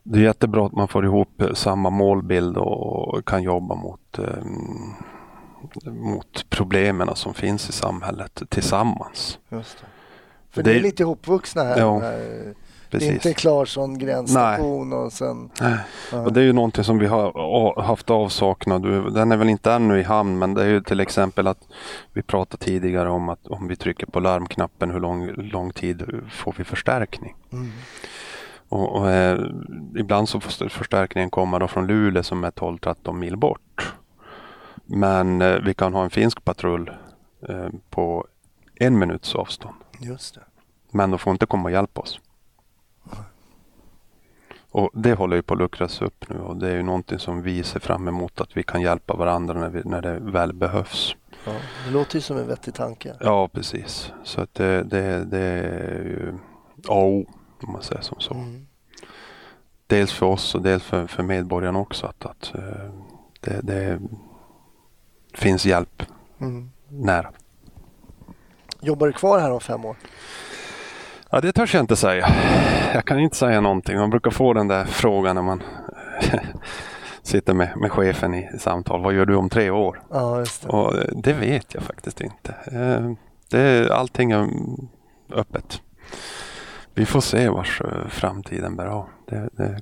det 0.04 0.20
är 0.20 0.24
jättebra 0.24 0.66
att 0.66 0.72
man 0.72 0.88
får 0.88 1.06
ihop 1.06 1.42
eh, 1.42 1.54
samma 1.54 1.90
målbild 1.90 2.58
och 2.58 3.26
kan 3.26 3.44
jobba 3.44 3.76
mot, 3.76 4.20
eh, 4.20 4.44
mot 5.92 6.46
problemen 6.50 7.16
som 7.16 7.34
finns 7.34 7.70
i 7.70 7.72
samhället 7.72 8.42
tillsammans. 8.50 9.40
För 9.50 10.64
Det- 10.64 10.72
ni 10.72 10.78
är 10.78 10.82
lite 10.82 11.04
ihopvuxna 11.04 11.64
här. 11.64 11.80
Ja, 11.80 12.00
här. 12.00 12.54
Det 12.92 12.98
är 12.98 13.00
Precis. 13.00 13.26
inte 13.26 13.34
Klarsson 13.34 13.98
gränsstation 13.98 14.94
och 14.94 15.14
sen... 15.14 15.50
Nej. 15.62 15.78
Och 16.26 16.34
det 16.34 16.40
är 16.40 16.44
ju 16.44 16.54
någonting 16.54 16.84
som 16.84 17.00
vi 17.00 17.08
har 17.08 17.82
haft 17.82 18.10
avsaknad. 18.10 19.14
Den 19.14 19.32
är 19.32 19.38
väl 19.38 19.50
inte 19.50 19.72
ännu 19.72 20.00
i 20.00 20.04
hamn 20.04 20.40
men 20.40 20.54
det 20.54 20.64
är 20.64 20.68
ju 20.68 20.82
till 20.82 21.00
exempel 21.00 21.48
att 21.48 21.68
vi 22.14 22.22
pratade 22.22 22.64
tidigare 22.64 23.10
om 23.10 23.30
att 23.30 23.48
om 23.48 23.68
vi 23.68 23.76
trycker 23.76 24.06
på 24.06 24.20
larmknappen 24.20 24.92
hur 24.92 25.00
lång, 25.00 25.32
lång 25.32 25.74
tid 25.74 26.04
får 26.32 26.56
vi 26.58 26.64
förstärkning? 26.64 27.36
Mm. 27.52 27.72
Och, 28.70 28.96
och, 28.96 29.10
eh, 29.10 29.40
ibland 29.96 30.30
så 30.30 30.40
får 30.40 30.70
förstärkningen 30.70 31.30
komma 31.30 31.60
då 31.60 31.68
från 31.68 31.88
Luleå 31.88 32.24
som 32.24 32.44
är 32.44 32.52
12-13 32.52 33.14
mil 33.14 33.38
bort. 33.38 33.94
Men 34.86 35.42
eh, 35.42 35.56
vi 35.56 35.74
kan 35.74 35.94
ha 35.94 36.04
en 36.04 36.10
finsk 36.10 36.44
patrull 36.44 36.92
eh, 37.50 37.70
på 37.90 38.28
en 38.76 39.00
minuts 39.00 39.36
avstånd. 39.36 39.76
Just 40.00 40.36
det. 40.36 40.42
Men 40.92 41.12
de 41.12 41.20
får 41.20 41.32
inte 41.32 41.46
komma 41.46 41.64
och 41.64 41.72
hjälpa 41.72 42.02
oss. 42.02 42.20
Och 44.74 44.90
det 44.94 45.14
håller 45.14 45.36
ju 45.36 45.42
på 45.42 45.54
att 45.54 45.60
luckras 45.60 46.02
upp 46.02 46.30
nu 46.30 46.40
och 46.40 46.58
det 46.58 46.70
är 46.70 46.76
ju 46.76 46.84
någonting 46.84 47.20
som 47.20 47.42
vi 47.42 47.64
ser 47.64 47.80
fram 47.80 48.08
emot 48.08 48.42
att 48.42 48.58
vi 48.58 48.64
kan 48.64 48.82
hjälpa 48.82 49.14
varandra 49.14 49.54
när, 49.60 49.70
vi, 49.70 49.82
när 49.86 50.02
det 50.02 50.20
väl 50.20 50.54
behövs. 50.54 51.16
Ja, 51.46 51.52
det 51.86 51.92
låter 51.92 52.16
ju 52.16 52.22
som 52.22 52.38
en 52.38 52.48
vettig 52.48 52.74
tanke. 52.74 53.16
Ja, 53.20 53.48
precis. 53.48 54.12
Så 54.24 54.42
att 54.42 54.54
det, 54.54 54.84
det, 54.84 55.26
det 55.26 55.40
är 55.40 56.04
ju 56.04 56.34
A 56.88 56.94
och 56.94 57.08
O 57.08 57.26
om 57.62 57.72
man 57.74 57.82
säger 57.84 58.02
som 58.02 58.20
så. 58.20 58.34
Mm. 58.34 58.68
Dels 59.88 60.12
för 60.14 60.26
oss 60.26 60.56
och 60.56 60.62
dels 60.62 60.84
för, 60.84 61.08
för 61.08 61.24
medborgarna 61.24 61.80
också 61.80 62.08
att, 62.08 62.26
att 62.26 62.56
eh, 62.56 62.92
det, 63.40 63.60
det 63.64 64.00
finns 65.34 65.66
hjälp 65.66 66.04
Mm. 66.40 66.72
nära. 66.88 67.32
Jobbar 68.82 69.08
du 69.08 69.14
kvar 69.14 69.40
här 69.40 69.52
om 69.52 69.60
fem 69.60 69.86
år? 69.86 69.96
Ja, 71.32 71.42
det 71.42 71.52
törs 71.52 71.74
jag 71.74 71.84
inte 71.84 71.96
säga. 71.96 72.28
Jag 72.94 73.06
kan 73.06 73.20
inte 73.20 73.36
säga 73.36 73.62
någonting. 73.62 73.98
Man 73.98 74.10
brukar 74.10 74.32
få 74.32 74.54
den 74.54 74.68
där 74.68 74.86
frågan 74.86 75.36
när 75.36 75.44
man 75.44 75.64
sitter 77.24 77.54
med, 77.54 77.78
med 77.78 77.92
chefen 77.92 78.34
i 78.34 78.50
samtal. 78.60 79.04
Vad 79.04 79.14
gör 79.14 79.26
du 79.26 79.36
om 79.36 79.50
tre 79.50 79.70
år? 79.70 80.02
Ja, 80.10 80.38
det. 80.62 80.68
Och 80.68 80.98
eh, 80.98 81.04
det 81.16 81.34
vet 81.34 81.74
jag 81.74 81.84
faktiskt 81.84 82.22
inte. 82.22 82.56
Eh, 82.72 83.12
Det, 83.50 83.94
allting 83.94 84.32
är 84.32 84.48
öppet. 85.34 85.82
Vi 86.94 87.06
får 87.06 87.22
se 87.22 87.50
vars 87.50 87.82
eh, 87.82 88.08
framtiden 88.10 88.76
bär 88.76 88.86
av. 88.86 89.06
Det, 89.28 89.50
det 89.54 89.82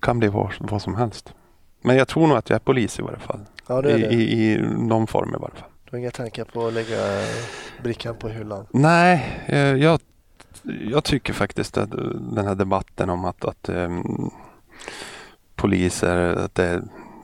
kan 0.00 0.18
bli 0.18 0.28
vad, 0.28 0.52
vad 0.60 0.82
som 0.82 0.94
helst. 0.94 1.34
Men 1.82 1.96
jag 1.96 2.08
tror 2.08 2.26
nog 2.26 2.36
att 2.36 2.50
jag 2.50 2.54
är 2.56 2.60
polis 2.60 2.98
i 2.98 3.02
varje 3.02 3.18
fall. 3.18 3.40
Ja, 3.68 3.82
det 3.82 3.90
I, 3.92 4.00
det. 4.00 4.14
i, 4.14 4.52
I 4.52 4.58
någon 4.78 5.06
form 5.06 5.34
i 5.34 5.38
varje 5.38 5.54
fall. 5.54 5.70
Du 5.86 5.96
har 5.96 5.98
inga 5.98 6.10
tankar 6.10 6.44
på 6.44 6.66
att 6.66 6.72
lägga 6.72 6.96
brickan 7.82 8.16
på 8.16 8.28
hyllan? 8.28 8.66
Nej, 8.70 9.42
eh, 9.46 9.58
jag, 9.58 10.00
jag 10.62 11.04
tycker 11.04 11.32
faktiskt 11.32 11.78
att 11.78 11.90
den 12.34 12.46
här 12.46 12.54
debatten 12.54 13.10
om 13.10 13.24
att, 13.24 13.44
att 13.44 13.68
um, 13.68 14.30
poliser, 15.54 16.16
att 16.16 16.54
det, 16.54 16.82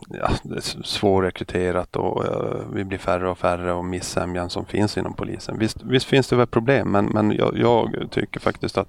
ja, 0.08 0.30
det 0.42 0.56
är 0.56 0.82
svårrekryterat 0.84 1.96
och 1.96 2.24
uh, 2.24 2.74
vi 2.74 2.84
blir 2.84 2.98
färre 2.98 3.30
och 3.30 3.38
färre 3.38 3.72
och 3.72 3.84
missämjan 3.84 4.50
som 4.50 4.64
finns 4.64 4.98
inom 4.98 5.14
polisen. 5.14 5.58
Visst, 5.58 5.82
visst 5.82 6.06
finns 6.06 6.28
det 6.28 6.36
väl 6.36 6.46
problem 6.46 6.92
men, 6.92 7.06
men 7.06 7.32
jag, 7.32 7.58
jag 7.58 8.08
tycker 8.10 8.40
faktiskt 8.40 8.78
att, 8.78 8.88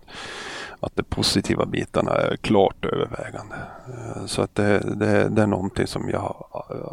att 0.79 0.95
de 0.95 1.03
positiva 1.03 1.65
bitarna 1.65 2.11
är 2.11 2.35
klart 2.35 2.85
övervägande. 2.85 3.55
Uh, 3.89 4.25
Så 4.25 4.41
att 4.41 4.55
det, 4.55 4.79
det, 4.95 5.29
det 5.29 5.41
är 5.41 5.47
någonting 5.47 5.87
som 5.87 6.09
jag 6.09 6.45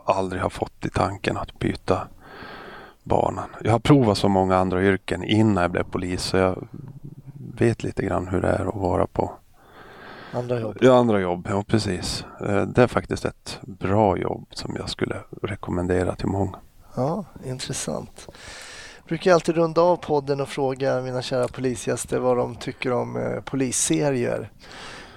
aldrig 0.04 0.42
har 0.42 0.50
fått 0.50 0.86
i 0.86 0.90
tanken 0.90 1.36
att 1.36 1.58
byta 1.58 2.08
banan. 3.02 3.48
Jag 3.64 3.72
har 3.72 3.78
provat 3.78 4.18
så 4.18 4.28
många 4.28 4.56
andra 4.56 4.82
yrken 4.82 5.24
innan 5.24 5.62
jag 5.62 5.70
blev 5.70 5.84
polis 5.84 6.22
så 6.22 6.36
jag 6.36 6.68
vet 7.58 7.82
lite 7.82 8.02
grann 8.04 8.28
hur 8.28 8.40
det 8.40 8.48
är 8.48 8.68
att 8.68 8.74
vara 8.74 9.06
på 9.06 9.32
Andra 10.32 10.60
jobb? 10.60 10.76
ja, 10.80 10.94
andra 10.96 11.20
jobb. 11.20 11.46
Ja, 11.50 11.64
precis. 11.66 12.24
Eh, 12.40 12.62
Det 12.62 12.82
är 12.82 12.86
faktiskt 12.86 13.24
ett 13.24 13.58
bra 13.62 14.18
jobb 14.18 14.46
som 14.50 14.76
jag 14.78 14.90
skulle 14.90 15.16
rekommendera 15.42 16.14
till 16.14 16.26
många. 16.28 16.56
Ja, 16.96 17.24
intressant. 17.44 18.26
Jag 18.96 19.06
brukar 19.08 19.32
alltid 19.34 19.54
runda 19.54 19.80
av 19.80 19.96
podden 19.96 20.40
och 20.40 20.48
fråga 20.48 21.00
mina 21.00 21.22
kära 21.22 21.48
polisgäster 21.48 22.18
vad 22.18 22.36
de 22.36 22.54
tycker 22.56 22.92
om 22.92 23.16
eh, 23.16 23.40
polisserier. 23.40 24.50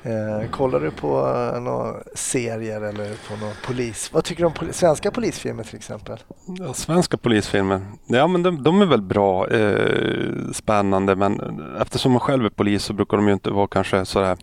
Eh, 0.06 0.50
kollar 0.52 0.80
du 0.80 0.92
på 0.92 1.28
eh, 1.54 1.62
några 1.62 1.96
serier 2.16 2.82
eller 2.82 3.14
på 3.30 3.46
någon 3.46 3.54
polis? 3.66 4.10
Vad 4.14 4.24
tycker 4.24 4.44
du 4.44 4.48
om 4.48 4.54
poli- 4.54 4.72
svenska 4.72 5.12
polisfilmer 5.12 5.64
till 5.64 5.76
exempel? 5.76 6.18
Ja, 6.60 6.74
svenska 6.74 7.18
polisfilmer, 7.18 7.82
ja 8.08 8.28
men 8.28 8.44
de, 8.44 8.64
de 8.64 8.82
är 8.82 8.86
väl 8.86 9.02
bra, 9.02 9.48
eh, 9.50 10.52
spännande 10.54 11.16
men 11.16 11.62
eftersom 11.82 12.12
man 12.12 12.22
själv 12.22 12.46
är 12.46 12.50
polis 12.50 12.84
så 12.84 12.94
brukar 12.94 13.18
de 13.18 13.28
ju 13.28 13.34
inte 13.34 13.50
vara 13.50 13.68
kanske 13.68 14.06
sådär 14.06 14.38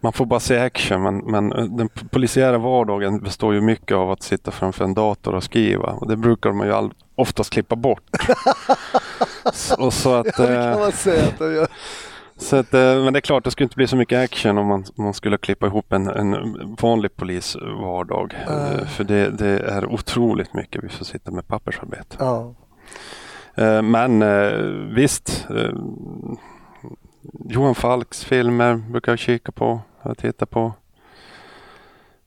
man 0.00 0.12
får 0.12 0.26
bara 0.26 0.40
se 0.40 0.58
action 0.58 1.02
men, 1.02 1.16
men 1.18 1.76
den 1.76 1.88
polisiära 1.88 2.58
vardagen 2.58 3.18
består 3.20 3.54
ju 3.54 3.60
mycket 3.60 3.96
av 3.96 4.10
att 4.10 4.22
sitta 4.22 4.50
framför 4.50 4.84
en 4.84 4.94
dator 4.94 5.34
och 5.34 5.44
skriva 5.44 5.88
och 5.92 6.08
det 6.08 6.16
brukar 6.16 6.52
man 6.52 6.66
ju 6.66 6.72
all, 6.72 6.92
oftast 7.14 7.50
klippa 7.52 7.76
bort. 7.76 8.02
så, 9.52 9.84
och 9.84 9.92
så 9.92 10.14
att, 10.14 10.24
Det 10.24 10.32
kan 10.32 10.72
eh, 10.72 10.78
man 10.78 10.92
säga 10.92 11.28
att 11.28 11.38
de 11.38 11.54
gör. 11.54 11.68
Så 12.40 12.56
att, 12.56 12.74
eh, 12.74 12.80
men 13.04 13.12
det 13.12 13.18
är 13.18 13.20
klart, 13.20 13.44
det 13.44 13.50
skulle 13.50 13.64
inte 13.64 13.76
bli 13.76 13.86
så 13.86 13.96
mycket 13.96 14.24
action 14.24 14.58
om 14.58 14.66
man, 14.66 14.84
om 14.96 15.04
man 15.04 15.14
skulle 15.14 15.38
klippa 15.38 15.66
ihop 15.66 15.92
en, 15.92 16.06
en 16.08 16.76
vanlig 16.80 17.16
polisvardag. 17.16 18.34
Eh, 18.48 18.86
För 18.86 19.04
det, 19.04 19.30
det 19.30 19.58
är 19.58 19.86
otroligt 19.86 20.54
mycket 20.54 20.84
vi 20.84 20.88
får 20.88 21.04
sitta 21.04 21.30
med 21.30 21.46
pappersarbete. 21.48 22.16
Eh, 23.54 23.82
men 23.82 24.24
visst, 24.94 25.46
Johan 27.48 27.74
Falks 27.74 28.24
filmer 28.24 28.74
brukar 28.74 29.12
jag 29.12 29.18
kika 29.18 29.52
på 29.52 29.80
och 30.02 30.18
titta 30.18 30.46
på. 30.46 30.72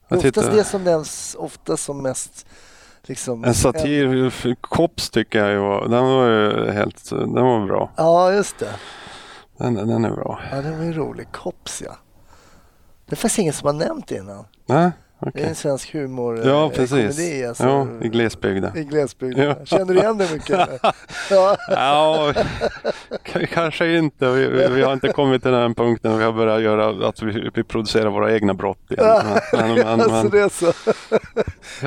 Jag 0.08 0.16
Oftast 0.18 0.34
tittar- 0.34 0.56
det 0.56 0.64
som 0.64 0.84
nämns 0.84 1.36
oftast 1.38 1.84
som 1.84 2.02
mest 2.02 2.46
liksom... 3.02 3.44
En 3.44 3.54
satir, 3.54 4.54
Kops 4.60 5.10
tycker 5.10 5.38
jag 5.38 5.50
ju 5.52 5.58
var, 5.58 5.88
den 5.88 6.04
var 6.04 6.28
ju 6.28 6.70
helt, 6.70 7.10
den 7.10 7.32
var 7.44 7.66
bra. 7.66 7.90
Ja, 7.96 8.32
just 8.32 8.58
det. 8.58 8.68
Den, 9.58 9.74
den 9.74 10.04
är 10.04 10.10
bra. 10.10 10.40
Ja, 10.50 10.62
den 10.62 10.78
var 10.78 10.84
ju 10.84 10.92
rolig. 10.92 11.26
Kops, 11.32 11.82
ja. 11.86 11.96
Det 13.06 13.12
är 13.12 13.16
faktiskt 13.16 13.38
ingen 13.38 13.52
som 13.52 13.66
har 13.66 13.72
nämnt 13.86 14.08
det 14.08 14.16
innan. 14.16 14.44
Nej, 14.66 14.90
Det 15.34 15.42
är 15.42 15.48
en 15.48 15.54
svensk 15.54 15.92
humor 15.92 16.42
Ja, 16.44 16.64
eh, 16.64 16.70
precis. 16.70 16.90
komedi. 17.16 17.46
Alltså, 17.46 17.64
Ja, 17.64 17.86
i 18.02 18.08
glesbygden. 18.08 18.76
I 18.76 18.84
glesbygden. 18.84 19.44
Ja. 19.44 19.64
Känner 19.64 19.94
du 19.94 20.00
igen 20.00 20.18
det 20.18 20.32
mycket? 20.32 20.68
ja. 21.30 21.56
Ja, 21.68 22.32
kanske 23.52 23.96
inte. 23.96 24.30
Vi, 24.30 24.46
vi, 24.46 24.68
vi 24.68 24.82
har 24.82 24.92
inte 24.92 25.08
kommit 25.08 25.42
till 25.42 25.50
den 25.50 25.74
punkten. 25.74 26.18
Vi 26.18 26.24
har 26.24 26.32
börjat 26.32 26.62
göra 26.62 27.08
att 27.08 27.22
vi, 27.22 27.50
vi 27.54 27.64
producerar 27.64 28.10
våra 28.10 28.34
egna 28.34 28.54
brott 28.54 28.90
igen. 28.90 29.22
Men, 29.52 29.60
men, 29.60 29.74
men, 29.74 29.86
alltså 30.00 30.10
men, 30.10 30.30
det 30.30 30.40
är 30.40 30.48
så. 30.48 30.72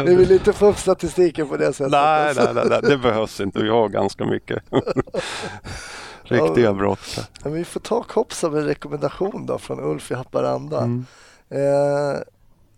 Vi 0.03 0.15
vill 0.15 0.31
inte 0.31 0.53
få 0.53 0.65
upp 0.67 0.77
statistiken 0.77 1.47
på 1.47 1.57
det 1.57 1.73
sättet. 1.73 1.91
nej, 1.91 2.27
alltså. 2.27 2.43
nej, 2.43 2.53
nej, 2.53 2.65
nej, 2.69 2.91
det 2.91 2.97
behövs 2.97 3.39
inte. 3.39 3.63
Vi 3.63 3.69
har 3.69 3.89
ganska 3.89 4.25
mycket 4.25 4.63
riktiga 6.31 6.73
brott. 6.73 7.29
Ja, 7.43 7.49
vi 7.49 7.65
får 7.65 7.79
ta 7.79 8.03
Kops 8.03 8.39
som 8.39 8.55
en 8.55 8.65
rekommendation 8.65 9.45
då 9.45 9.57
från 9.57 9.79
Ulf 9.79 10.11
i 10.11 10.13
Haparanda. 10.13 10.77
Mm. 10.77 11.05
Eh, 11.49 12.21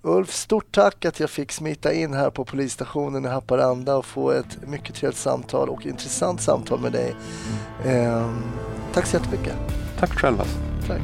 Ulf, 0.01 0.33
stort 0.33 0.71
tack 0.71 1.05
att 1.05 1.19
jag 1.19 1.29
fick 1.29 1.51
smita 1.51 1.93
in 1.93 2.13
här 2.13 2.29
på 2.29 2.45
polisstationen 2.45 3.25
i 3.25 3.27
Haparanda 3.27 3.95
och 3.95 4.05
få 4.05 4.31
ett 4.31 4.67
mycket 4.67 4.95
trevligt 4.95 5.19
samtal 5.19 5.69
och 5.69 5.85
intressant 5.85 6.41
samtal 6.41 6.79
med 6.79 6.91
dig. 6.91 7.15
Eh, 7.85 8.29
tack 8.93 9.05
så 9.05 9.17
jättemycket. 9.17 9.55
Tack 9.99 10.09
själv. 10.09 10.39
Alltså. 10.39 10.57
Tack. 10.87 11.01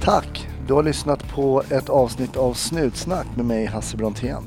Tack! 0.00 0.45
Du 0.66 0.74
har 0.74 0.82
lyssnat 0.82 1.28
på 1.28 1.62
ett 1.70 1.88
avsnitt 1.88 2.36
av 2.36 2.54
Snutsnack 2.54 3.26
med 3.36 3.44
mig 3.44 3.66
Hasse 3.66 3.96
Brontén. 3.96 4.42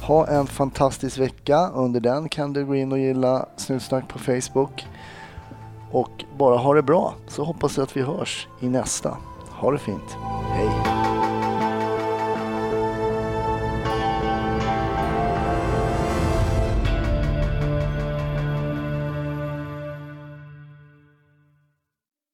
Ha 0.00 0.26
en 0.26 0.46
fantastisk 0.46 1.18
vecka. 1.18 1.70
Under 1.74 2.00
den 2.00 2.28
kan 2.28 2.52
du 2.52 2.64
gå 2.64 2.76
in 2.76 2.92
och 2.92 2.98
gilla 2.98 3.46
Snutsnack 3.56 4.08
på 4.08 4.18
Facebook. 4.18 4.86
Och 5.90 6.24
bara 6.38 6.56
ha 6.56 6.74
det 6.74 6.82
bra 6.82 7.14
så 7.28 7.44
hoppas 7.44 7.76
jag 7.76 7.84
att 7.84 7.96
vi 7.96 8.02
hörs 8.02 8.48
i 8.60 8.68
nästa. 8.68 9.16
Ha 9.50 9.70
det 9.70 9.78
fint. 9.78 10.16
Hej! 10.52 10.89